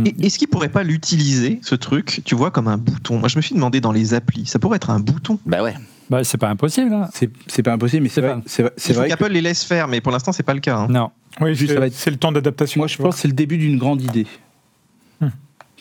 [0.06, 3.18] Et- Est-ce qu'il pourrait pas l'utiliser, ce truc, tu vois, comme un bouton?
[3.18, 5.38] Moi, je me suis demandé dans les applis, ça pourrait être un bouton.
[5.46, 5.74] Bah ouais.
[6.10, 6.92] bah, c'est pas impossible.
[6.94, 7.08] hein.
[7.14, 8.62] C'est c'est pas impossible, mais c'est vrai, c'est
[8.92, 10.76] vrai, que qu'Apple les laisse faire, mais pour l'instant, c'est pas le cas.
[10.76, 10.86] hein.
[10.88, 11.10] Non.
[11.40, 12.78] Oui, Juste, ça va c'est être- c'est le temps d'adaptation.
[12.80, 14.26] moi je pense que c'est le début d'une grande idée.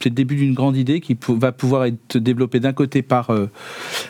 [0.02, 3.50] C'est le début d'une grande idée qui va pouvoir être développée d'un côté par euh,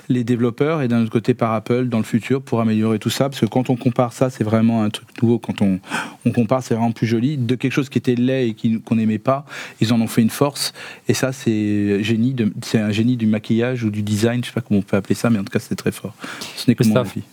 [0.09, 3.29] les développeurs et d'un autre côté par Apple dans le futur pour améliorer tout ça.
[3.29, 5.37] Parce que quand on compare ça, c'est vraiment un truc nouveau.
[5.39, 5.79] Quand on,
[6.25, 7.37] on compare, c'est vraiment plus joli.
[7.37, 9.45] De quelque chose qui était laid et qu'on n'aimait pas,
[9.81, 10.71] ils en ont fait une force.
[11.07, 14.41] Et ça, c'est génie de- c'est un génie du maquillage ou du design.
[14.43, 16.13] Je sais pas comment on peut appeler ça, mais en tout cas, c'est très fort.
[16.55, 17.23] Ce n'est que mon avis.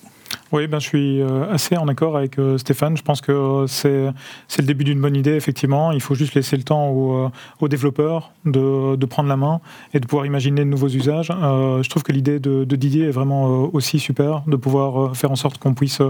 [0.51, 2.97] Oui, ben, je suis euh, assez en accord avec euh, Stéphane.
[2.97, 4.07] Je pense que euh, c'est
[4.47, 5.93] c'est le début d'une bonne idée, effectivement.
[5.93, 7.31] Il faut juste laisser le temps aux,
[7.61, 9.61] aux développeurs de, de prendre la main
[9.93, 11.29] et de pouvoir imaginer de nouveaux usages.
[11.29, 15.59] Je trouve que l'idée de, Didier est vraiment aussi super, de pouvoir faire en sorte
[15.59, 16.01] qu'on puisse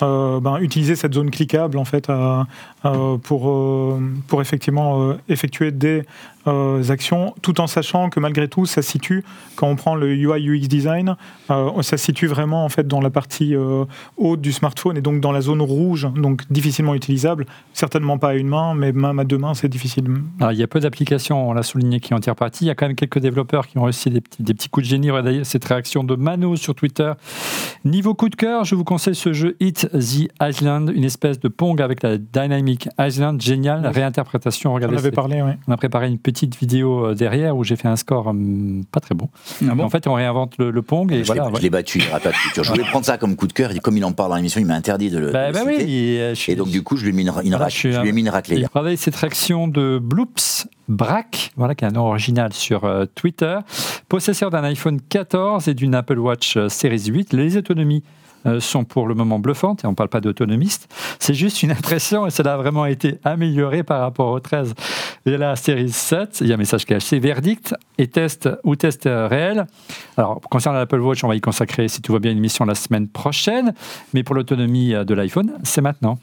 [0.00, 2.10] ben, utiliser cette zone cliquable en fait,
[3.22, 6.02] pour, pour effectivement effectuer des
[6.88, 9.24] actions, tout en sachant que malgré tout, ça situe,
[9.56, 11.16] quand on prend le UI UX design,
[11.48, 13.54] ça situe vraiment en fait dans la partie
[14.16, 17.46] haute du smartphone et donc dans la zone rouge, donc difficilement utilisable.
[17.72, 20.04] Certainement pas à une main, mais même à deux mains, c'est difficile.
[20.40, 22.64] Alors, il y a peu d'applications, on l'a souligné, qui en tirent parti.
[22.64, 24.86] Il y a quand même quelques développeurs qui ont réussi des petits, des petits coups
[24.86, 25.10] de génie.
[25.10, 27.12] Regardez cette réaction de Mano sur Twitter.
[27.84, 31.48] Niveau coup de cœur, je vous conseille ce jeu Hit the Island, une espèce de
[31.48, 33.40] Pong avec la Dynamic Island.
[33.40, 34.70] Génial, réinterprétation.
[34.70, 35.52] On Regardez, avait c'est- parlé, oui.
[35.68, 39.00] on a préparé une petite vidéo euh, derrière où j'ai fait un score hum, pas
[39.00, 39.28] très bon.
[39.68, 41.44] Ah bon en fait, on réinvente le, le Pong et je voilà.
[41.44, 41.60] l'ai, je ouais.
[41.62, 42.64] l'ai battu, il n'y aura pas de futur.
[42.64, 43.65] Je voulais prendre ça comme coup de cœur.
[43.74, 45.64] Et Comme il en parle dans l'émission, il m'a interdit de le, Bah, de le
[45.64, 46.14] bah oui, citer.
[46.14, 47.90] et, euh, je Et donc, du coup, je lui ai mis une, une, Voilà, je
[47.90, 48.58] je lui ai mis une raclée.
[48.60, 53.06] Et regardez cette réaction de Bloops Brack, voilà, qui a un nom original sur euh,
[53.14, 53.58] Twitter.
[54.08, 58.02] Possesseur d'un iPhone 14 et d'une Apple Watch euh, Series 8, les autonomies
[58.60, 60.88] sont pour le moment bluffantes, et on ne parle pas d'autonomiste.
[61.18, 64.74] C'est juste une impression, et cela a vraiment été amélioré par rapport au 13
[65.26, 66.38] et la Series 7.
[66.40, 69.66] Il y a un message caché, verdict et test ou test euh, réel.
[70.16, 72.74] Alors, concernant l'Apple Watch, on va y consacrer, si tout va bien, une émission la
[72.74, 73.74] semaine prochaine,
[74.14, 76.18] mais pour l'autonomie euh, de l'iPhone, c'est maintenant.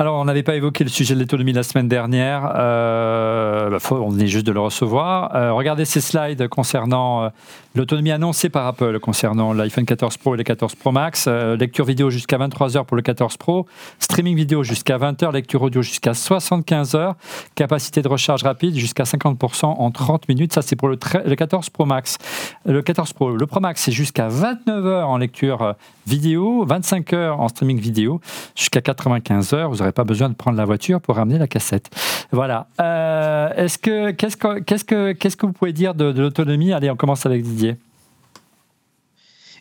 [0.00, 2.52] Alors, on n'avait pas évoqué le sujet de l'autonomie la semaine dernière.
[2.56, 5.34] Euh, bah, faut- on venait juste de le recevoir.
[5.34, 7.28] Euh, regardez ces slides concernant euh,
[7.74, 11.26] l'autonomie annoncée par Apple concernant l'iPhone 14 Pro et le 14 Pro Max.
[11.28, 13.66] Euh, lecture vidéo jusqu'à 23 heures pour le 14 Pro.
[13.98, 15.32] Streaming vidéo jusqu'à 20 heures.
[15.32, 17.14] Lecture audio jusqu'à 75 heures.
[17.54, 20.52] Capacité de recharge rapide jusqu'à 50% en 30 minutes.
[20.52, 22.16] Ça, c'est pour le, tre- le 14 Pro Max.
[22.64, 25.72] Le 14 Pro, le Pro Max, c'est jusqu'à 29 heures en lecture euh,
[26.06, 28.20] vidéo, 25 heures en streaming vidéo,
[28.56, 29.70] jusqu'à 95 heures.
[29.70, 31.90] Vous n'aurez pas besoin de prendre la voiture pour ramener la cassette.
[32.32, 32.66] Voilà.
[32.80, 36.72] Euh, est-ce que, qu'est-ce, que, qu'est-ce, que, qu'est-ce que vous pouvez dire de, de l'autonomie?
[36.72, 37.67] Allez, on commence avec Didier.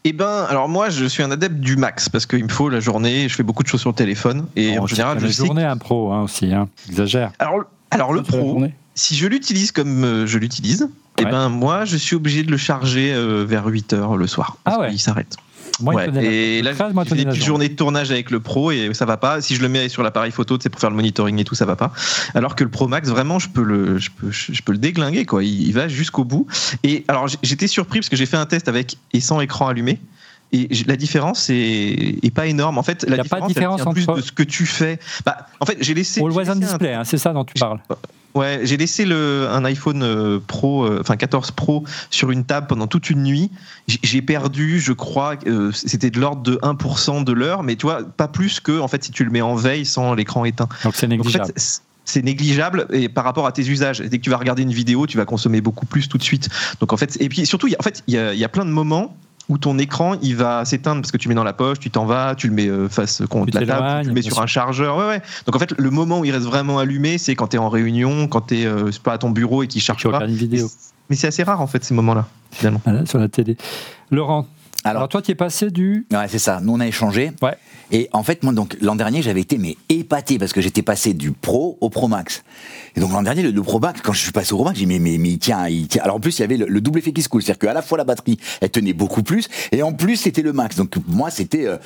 [0.03, 2.79] Eh ben, alors moi, je suis un adepte du max parce qu'il me faut la
[2.79, 3.27] journée.
[3.29, 5.63] Je fais beaucoup de choses sur le téléphone et Oh, en général, la je journée,
[5.63, 6.69] un pro hein, aussi, hein.
[6.89, 7.31] exagère.
[7.39, 8.61] Alors, alors le pro,
[8.95, 10.89] si je l'utilise comme euh, je l'utilise,
[11.19, 14.57] eh ben moi, je suis obligé de le charger euh, vers 8 heures le soir.
[14.63, 14.89] Parce Ah ouais.
[14.89, 15.35] qu'il s'arrête.
[15.79, 16.07] Moi, Ouais.
[16.25, 17.45] Et là, le 13, moi, j'ai des petites journée.
[17.45, 19.41] journées de tournage avec le Pro et ça va pas.
[19.41, 21.65] Si je le mets sur l'appareil photo, c'est pour faire le monitoring et tout, ça
[21.65, 21.91] va pas.
[22.33, 25.25] Alors que le Pro Max, vraiment, je peux le, je peux, je peux le déglinguer
[25.25, 25.43] quoi.
[25.43, 26.47] Il, il va jusqu'au bout.
[26.83, 29.99] Et alors, j'étais surpris parce que j'ai fait un test avec et sans écran allumé.
[30.53, 32.77] Et la différence est, est pas énorme.
[32.77, 34.43] En fait, la Y a pas de différence, différence tient plus entre- de ce que
[34.43, 34.97] tu fais.
[35.25, 36.21] Bah, en fait, j'ai laissé.
[36.21, 37.79] Always on laissé un- display, hein, c'est ça dont tu parles.
[38.37, 42.67] Ouais, j'ai laissé le, un iPhone euh, Pro, euh, enfin 14 Pro, sur une table
[42.67, 43.49] pendant toute une nuit.
[43.87, 48.03] J'ai perdu, je crois, euh, c'était de l'ordre de 1% de l'heure, mais tu vois,
[48.03, 50.69] pas plus que en fait si tu le mets en veille sans l'écran éteint.
[50.83, 51.45] Donc c'est Donc, en négligeable.
[51.55, 53.99] fait, c'est- négligeable et par rapport à tes usages.
[54.01, 56.47] Dès que tu vas regarder une vidéo, tu vas consommer beaucoup plus tout de suite.
[56.79, 58.39] Donc en fait, et puis surtout, il y a- en fait, il y a, il
[58.39, 59.15] y a plein de moments
[59.49, 62.05] où ton écran il va s'éteindre parce que tu mets dans la poche, tu t'en
[62.05, 64.47] vas, tu le mets euh, face contre Tu la table, tu le mets sur un
[64.47, 64.97] chargeur.
[64.97, 65.21] Ouais, ouais.
[65.45, 67.69] Donc en fait, le moment où il reste vraiment allumé, c'est quand tu es en
[67.69, 68.67] réunion, quand tu es
[69.03, 70.15] pas à ton bureau et qu'il charge Tu pas.
[70.17, 70.69] regardes une vidéo
[71.09, 72.81] Mais c'est assez rare en fait ces moments-là, finalement.
[72.83, 73.55] voilà, sur la télé.
[74.11, 74.47] Laurent,
[74.83, 76.05] alors, Alors, toi, tu es passé du.
[76.11, 76.59] Ouais, c'est ça.
[76.61, 77.31] Nous, on a échangé.
[77.41, 77.55] Ouais.
[77.91, 81.13] Et en fait, moi, donc, l'an dernier, j'avais été mais épaté parce que j'étais passé
[81.13, 82.43] du Pro au Pro Max.
[82.95, 84.77] Et donc, l'an dernier, le, le Pro Max, quand je suis passé au Pro Max,
[84.77, 86.03] j'ai dit, mais, mais, mais il tient, il tient.
[86.03, 87.41] Alors, en plus, il y avait le, le double effet qui se coule.
[87.41, 89.47] C'est-à-dire qu'à la fois, la batterie, elle tenait beaucoup plus.
[89.71, 90.75] Et en plus, c'était le Max.
[90.75, 91.65] Donc, moi, c'était.
[91.65, 91.77] euh,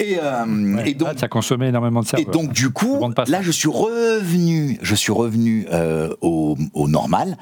[0.00, 2.32] Et, euh, et donc, Ah, tu as consommé énormément de et serveurs.
[2.32, 3.24] donc, du coup, ça.
[3.28, 7.36] là, je suis revenu, je suis revenu euh, au, au normal,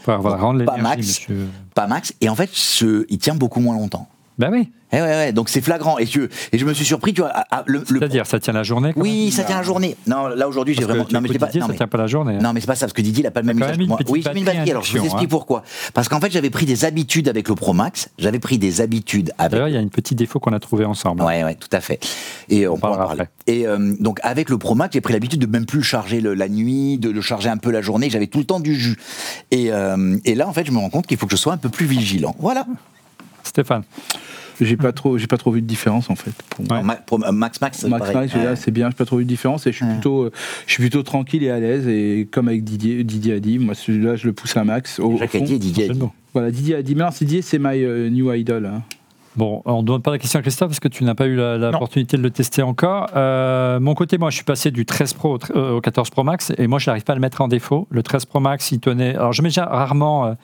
[0.66, 1.46] pas max, monsieur.
[1.74, 2.12] pas max.
[2.20, 4.08] Et en fait, ce, il tient beaucoup moins longtemps.
[4.40, 4.70] Ben oui.
[4.92, 5.98] Eh ouais, ouais, donc c'est flagrant.
[5.98, 6.22] Et, je,
[6.52, 8.92] et je me suis surpris, tu vois, à- à- le, C'est-à-dire, ça tient la journée
[8.92, 9.96] quand oui, même ça tient la journée.
[10.06, 11.06] Non, là aujourd'hui, j'ai que vraiment.
[11.12, 11.46] Non, mais pas.
[11.46, 12.34] Didier, Non, ça mais, tient pas la journée.
[12.36, 12.42] hein.
[12.42, 13.84] non, mais c'est pas ça, parce que Didier, il a pas le même même que
[13.84, 13.98] moi.
[14.08, 14.70] Oui, j'ai mis une batterie batterie.
[14.70, 15.28] Alors, je vous explique hein.
[15.30, 15.62] pourquoi.
[15.94, 18.08] Parce qu'en fait, j'avais pris des habitudes avec le Pro Max.
[18.18, 19.52] J'avais pris des habitudes avec.
[19.52, 21.22] D'ailleurs, il y a une petite défaut qu'on a trouvé ensemble.
[21.22, 22.00] Ouais, ouais, tout à fait.
[22.48, 23.30] Et on, pourra en parlera parler.
[23.46, 26.20] Et euh, donc avec le Pro Max, j'ai pris l'habitude de même plus le charger
[26.22, 28.08] le- la nuit, de le charger un peu la journée.
[28.10, 28.96] J'avais tout le temps du jus.
[29.52, 31.52] Et, euh, et là, en fait, je me rends compte qu'il faut que je sois
[31.52, 32.34] un peu plus vigilant.
[32.40, 32.66] Voilà.
[33.44, 33.82] Stéphane.
[34.60, 36.32] J'ai pas trop, j'ai pas trop vu de différence en fait.
[36.50, 36.78] Pour moi.
[36.78, 36.82] Ouais.
[36.82, 38.16] Ma- Pro- euh, Max Max, c'est Max pareil.
[38.16, 38.56] Max, là, Ouais.
[38.56, 39.92] c'est bien, j'ai pas trop vu de différence et je suis Ouais.
[39.94, 40.32] plutôt, euh,
[40.66, 43.74] je suis plutôt tranquille et à l'aise et comme avec Didier, Didier a dit, moi
[43.74, 44.98] celui-là je le pousse à max.
[44.98, 45.44] Au, au Jacques a fond.
[45.44, 46.00] dit et Didier a dit.
[46.32, 48.66] Voilà, Didier a dit, c'est Didier, c'est my euh, new idol.
[48.66, 48.82] hein.
[49.36, 51.36] Bon, on ne demande pas la question à Christophe parce que tu n'as pas eu
[51.36, 53.06] l'opportunité de le tester encore.
[53.14, 56.24] Euh, mon côté, moi, je suis passé du 13 Pro au, euh, au 14 Pro
[56.24, 57.86] Max et moi, je n'arrive pas à le mettre en défaut.
[57.90, 59.14] Le 13 Pro Max, il tenait.
[59.14, 60.36] Alors, je mets déjà rarement.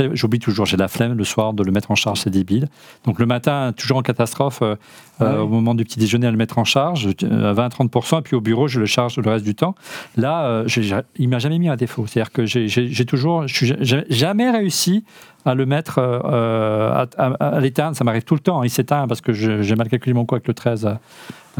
[0.00, 2.68] Euh, J'oublie toujours, j'ai la flemme le soir de le mettre en charge, c'est débile.
[3.04, 4.76] Donc, le matin, toujours en catastrophe, euh,
[5.20, 8.18] Ah euh, au moment du petit déjeuner, à le mettre en charge, euh, à 20-30%,
[8.18, 9.74] et puis au bureau, je le charge le reste du temps.
[10.16, 12.06] Là, euh, j'ai- il m'a jamais mis un défaut.
[12.06, 13.46] C'est-à-dire que j'ai- j'ai j'ai toujours.
[13.46, 13.74] Je suis
[14.10, 15.04] jamais réussi
[15.44, 17.96] à le mettre euh, euh, à, à- à l'éteindre.
[17.96, 18.60] Ça m'arrive tout le temps.
[18.60, 18.64] hein.
[18.66, 20.88] Il s'éteint parce que je- j'ai mal calculé mon coup avec le 13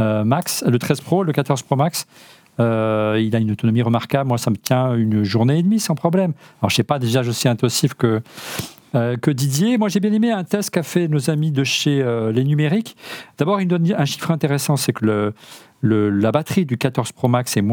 [0.01, 2.07] euh, Max, le 13 Pro, le 14 Pro Max.
[2.61, 4.29] Euh, il a une autonomie remarquable.
[4.29, 6.33] Moi, ça me tient une journée et demie sans problème.
[6.61, 8.23] Alors, je sais pas déjà aussi intensif que
[8.95, 9.77] euh, que Didier.
[9.77, 12.97] Moi, j'ai bien aimé un test qu'a fait nos amis de chez euh, Les Numériques.
[13.39, 15.33] D'abord, il donne un chiffre intéressant, c'est que
[15.83, 17.65] la batterie du 14 Pro Max est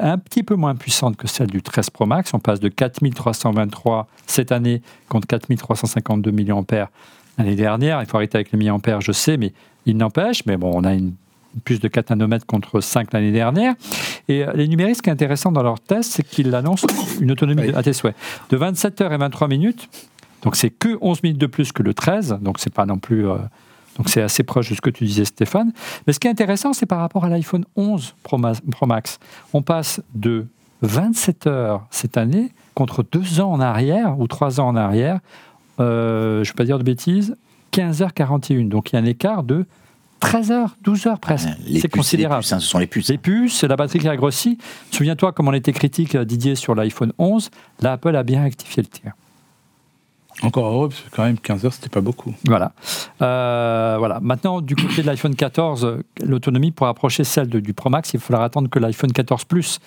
[0.00, 2.32] un petit peu moins puissante que celle du 13 Pro Max.
[2.34, 6.88] On passe de 4323 cette année contre 4352 mAh
[7.36, 8.00] l'année dernière.
[8.00, 9.52] Il faut arrêter avec les milliampères, je sais, mais
[9.86, 10.46] il n'empêche.
[10.46, 11.14] Mais bon, on a une
[11.64, 13.74] plus de 4 nanomètres contre 5 l'année dernière.
[14.28, 16.86] Et euh, les numériques, ce qui est intéressant dans leur test, c'est qu'ils annoncent
[17.20, 18.14] une autonomie de, à tes souhaits
[18.50, 19.88] de 27 heures et 23 minutes.
[20.42, 22.38] Donc c'est que 11 minutes de plus que le 13.
[22.40, 23.28] Donc c'est pas non plus.
[23.28, 23.36] euh,
[23.98, 25.72] donc c'est assez proche de ce que tu disais, Stéphane.
[26.06, 29.18] Mais ce qui est intéressant, c'est par rapport à l'iPhone 11 Pro, Ma- Pro Max.
[29.52, 30.46] On passe de
[30.82, 35.18] 27 heures cette année contre 2 ans en arrière ou 3 ans en arrière.
[35.80, 37.36] Euh, je ne vais pas dire de bêtises.
[37.72, 38.68] 15h41.
[38.68, 39.66] Donc il y a un écart de
[40.20, 41.48] 13 heures, 12 heures presque.
[41.66, 42.36] Les C'est considérable.
[42.36, 43.08] Les puces, hein, ce sont les puces.
[43.08, 44.58] Les puces, c'est la batterie qui a grossi.
[44.90, 47.50] Souviens-toi comme on était critique, euh, Didier, sur l'iPhone 11.
[47.80, 49.12] Là, Apple a bien rectifié le tir.
[50.42, 52.32] Encore heureux, parce que quand même 15 heures, c'était pas beaucoup.
[52.46, 52.72] Voilà.
[53.20, 54.20] Euh, voilà.
[54.20, 58.14] Maintenant, du côté de l'iPhone 14, euh, l'autonomie pour approcher celle de- du Pro Max,
[58.14, 59.80] il faudra attendre que l'iPhone 14 Plus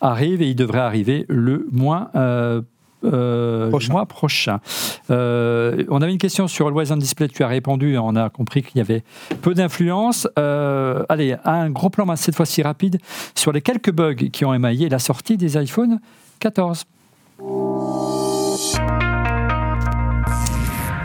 [0.00, 2.62] arrive et il devrait arriver le mois, euh,
[3.04, 3.92] euh, Prochain.
[3.92, 4.60] mois prochain.
[5.10, 8.62] Euh, on avait une question sur Always on Display, tu as répondu, on a compris
[8.62, 9.02] qu'il y avait
[9.40, 10.28] peu d'influence.
[10.38, 12.98] Euh, allez, un gros plan, cette fois-ci rapide,
[13.34, 16.00] sur les quelques bugs qui ont émaillé la sortie des iPhone
[16.40, 16.84] 14.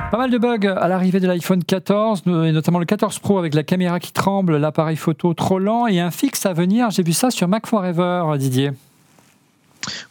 [0.09, 3.53] Pas mal de bugs à l'arrivée de l'iPhone 14, et notamment le 14 Pro avec
[3.53, 6.89] la caméra qui tremble, l'appareil photo trop lent et un fixe à venir.
[6.91, 8.71] J'ai vu ça sur Mac Forever, Didier.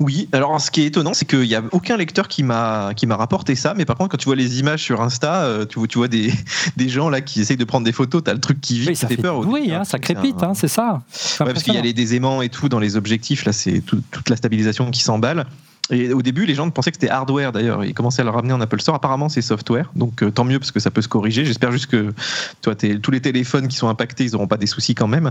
[0.00, 3.06] Oui, alors ce qui est étonnant, c'est qu'il n'y a aucun lecteur qui m'a qui
[3.06, 5.78] m'a rapporté ça, mais par contre, quand tu vois les images sur Insta, euh, tu,
[5.78, 6.32] vois- tu vois des,
[6.76, 8.96] des gens là qui essayent de prendre des photos, t'as le truc qui vit, Oui,
[8.96, 9.40] ça fait peur.
[9.40, 11.02] du bruit, hein, ça crépite, hein, c'est ça.
[11.40, 13.80] Ouais, parce qu'il y a les, des aimants et tout dans les objectifs, là, c'est
[13.80, 15.46] tout- toute la stabilisation qui s'emballe.
[15.90, 17.84] Et au début, les gens pensaient que c'était hardware d'ailleurs.
[17.84, 18.96] Ils commençaient à le ramener en Apple Store.
[18.96, 19.90] Apparemment, c'est software.
[19.94, 21.44] Donc euh, tant mieux parce que ça peut se corriger.
[21.44, 22.12] J'espère juste que
[22.60, 25.30] toi, tous les téléphones qui sont impactés, ils n'auront pas des soucis quand même.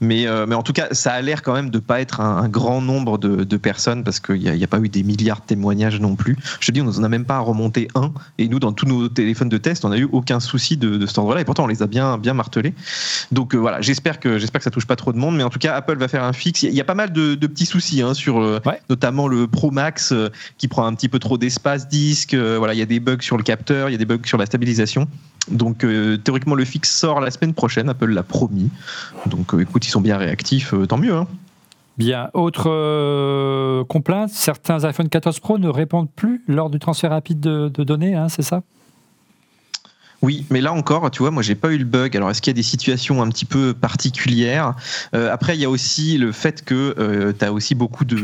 [0.00, 2.38] Mais, euh, mais en tout cas, ça a l'air quand même de pas être un,
[2.38, 5.46] un grand nombre de, de personnes parce qu'il n'y a, pas eu des milliards de
[5.46, 6.36] témoignages non plus.
[6.60, 8.12] Je te dis, on n'en a même pas à remonter un.
[8.38, 11.06] Et nous, dans tous nos téléphones de test, on n'a eu aucun souci de, de
[11.06, 11.42] cet endroit-là.
[11.42, 12.74] Et pourtant, on les a bien, bien martelés.
[13.30, 15.50] Donc euh, voilà, j'espère que j'espère que ça touche pas trop de monde, mais en
[15.50, 16.62] tout cas Apple va faire un fixe.
[16.62, 18.80] Il y a- il y a pas mal de, de petits soucis hein, sur Ouais.
[18.90, 22.34] notamment le Pro Max euh, qui prend un petit peu trop d'espace disque.
[22.34, 24.24] euh, voilà, il y a des bugs sur le capteur, il y a des bugs
[24.24, 25.06] sur la stabilisation.
[25.50, 28.70] Donc euh, théoriquement le fixe sort la semaine prochaine, Apple l'a promis.
[29.26, 31.14] Donc écoute, ils sont bien réactifs, tant mieux.
[31.14, 31.26] Hein.
[31.98, 32.30] Bien.
[32.32, 37.84] Autre complainte, certains iPhone 14 Pro ne répondent plus lors du transfert rapide de, de
[37.84, 38.62] données, hein, c'est ça?
[40.22, 42.16] Oui, mais là encore, tu vois, moi j'ai pas eu le bug.
[42.16, 44.74] Alors est-ce qu'il y a des situations un petit peu particulières?
[45.14, 48.16] Euh, Après, il y a aussi le fait que euh, tu as aussi beaucoup de,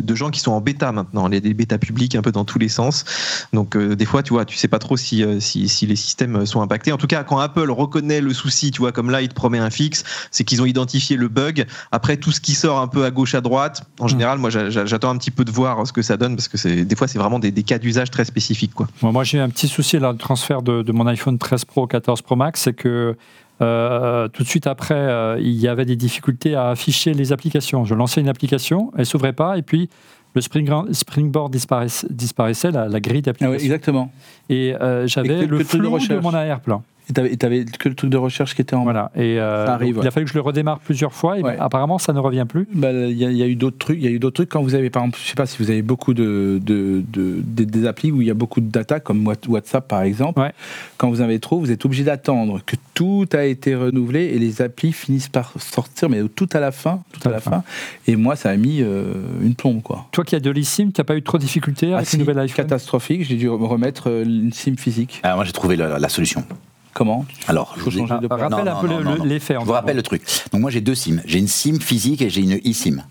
[0.00, 1.28] de gens qui sont en bêta maintenant.
[1.28, 3.04] Il y a des bêtas publics un peu dans tous les sens.
[3.52, 5.96] Donc euh, des fois, tu vois, tu sais pas trop si, euh, si, si les
[5.96, 6.92] systèmes sont impactés.
[6.92, 9.58] En tout cas, quand Apple reconnaît le souci, tu vois, comme là, il te promet
[9.58, 11.66] un fixe, c'est qu'ils ont identifié le bug.
[11.90, 14.70] Après, tout ce qui sort un peu à gauche, à droite, en général, moi j'a-
[14.70, 17.08] j'a- j'attends un petit peu de voir ce que ça donne parce que des fois,
[17.08, 18.86] c'est vraiment des, des cas d'usage très spécifiques, quoi.
[19.02, 21.82] Moi, moi, j'ai un petit souci là, le transfert de, de mon iPhone 13 Pro
[21.82, 23.16] au 14 Pro Max, c'est que
[23.62, 27.84] euh, tout de suite après, euh, il y avait des difficultés à afficher les applications.
[27.84, 29.88] Je lançais une application, elle s'ouvrait pas, et puis
[30.34, 33.50] le Spring- Springboard disparaissait, disparaissait la, la grille Ah d'application.
[33.56, 34.12] ouais, exactement.
[34.50, 36.22] et euh, j'avais le de flou de recherche.
[36.22, 36.82] mon arrière-plan.
[37.08, 38.82] Et t'avais, t'avais que le truc de recherche qui était en.
[38.82, 39.12] Voilà.
[39.14, 41.42] Et euh, Ça arrive, donc, il a fallu que je le redémarre plusieurs fois, et
[41.42, 41.56] Ouais.
[41.58, 42.66] apparemment, ça ne revient plus.
[42.74, 43.96] Bah, Il y, a- il y a eu d'autres trucs.
[43.98, 45.62] Il y a eu d'autres trucs quand vous avez, par exemple, je sais pas si
[45.62, 48.68] vous avez beaucoup de, de, de- des- des applis où il y a beaucoup de
[48.70, 50.40] data, comme What- WhatsApp par exemple.
[50.40, 50.52] Ouais.
[50.96, 54.38] Quand vous en avez trop, vous êtes obligé d'attendre que tout a été renouvelé et
[54.40, 57.62] les applis finissent par sortir, mais tout à la fin, tout à la fin.
[58.08, 59.12] Et moi, ça a mis euh,
[59.42, 60.06] une plombe, quoi.
[60.10, 62.16] Toi qui as de l'eSIM, tu n'as pas eu trop de difficultés Ah, avec si,
[62.16, 63.22] le nouvel iPhone catastrophique.
[63.24, 65.20] J'ai dû remettre euh, une SIM physique.
[65.22, 66.44] Alors moi j'ai trouvé la, la solution.
[66.96, 69.54] Comment Alors, je vous ai- changer de Rappelle Non, un non, peu non, le- l'effet.
[69.60, 70.22] Je vous rappelle le truc.
[70.50, 71.20] Donc moi j'ai deux SIM.
[71.26, 73.02] J'ai une SIM physique et j'ai une eSIM.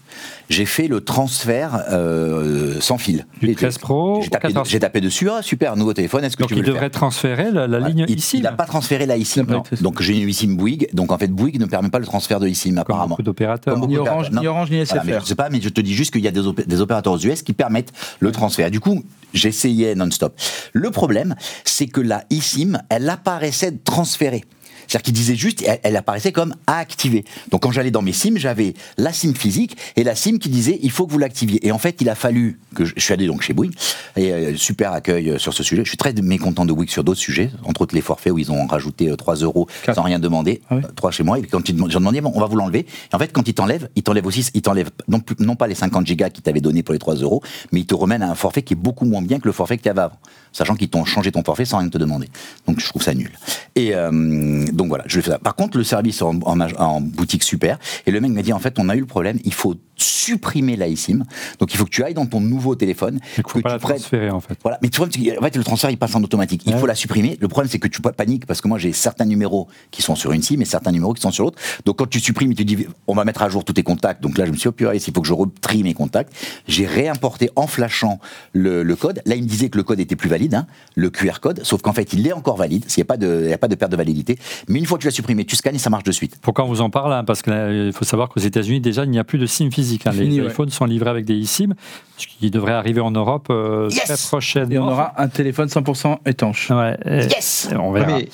[0.50, 3.26] J'ai fait le transfert euh, sans fil.
[3.42, 5.28] Du Et 13 Pro J'ai tapé, 14 j'ai tapé dessus.
[5.30, 6.24] Ah super, nouveau téléphone.
[6.24, 8.38] Est-ce que Donc tu veux il devrait transférer la, ligne il- eSIM.
[8.38, 9.46] Il n'a pas transféré la eSIM.
[9.82, 10.90] Donc j'ai une eSIM Bouygues.
[10.94, 13.08] Donc en fait Bouygues ne permet pas le transfert de eSIM comme apparemment.
[13.10, 13.74] beaucoup d'opérateurs.
[13.74, 15.22] Comme beaucoup Ni Orange, ni Orange, ni Voilà, mais SFR.
[15.22, 17.14] je sais pas, mais je te dis juste qu'il y a des, opé- des opérateurs
[17.14, 18.70] aux US qui permettent le transfert.
[18.70, 19.04] Du coup,
[19.34, 20.36] j'essayais non-stop.
[20.74, 24.44] Le problème, c'est que la eSIM, elle apparaissait transférée.
[24.88, 27.26] C'est-à-dire qu'il disait juste, elle, elle apparaissait comme à activer.
[27.52, 30.80] Donc quand j'allais dans mes SIM, j'avais la SIM physique et la SIM qui disait
[30.82, 31.66] il faut que vous l'activiez.
[31.66, 33.74] Et en fait, il a fallu que je, je suis allé donc chez Bouygues
[34.16, 35.84] et euh, super accueil euh, sur ce sujet.
[35.84, 38.52] Je suis très mécontent de Bouygues sur d'autres sujets, entre autres les forfaits où ils
[38.52, 39.96] ont rajouté euh, 3 euros Quatre.
[39.96, 40.82] sans rien demander, Ah oui.
[40.86, 41.40] Euh, 3 chez moi.
[41.40, 42.80] Et quand ils demandé bon, on va vous l'enlever.
[43.12, 45.68] Et en fait, quand ils t'enlèvent, ils t'enlèvent aussi, ils t'enlèvent non, plus- non pas
[45.68, 47.42] les 50 gigas qu'ils t'avaient donné pour les 3 euros,
[47.72, 49.78] mais ils te remènent à un forfait qui est beaucoup moins bien que le forfait
[49.78, 50.18] que tu avais avant,
[50.52, 52.28] sachant qu'ils t'ont changé ton forfait sans rien te demander.
[52.68, 53.32] Donc je trouve ça nul.
[53.76, 55.40] Et euh, donc voilà, je fais ça.
[55.40, 57.80] Par contre, le service en boutique super.
[58.06, 59.76] Et le mec m'a dit en fait, on a eu le problème, il faut
[60.06, 61.24] supprimer la eSIM.
[61.60, 63.70] Donc il faut que tu ailles dans ton nouveau téléphone, Il ne faut que pas
[63.70, 64.58] tu la transférer en fait.
[64.62, 64.78] voilà.
[64.82, 66.64] Mais tu vois, en fait, le transfert, il passe en automatique.
[66.66, 66.80] Il Ouais.
[66.80, 67.38] faut la supprimer.
[67.40, 70.32] Le problème, c'est que tu paniques parce que moi, j'ai certains numéros qui sont sur
[70.32, 71.58] une SIM et certains numéros qui sont sur l'autre.
[71.86, 74.22] Donc, quand tu supprimes, il te dit, on va mettre à jour tous tes contacts.
[74.22, 76.34] Donc là, je me suis purée, il faut que je retrie mes contacts.
[76.68, 78.20] J'ai réimporté en flashant
[78.54, 79.22] le, le code.
[79.26, 81.62] Là, il me disait que le code était plus valide, hein, le QR code.
[81.64, 82.86] Sauf qu'en fait, il est encore valide.
[82.88, 84.38] Il n'y a, pas de- il y a pas de perte de validité.
[84.68, 86.38] Mais une fois que tu l'as supprimé, tu scannes et ça marche de suite.
[86.42, 89.20] Pourquoi on vous en parle hein Parce qu'il faut savoir qu'aux États-Unis, déjà, il n'y
[89.20, 89.70] a plus de SIM
[90.04, 90.08] physique.
[90.08, 90.12] hein.
[90.36, 90.48] Les ouais.
[90.48, 91.74] iPhones sont livrés avec des eSIM,
[92.18, 94.72] ce qui devrait arriver en Europe euh, Yes très prochainement.
[94.74, 96.70] Et on aura un téléphone 100% étanche.
[96.72, 98.18] Ouais, et- Yes on verra.
[98.18, 98.30] Mais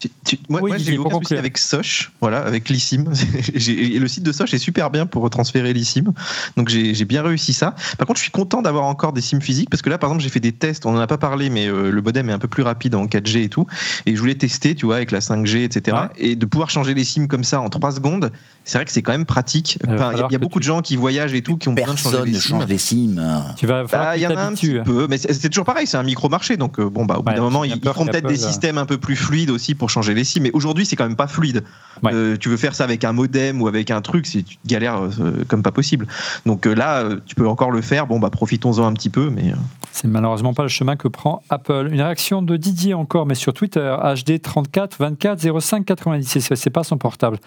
[0.00, 3.98] tu- tu- moi, Oui, moi, Didier, j'ai eu aucun souci avec Soch, voilà, avec et
[4.00, 6.12] le site de Soch est super bien pour transférer l'eSIM.
[6.56, 7.76] Donc j'ai bien réussi ça.
[7.98, 10.24] Par contre, je suis content d'avoir encore des SIM physiques parce que là, par exemple,
[10.24, 10.86] j'ai fait des tests.
[10.86, 13.06] On en a pas parlé, mais euh, le modem est un peu plus rapide en
[13.06, 13.66] 4G et tout.
[14.06, 15.96] Et je voulais tester, tu vois, avec la 5G, etc.
[15.96, 16.08] Ouais.
[16.30, 18.32] Et de pouvoir changer les SIM comme ça en 3 secondes,
[18.64, 19.78] c'est vrai que c'est quand même pratique.
[19.84, 21.74] Il Enfin, y a- y beaucoup tu- de gens qui voyagent et tout qui ont
[21.74, 22.48] besoin de changer Personne les ne SIM.
[22.60, 23.18] change les SIM.
[23.18, 23.44] hein.
[23.56, 25.96] Tu vas Bah, il y en a un petit peu, mais c'est toujours pareil, c'est
[25.96, 28.26] un micro-marché, donc euh, bon, bah, au bout Ouais, d'un moment, ils, ils feront peut-être
[28.28, 31.06] des systèmes un peu plus fluides aussi pour changer les SIM, mais aujourd'hui, c'est quand
[31.06, 31.64] même pas fluide.
[32.02, 32.12] Ouais.
[32.14, 35.02] Euh, tu veux faire ça avec un modem ou avec un truc, c'est tu galères
[35.02, 36.06] euh, comme pas possible.
[36.46, 39.52] Donc euh, là, tu peux encore le faire, bon, bah, profitons-en un petit peu, mais.
[39.92, 41.88] C'est malheureusement pas le chemin que prend Apple.
[41.92, 46.54] Une réaction de Didier encore, mais sur Twitter, HD 34 24 05 97.
[46.56, 47.38] C'est pas son portable.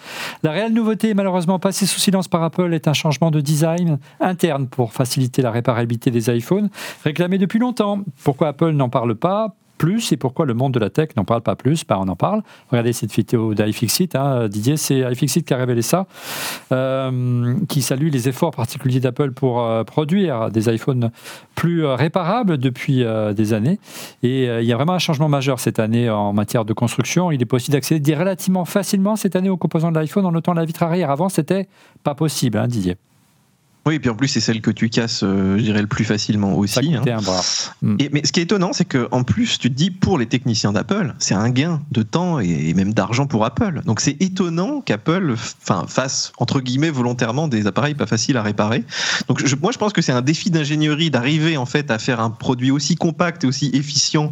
[0.43, 4.67] La réelle nouveauté, malheureusement passée sous silence par Apple, est un changement de design interne
[4.67, 6.69] pour faciliter la réparabilité des iPhones,
[7.03, 7.99] réclamé depuis longtemps.
[8.23, 9.55] Pourquoi Apple n'en parle pas?
[9.77, 12.15] Plus et pourquoi le monde de la tech n'en parle pas plus bah, On en
[12.15, 12.41] parle.
[12.69, 14.15] Regardez cette vidéo d'iFixit.
[14.15, 14.47] Hein.
[14.47, 16.07] Didier, c'est iFixit qui a révélé ça,
[16.71, 21.11] euh, qui salue les efforts particuliers d'Apple pour euh, produire des iPhones
[21.55, 23.03] plus euh, réparables depuis
[23.35, 23.79] des années.
[24.23, 27.31] Et il y a vraiment un changement majeur cette année en matière de construction.
[27.31, 30.65] Il est possible d'accéder relativement facilement cette année aux composants de l'iPhone en notant la
[30.65, 31.09] vitre arrière.
[31.09, 31.67] Avant, c'était
[32.03, 32.97] pas possible, hein, Didier.
[33.87, 36.05] Oui, et puis en plus, c'est celle que tu casses, euh, je dirais, le plus
[36.05, 36.73] facilement aussi.
[36.95, 37.03] hein.
[37.11, 37.41] un bras.
[37.99, 40.25] Et, mais ce qui est étonnant, c'est que en plus, tu te dis, pour les
[40.25, 43.81] techniciens d'Apple, c'est un gain de temps et, même d'argent pour Apple.
[43.85, 48.83] Donc c'est étonnant qu'Apple fasse, entre guillemets, volontairement des appareils pas faciles à réparer.
[49.27, 52.19] Donc je- moi, je pense que c'est un défi d'ingénierie d'arriver en fait à faire
[52.21, 54.31] un produit aussi compact et aussi efficient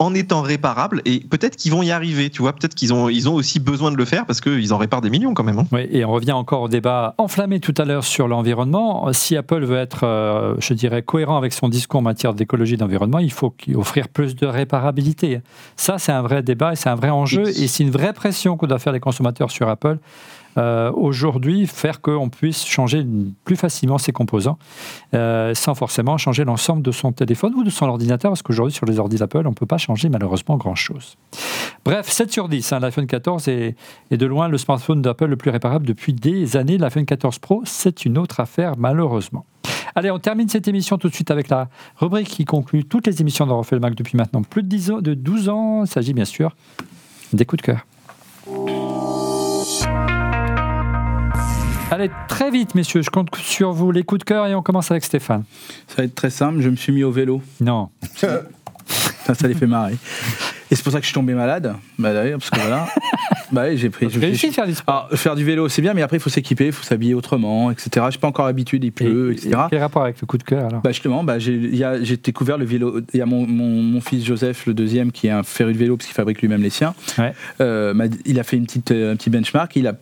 [0.00, 3.28] en étant réparables et peut-être qu'ils vont y arriver, tu vois, peut-être qu'ils ont, ils
[3.28, 5.58] ont aussi besoin de le faire parce qu'ils en réparent des millions quand même.
[5.58, 5.66] hein.
[5.72, 9.12] Oui, et on revient encore au débat enflammé tout à l'heure sur l'environnement.
[9.12, 12.76] Si Apple veut être, euh, je dirais, cohérent avec son discours en matière d'écologie et
[12.76, 15.40] d'environnement, il faut qu'il- offrir plus de réparabilité.
[15.76, 18.56] Ça, c'est un vrai débat et c'est un vrai enjeu et c'est une vraie pression
[18.56, 19.98] que doivent faire les consommateurs sur Apple.
[20.58, 23.06] Euh, Aujourd'hui, faire qu'on puisse changer
[23.44, 24.58] plus facilement ses composants
[25.14, 28.86] euh, sans forcément changer l'ensemble de son téléphone ou de son ordinateur, parce qu'aujourd'hui, sur
[28.86, 31.16] les ordi Apple, on ne peut pas changer malheureusement grand-chose.
[31.84, 33.76] Bref, 7 sur 10, hein, l'iPhone 14 est,
[34.10, 36.78] de loin le smartphone d'Apple le plus réparable depuis des années.
[36.78, 39.46] L'iPhone 14 Pro, c'est une autre affaire, malheureusement.
[39.94, 43.20] Allez, on termine cette émission tout de suite avec la rubrique qui conclut toutes les
[43.20, 45.84] émissions d'On refait le Mac depuis maintenant plus de, 10 ans, de 12 ans.
[45.84, 46.54] Il s'agit bien sûr
[47.32, 47.86] des coups de cœur.
[51.90, 54.90] Allez, très vite, messieurs, je compte sur vous, les coups de cœur, et on commence
[54.90, 55.44] avec Stéphane.
[55.86, 57.40] Ça va être très simple, je me suis mis au vélo.
[57.60, 57.88] Non.
[59.24, 59.96] Ça, ça les fait marrer.
[60.70, 61.74] Et c'est pour ça que je suis tombé malade.
[61.98, 62.86] Bah d'ailleurs, parce que voilà.
[63.52, 64.08] bah oui, j'ai pris.
[64.10, 65.06] J'ai faire du sport.
[65.08, 67.70] Alors, faire du vélo, c'est bien, mais après, il faut s'équiper, il faut s'habiller autrement,
[67.70, 67.90] etc.
[68.06, 69.50] Je suis pas encore habitué, il pleut, Et- etc.
[69.50, 70.82] et Quel rapport avec le coup de cœur alors?
[70.82, 71.70] Bah justement, bah j'ai
[72.02, 73.00] j'ai découvert le vélo.
[73.14, 75.78] Il y a mon, mon, mon fils Joseph, le deuxième, qui est un féru de
[75.78, 76.94] vélo parce qu'il fabrique lui-même les siens.
[77.18, 77.32] Ouais.
[77.60, 79.74] Euh, il a fait une petite, euh, un petit benchmark.
[79.76, 79.94] Il a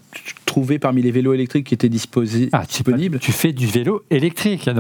[0.46, 3.18] trouvé parmi les vélos électriques qui étaient disposés, Ah, disponibles.
[3.20, 4.68] tu fais du vélo électrique.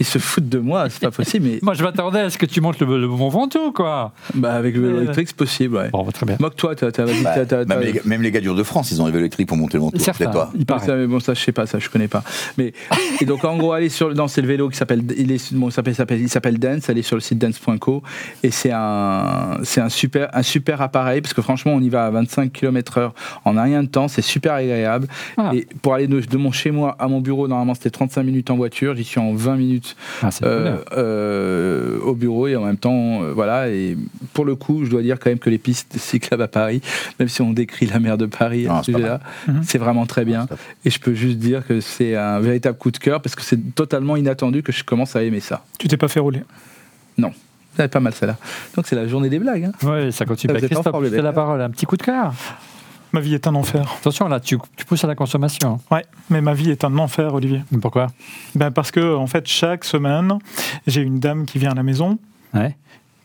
[0.00, 1.46] Ils se foutent de moi, c'est pas possible.
[1.46, 4.12] Mais Moi, je m'attendais à ce que tu montes le, le Mont Ventoux, quoi.
[4.34, 5.02] bah, avec le vélo Ouais.
[5.04, 5.76] électrique, c'est possible.
[5.76, 5.90] Ouais.
[5.90, 6.36] Bon, bah, très bien.
[6.40, 9.48] Moque-toi, t'as, Bah, même, même les gars du de France, ils ont un vélo électrique
[9.48, 10.00] pour monter le montour.
[10.00, 10.50] Certains, C'est toi.
[10.56, 10.86] il paraît.
[10.86, 12.22] Ça, mais bon, ça, je sais pas, ça, je connais pas.
[12.58, 12.72] Mais
[13.20, 15.70] et donc, en gros, allez sur, non, c'est le vélo qui s'appelle, il est, bon,
[15.70, 16.88] s'appelle, s'appelle- il s'appelle Dance.
[16.90, 18.02] Allez sur le site dance.co
[18.42, 22.06] et c'est un, c'est un super, un super appareil parce que franchement, on y va
[22.06, 23.10] à 25 km/h
[23.44, 24.08] en un rien de temps.
[24.08, 25.06] C'est super agréable.
[25.36, 25.50] Ah.
[25.54, 28.50] Et pour aller de, de mon chez moi à mon bureau, normalement, c'était 35 minutes
[28.50, 28.94] en voiture.
[28.96, 29.83] J'y suis en 20 minutes
[30.22, 33.68] Ah, euh, euh, au bureau et en même temps, euh, voilà.
[33.68, 33.96] Et
[34.32, 36.80] pour le coup, je dois dire quand même que les pistes cyclables à Paris,
[37.18, 39.62] même si on décrit la mer de Paris Non, à ce sujet-là, Mhm.
[39.64, 40.46] c'est vraiment très bien.
[40.84, 43.74] Et je peux juste dire que c'est un véritable coup de cœur parce que c'est
[43.74, 45.64] totalement inattendu que je commence à aimer ça.
[45.78, 46.42] Tu t'es pas fait rouler?
[47.76, 48.36] C'est pas mal celle-là.
[48.76, 49.64] Donc c'est la journée des blagues.
[49.64, 49.72] hein.
[49.88, 50.52] Ouais, ça continue.
[50.54, 51.34] Vous Bah, Christophe, tu la mecs.
[51.34, 51.60] parole.
[51.60, 52.32] Un petit coup de cœur.
[53.14, 53.94] Ma vie est un enfer.
[54.00, 55.78] Attention, là, tu, tu pousses à la consommation.
[55.88, 57.62] Ouais, mais ma vie est un enfer, Olivier.
[57.80, 58.08] Pourquoi?
[58.56, 60.36] Ben parce que en fait, chaque semaine,
[60.88, 62.18] j'ai une dame qui vient à la maison
[62.54, 62.76] Ouais.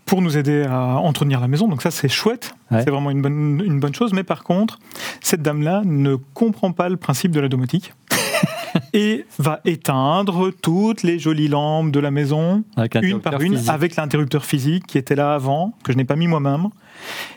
[0.05, 1.67] pour nous aider à entretenir la maison.
[1.67, 2.53] Donc ça, c'est chouette.
[2.69, 2.83] Ouais.
[2.83, 4.13] C'est vraiment une bonne, une bonne chose.
[4.13, 4.77] Mais par contre,
[5.21, 7.91] cette dame-là ne comprend pas le principe de la domotique.
[8.93, 13.69] et va éteindre toutes les jolies lampes de la maison, Avec une par une, physique.
[13.69, 16.67] avec l'interrupteur physique qui était là avant, que je n'ai pas mis moi-même.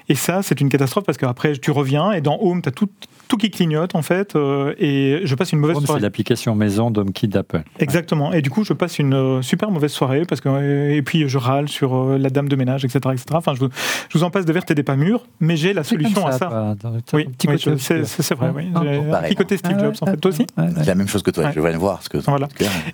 [0.08, 2.88] Et ça, c'est une catastrophe parce qu'après, tu reviens et dans Home, tu as tout,
[3.28, 4.34] tout qui clignote en fait.
[4.34, 6.00] euh, et je passe une mauvaise Home, c'est soirée.
[6.02, 7.62] l'application maison d'HomeKit d'Apple.
[7.78, 8.32] Exactement.
[8.32, 11.28] Et du coup, je passe une euh, super mauvaise soirée parce que euh, et puis
[11.28, 13.24] je râle sur euh, la dame de ménage, etc., etc.
[13.34, 13.68] Enfin, je vous,
[14.08, 16.32] je vous en passe de vertes et des pas mûrs, mais j'ai la solution à
[16.32, 16.74] ça.
[17.12, 18.50] Oui, c'est c'est- c'est vrai.
[18.54, 18.64] Oui.
[18.74, 18.80] Ah,
[19.10, 19.28] pareil.
[19.28, 20.16] petit côté Steve Jobs en fait.
[20.16, 20.46] Toi aussi.
[20.76, 21.44] C'est la même chose que toi.
[21.44, 21.52] Ouais.
[21.54, 22.18] Je viens de voir ce que.
[22.18, 22.48] Voilà.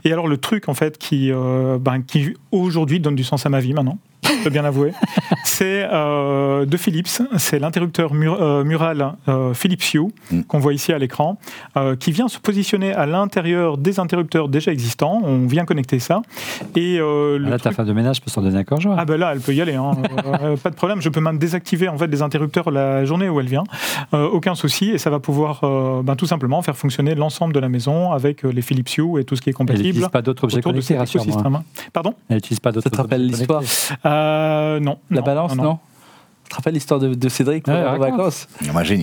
[0.04, 3.48] Et alors le truc en fait qui, euh, ben, qui aujourd'hui donne du sens à
[3.48, 3.98] ma vie maintenant,
[4.38, 4.92] je peux bien l'avouer,
[5.44, 9.98] c'est euh, de Philips, c'est l'interrupteur mur- euh, mural euh, Philips Hue
[10.30, 10.42] Mm.
[10.42, 11.38] qu'on voit ici à l'écran,
[11.76, 15.20] euh, qui vient se positionner à l'intérieur des interrupteurs déjà existants.
[15.24, 16.22] On vient connecter ça
[16.76, 18.96] et euh, le Là, ta femme de ménage peut s'en donner un corps joie.
[18.98, 19.92] ah ben là, elle peut y aller, hein.
[20.42, 21.00] Euh, pas de problème.
[21.00, 23.64] Je peux même désactiver en fait les interrupteurs la journée où elle vient,
[24.14, 27.60] Euh, aucun souci, et ça va pouvoir euh, ben, tout simplement faire fonctionner l'ensemble de
[27.60, 30.22] la maison avec les Philips Hue et tout ce qui est Elle compatible n'utilise pas
[30.22, 31.28] d'autres objets connectés, rassure-moi.
[31.40, 31.62] écosystème.
[31.92, 32.14] Pardon?
[32.28, 33.62] Elle n'utilise pas d'autres Ça te rappelle l'histoire.
[34.18, 34.98] Euh, Non.
[35.10, 35.78] La non, balance, non,
[36.44, 38.00] Tu te rappelles l'histoire de, de Cédric Ouais, raconte.
[38.10, 38.48] vacances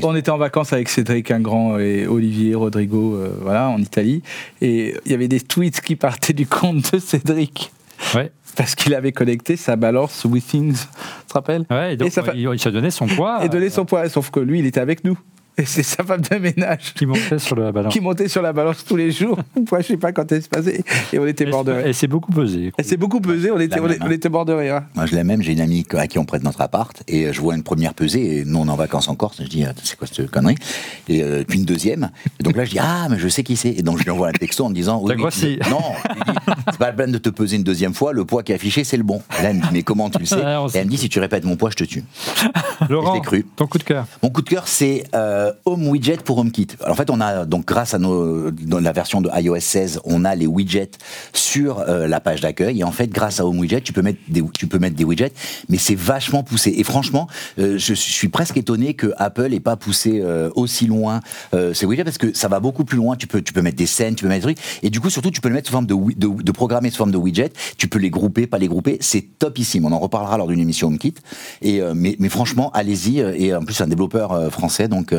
[0.03, 4.21] On était en vacances avec Cédric Ingrand et Olivier Rodrigo, euh, voilà, en Italie,
[4.61, 7.71] et il y avait des tweets qui partaient du compte de Cédric
[8.13, 8.31] Ouais.
[8.57, 12.23] parce qu'il avait connecté sa balance Withings, tu te rappelles Ouais, et donc, Et ça
[12.33, 14.65] il, il se donnait son poids Et donné euh, son poids, sauf que lui, il
[14.65, 15.17] était avec nous.
[15.57, 17.89] Et c'est sa femme de ménage qui montait sur le ballon.
[17.89, 19.37] qui montait sur la balance tous les jours.
[19.71, 20.83] Moi, je sais pas quand elle se passait.
[21.13, 21.83] Et on était Et mort de rire.
[21.85, 22.73] Elle s'est beaucoup pesée.
[22.77, 24.81] Elle s'est beaucoup pesé, on était, La on, même, on était mort de rire.
[24.95, 25.41] Moi, je l'ai même.
[25.41, 27.93] J'ai une amie à qui on prête notre appart et euh, je vois une première
[27.93, 28.39] pesée.
[28.39, 29.41] Et nous, on est en vacances en Corse.
[29.41, 30.55] Je dis, c'est quoi cette connerie?
[31.07, 32.09] Et euh, puis une deuxième.
[32.39, 33.69] Et donc là, je dis, ah, mais je sais qui c'est.
[33.69, 35.57] Et donc, je lui envoie un texto en me disant, oui, mais grossi.
[35.69, 35.79] non,
[36.69, 38.11] c'est pas la peine de te peser une deuxième fois.
[38.11, 39.21] Le poids qui est affiché, c'est le bon.
[39.39, 40.35] Et là, elle me dit, mais comment tu le sais?
[40.39, 42.03] Et elle me dit, si tu répètes mon poids, je te tue.
[42.89, 43.45] Laurent, Je cru.
[43.55, 44.05] ton coup de cœur.
[44.21, 46.67] Mon coup de cœur, c'est euh, euh, Home Widget pour HomeKit.
[46.81, 50.01] Alors, en fait, on a donc grâce à nos, dans la version de iOS 16,
[50.03, 50.91] on a les widgets
[51.33, 52.79] sur euh, la page d'accueil.
[52.79, 55.03] Et en fait, grâce à Home Widget, tu peux mettre des, tu peux mettre des
[55.03, 55.33] widgets,
[55.69, 56.73] mais c'est vachement poussé.
[56.77, 57.27] Et franchement,
[57.59, 60.23] euh, je suis presque étonné que Apple ait pas poussé
[60.55, 61.19] aussi loin
[61.73, 63.15] ces widgets parce que ça va beaucoup plus loin.
[63.15, 65.09] Tu peux, tu peux mettre des scènes, tu peux mettre des trucs, et du coup,
[65.09, 67.51] surtout, tu peux le mettre sous forme de, de, de programmer sous forme de widget.
[67.77, 68.97] Tu peux les grouper, pas les grouper.
[69.01, 69.85] C'est topissime.
[69.85, 71.15] On en reparlera lors d'une émission HomeKit.
[71.61, 73.19] Et mais, mais franchement, allez-y.
[73.19, 75.13] Et en plus, c'est un développeur français, donc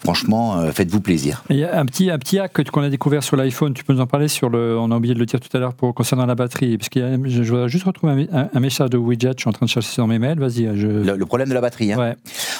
[0.00, 1.42] franchement, euh, faites-vous plaisir.
[1.50, 3.84] Il y a un petit, un petit hack que- qu'on a découvert sur l'iPhone, tu
[3.84, 5.74] peux nous en parler sur le, on a oublié de le dire tout à l'heure
[5.74, 8.28] pour concernant la batterie, parce qu'il y a, je, je voudrais juste retrouver un, mé-
[8.32, 10.68] un- un message de widget, je suis en train de chercher dans mes mails, vas-y.
[10.76, 10.86] Je...
[10.86, 11.92] Le, le problème de la batterie.
[11.92, 11.98] Hein.
[11.98, 12.16] Ouais.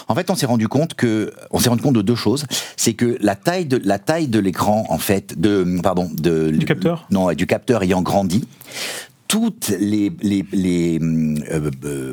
[0.08, 2.46] En fait, on s'est rendu compte que, on s'est rendu compte de deux choses.
[2.76, 6.66] C'est que la taille de la taille de l'écran, en fait, de pardon, de Du
[6.66, 7.06] capteur?
[7.10, 8.44] Non, du capteur ayant grandi.
[9.32, 12.12] Toutes les les les euh, euh,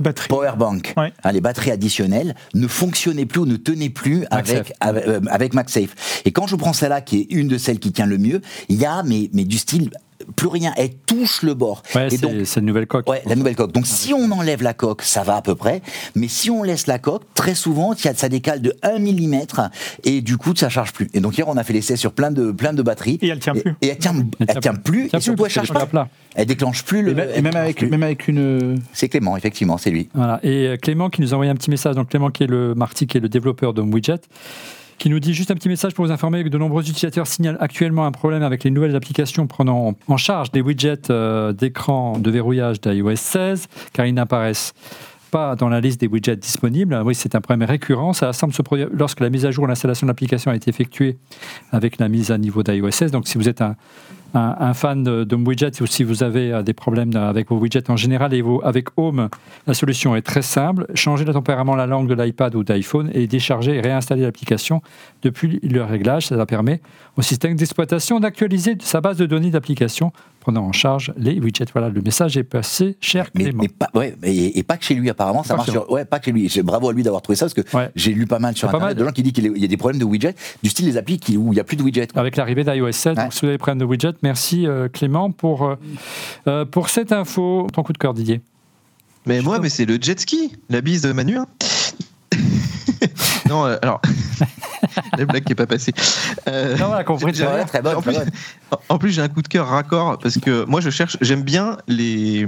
[0.00, 0.28] Batterie.
[0.28, 1.14] power bank, Ouais.
[1.24, 4.72] hein, les batteries additionnelles, ne fonctionnaient plus ou ne tenaient plus avec MagSafe.
[4.80, 6.22] avec, euh, avec MagSafe.
[6.26, 8.76] Et quand je prends celle-là, qui est une de celles qui tient le mieux, il
[8.76, 9.88] y a mais mais du style
[10.36, 11.82] plus rien, elle touche le bord.
[11.94, 13.08] Ouais, Et c'est donc, c'est une nouvelle coque.
[13.08, 13.72] Ouais, la nouvelle coque.
[13.72, 15.82] Donc si on enlève la coque, ça va à peu près.
[16.14, 18.98] Mais si on laisse la coque, très souvent, il y a- ça décale de 1
[18.98, 19.68] mm
[20.04, 21.08] et du coup, ça charge plus.
[21.14, 23.18] Et donc hier, on a fait l'essai sur plein de plein de batteries.
[23.22, 23.74] Et elle tient plus.
[23.82, 24.14] Et, elle tient,
[24.46, 25.08] elle tient plus.
[25.08, 25.86] Tient et surtout, plus, elle charge pas.
[25.86, 26.08] plat.
[26.34, 27.12] Elle déclenche plus le.
[27.12, 27.88] Et, même- et elle même, déclenche avec, plus.
[27.88, 28.80] même avec une.
[28.92, 30.08] C'est Clément, effectivement, c'est lui.
[30.14, 30.40] Voilà.
[30.42, 32.74] Et euh, Clément qui nous a envoyé un petit message, donc Clément qui est le
[32.74, 34.20] Marty, qui est le développeur de Widget,
[34.98, 37.56] qui nous dit juste un petit message pour vous informer que de nombreux utilisateurs signalent
[37.60, 42.30] actuellement un problème avec les nouvelles applications prenant en charge des widgets euh, d'écran de
[42.30, 44.74] verrouillage d'iOS 16, car ils n'apparaissent
[45.30, 47.00] pas dans la liste des widgets disponibles.
[47.04, 48.12] Oui, c'est un problème récurrent.
[48.12, 50.70] Ça semble se produire lorsque la mise à jour ou l'installation de l'application a été
[50.70, 51.18] effectuée
[51.70, 53.12] avec la mise à niveau d'iOS 16.
[53.12, 53.76] Donc, si vous êtes un,
[54.34, 55.36] un, fan de, de
[55.82, 59.28] ou si vous avez euh, des problèmes avec vos widgets en général et avec Home,
[59.66, 60.86] la solution est très simple.
[60.94, 64.82] Changez le tempérament la langue de l'iPad ou d'iPhone et décharger et réinstaller l'application
[65.22, 66.26] depuis le réglage.
[66.26, 66.80] Ça permet
[67.16, 71.66] au système d'exploitation d'actualiser sa base de données d'application prenant en charge les widgets.
[71.72, 73.62] Voilà, le message est passé, cher Mais, Clément.
[73.62, 76.04] mais pas, ouais, et, et pas que chez lui apparemment, ça Pas marche sur, ouais,
[76.04, 76.62] pas que chez lui.
[76.62, 77.90] Bravo à lui d'avoir trouvé ça parce que Ouais.
[77.96, 79.02] j'ai lu pas mal sur pas internet mal.
[79.02, 81.18] de gens qui disent qu'il y a des problèmes de widgets, du style les applis
[81.18, 82.06] qui, où il y a plus de widgets.
[82.08, 82.20] quoi.
[82.20, 83.16] avec l'arrivée d'iOS 7.
[83.18, 83.24] Ouais.
[83.24, 85.74] Donc, si vous avez des problèmes de widget, merci euh, Clément pour, euh,
[86.46, 87.66] euh, pour cette info.
[87.72, 88.40] Ton coup de cœur, Didier.
[89.26, 91.36] Mais moi, mais c'est le jet ski, la bise de Manu.
[91.36, 91.46] hein.
[93.48, 94.00] non, euh, alors.
[95.18, 95.92] la blague qui n'est pas passée.
[96.48, 97.32] Euh, Non, voilà, compris.
[97.34, 98.30] j'ai- Ouais, très bonne, en très plus, bonne.
[98.88, 101.78] en plus, j'ai un coup de cœur raccord parce que moi, je cherche, j'aime bien
[101.88, 102.46] les,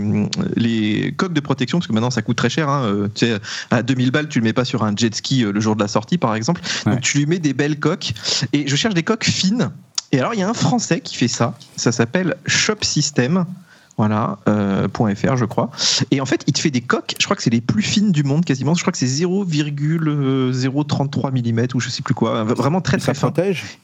[0.56, 2.68] les coques de protection parce que maintenant, ça coûte très cher.
[2.68, 2.82] hein.
[2.84, 3.38] Euh, Tu sais,
[3.70, 5.88] à 2000 balles, tu le mets pas sur un jet ski le jour de la
[5.88, 6.60] sortie, par exemple.
[6.86, 6.92] Ouais.
[6.92, 8.12] Donc, tu lui mets des belles coques.
[8.52, 9.70] Et je cherche des coques fines.
[10.12, 11.54] Et alors, il y a un Français qui fait ça.
[11.76, 13.44] Ça s'appelle Shop System.
[14.00, 15.68] Voilà, euh, .fr, je crois.
[16.10, 18.12] Et en fait, il te fait des coques, je crois que c'est les plus fines
[18.12, 18.72] du monde quasiment.
[18.72, 22.42] Je crois que c'est 0,033 mm ou je sais plus quoi.
[22.44, 23.30] Vraiment très Ça très fin.
[23.30, 23.78] protège?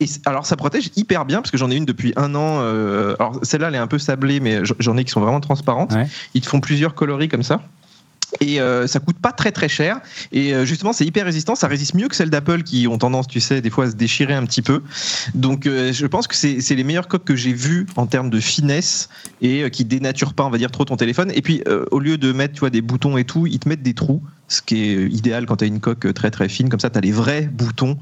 [0.00, 2.58] Et alors ça protège hyper bien parce que j'en ai une depuis un an.
[2.60, 5.94] euh, alors celle-là elle est un peu sablée, mais j'en ai qui sont vraiment transparentes.
[5.94, 6.06] Ouais.
[6.34, 7.62] Ils te font plusieurs coloris comme ça.
[8.40, 10.00] Et euh, ça coûte pas très très cher.
[10.32, 11.54] Et euh, justement, c'est hyper résistant.
[11.54, 13.96] Ça résiste mieux que celles d'Apple qui ont tendance, tu sais, des fois à se
[13.96, 14.82] déchirer un petit peu.
[15.34, 18.40] Donc, euh, je pense que c'est les meilleures coques que j'ai vues en termes de
[18.40, 19.08] finesse
[19.40, 21.30] et euh, qui dénaturent pas, on va dire, trop ton téléphone.
[21.34, 23.68] Et puis, euh, au lieu de mettre, tu vois, des boutons et tout, ils te
[23.68, 24.22] mettent des trous,
[24.52, 26.68] ce qui est idéal quand tu as une coque très très fine.
[26.68, 27.96] Comme ça, tu as les vrais boutons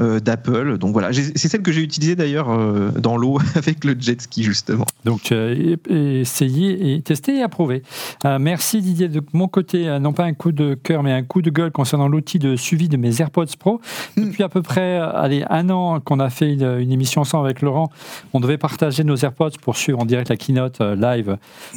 [0.00, 0.78] euh, d'Apple.
[0.78, 4.42] Donc voilà, c'est celle que j'ai utilisée d'ailleurs euh, dans l'eau avec le jet ski
[4.42, 4.86] justement.
[5.04, 5.52] Donc, tu as
[5.88, 7.82] essayé et testé et approuvé.
[8.24, 9.08] Euh, merci Didier.
[9.08, 11.70] De mon côté, euh, non pas un coup de cœur, mais un coup de gueule
[11.70, 13.80] concernant l'outil de suivi de mes AirPods Pro.
[14.16, 17.46] Depuis à peu près euh, allez, un an qu'on a fait une, une émission ensemble
[17.46, 17.90] avec Laurent,
[18.32, 21.36] on devait partager nos AirPods pour suivre en direct la keynote euh, live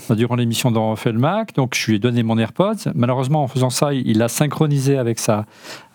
[0.09, 1.53] euh, durant l'émission dans Mac.
[1.55, 2.91] Donc, je lui ai donné mon AirPods.
[2.95, 5.45] Malheureusement, en faisant ça, il l'a synchronisé avec sa,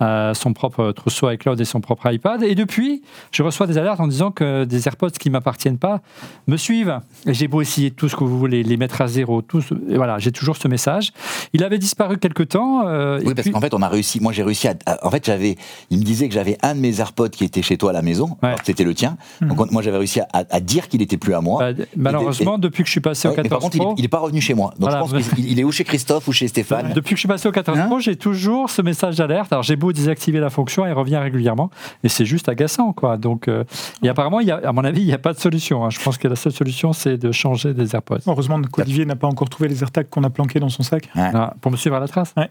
[0.00, 2.42] euh, son propre trousseau iCloud et son propre iPad.
[2.42, 6.00] Et depuis, je reçois des alertes en disant que des AirPods qui ne m'appartiennent pas
[6.46, 6.98] me suivent.
[7.26, 9.74] Et j'ai beau essayer tout ce que vous voulez, les mettre à zéro, tout ce-
[9.88, 11.12] et voilà, j'ai toujours ce message.
[11.52, 12.86] Il avait disparu quelque temps.
[12.86, 14.20] euh, Oui, parce puis- qu'en fait, on a réussi.
[14.20, 14.74] Moi, j'ai réussi à.
[15.02, 15.56] en fait, j'avais.
[15.90, 18.02] Il me disait que j'avais un de mes AirPods qui était chez toi à la
[18.02, 18.36] maison.
[18.42, 18.54] Ouais.
[18.64, 19.16] C'était le tien.
[19.40, 21.72] Donc, on- moi, j'avais réussi à, à dire qu'il était plus à moi.
[21.72, 23.92] bah, malheureusement, depuis que je suis passé au Ouais, mais 14 par contre, il, Pro,
[23.92, 24.70] est- il est pas revenu chez moi.
[24.78, 25.04] Donc, Voilà.
[25.06, 26.92] je pense qu'il il est ou chez Christophe ou chez Stéphane.
[26.94, 29.52] depuis que je suis passé au 14 Hein Pro, j'ai toujours ce message d'alerte.
[29.52, 31.70] Alors j'ai beau désactiver la fonction, elle revient régulièrement,
[32.04, 33.16] et c'est juste agaçant, quoi.
[33.16, 33.64] Donc, euh,
[34.02, 35.84] et apparemment, il y a, à mon avis, il n'y a pas de solution.
[35.84, 35.90] hein.
[35.90, 38.18] Je pense que la seule solution, c'est de changer des AirPods.
[38.26, 41.08] Heureusement qu'Olivier n'a pas encore trouvé les AirTags qu'on a planqués dans son sac.
[41.14, 42.34] Voilà, pour me suivre à la trace.
[42.36, 42.50] Ouais.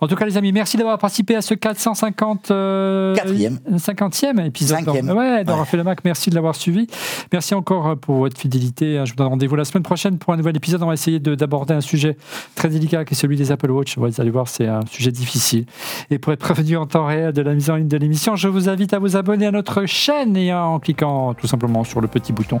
[0.00, 3.58] En tout cas, les amis, merci d'avoir participé à ce 450 euh, Quatrième.
[3.72, 4.78] 50e épisode.
[4.84, 5.10] Cinquième.
[5.10, 5.66] Ouais, d'avoir Ouais.
[5.66, 6.00] fait le Mac.
[6.04, 6.86] Merci de l'avoir suivi.
[7.32, 9.00] Merci encore euh, pour votre fidélité.
[9.04, 10.82] Je vous donne rendez-vous la semaine prochaine pour un nouvel épisode.
[10.82, 12.16] On va essayer de- d'aborder un sujet
[12.56, 13.96] très délicat qui est celui des Apple Watch.
[13.96, 15.66] Vous allez voir, c'est un sujet difficile.
[16.10, 18.48] Et pour être prévenu en temps réel de la mise en ligne de l'émission, je
[18.48, 22.08] vous invite à vous abonner à notre chaîne et en cliquant tout simplement sur le
[22.08, 22.60] petit bouton.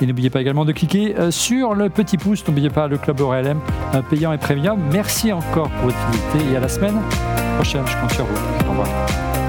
[0.00, 2.46] Et n'oubliez pas également de cliquer euh, sur le petit pouce.
[2.46, 3.58] N'oubliez pas le club ORLM
[3.94, 4.78] euh, payant et premium.
[4.92, 6.96] Merci encore pour votre fidélité et à la semaine
[7.56, 7.82] prochaine.
[7.86, 8.66] Je compte sur vous.
[8.66, 9.45] Au revoir.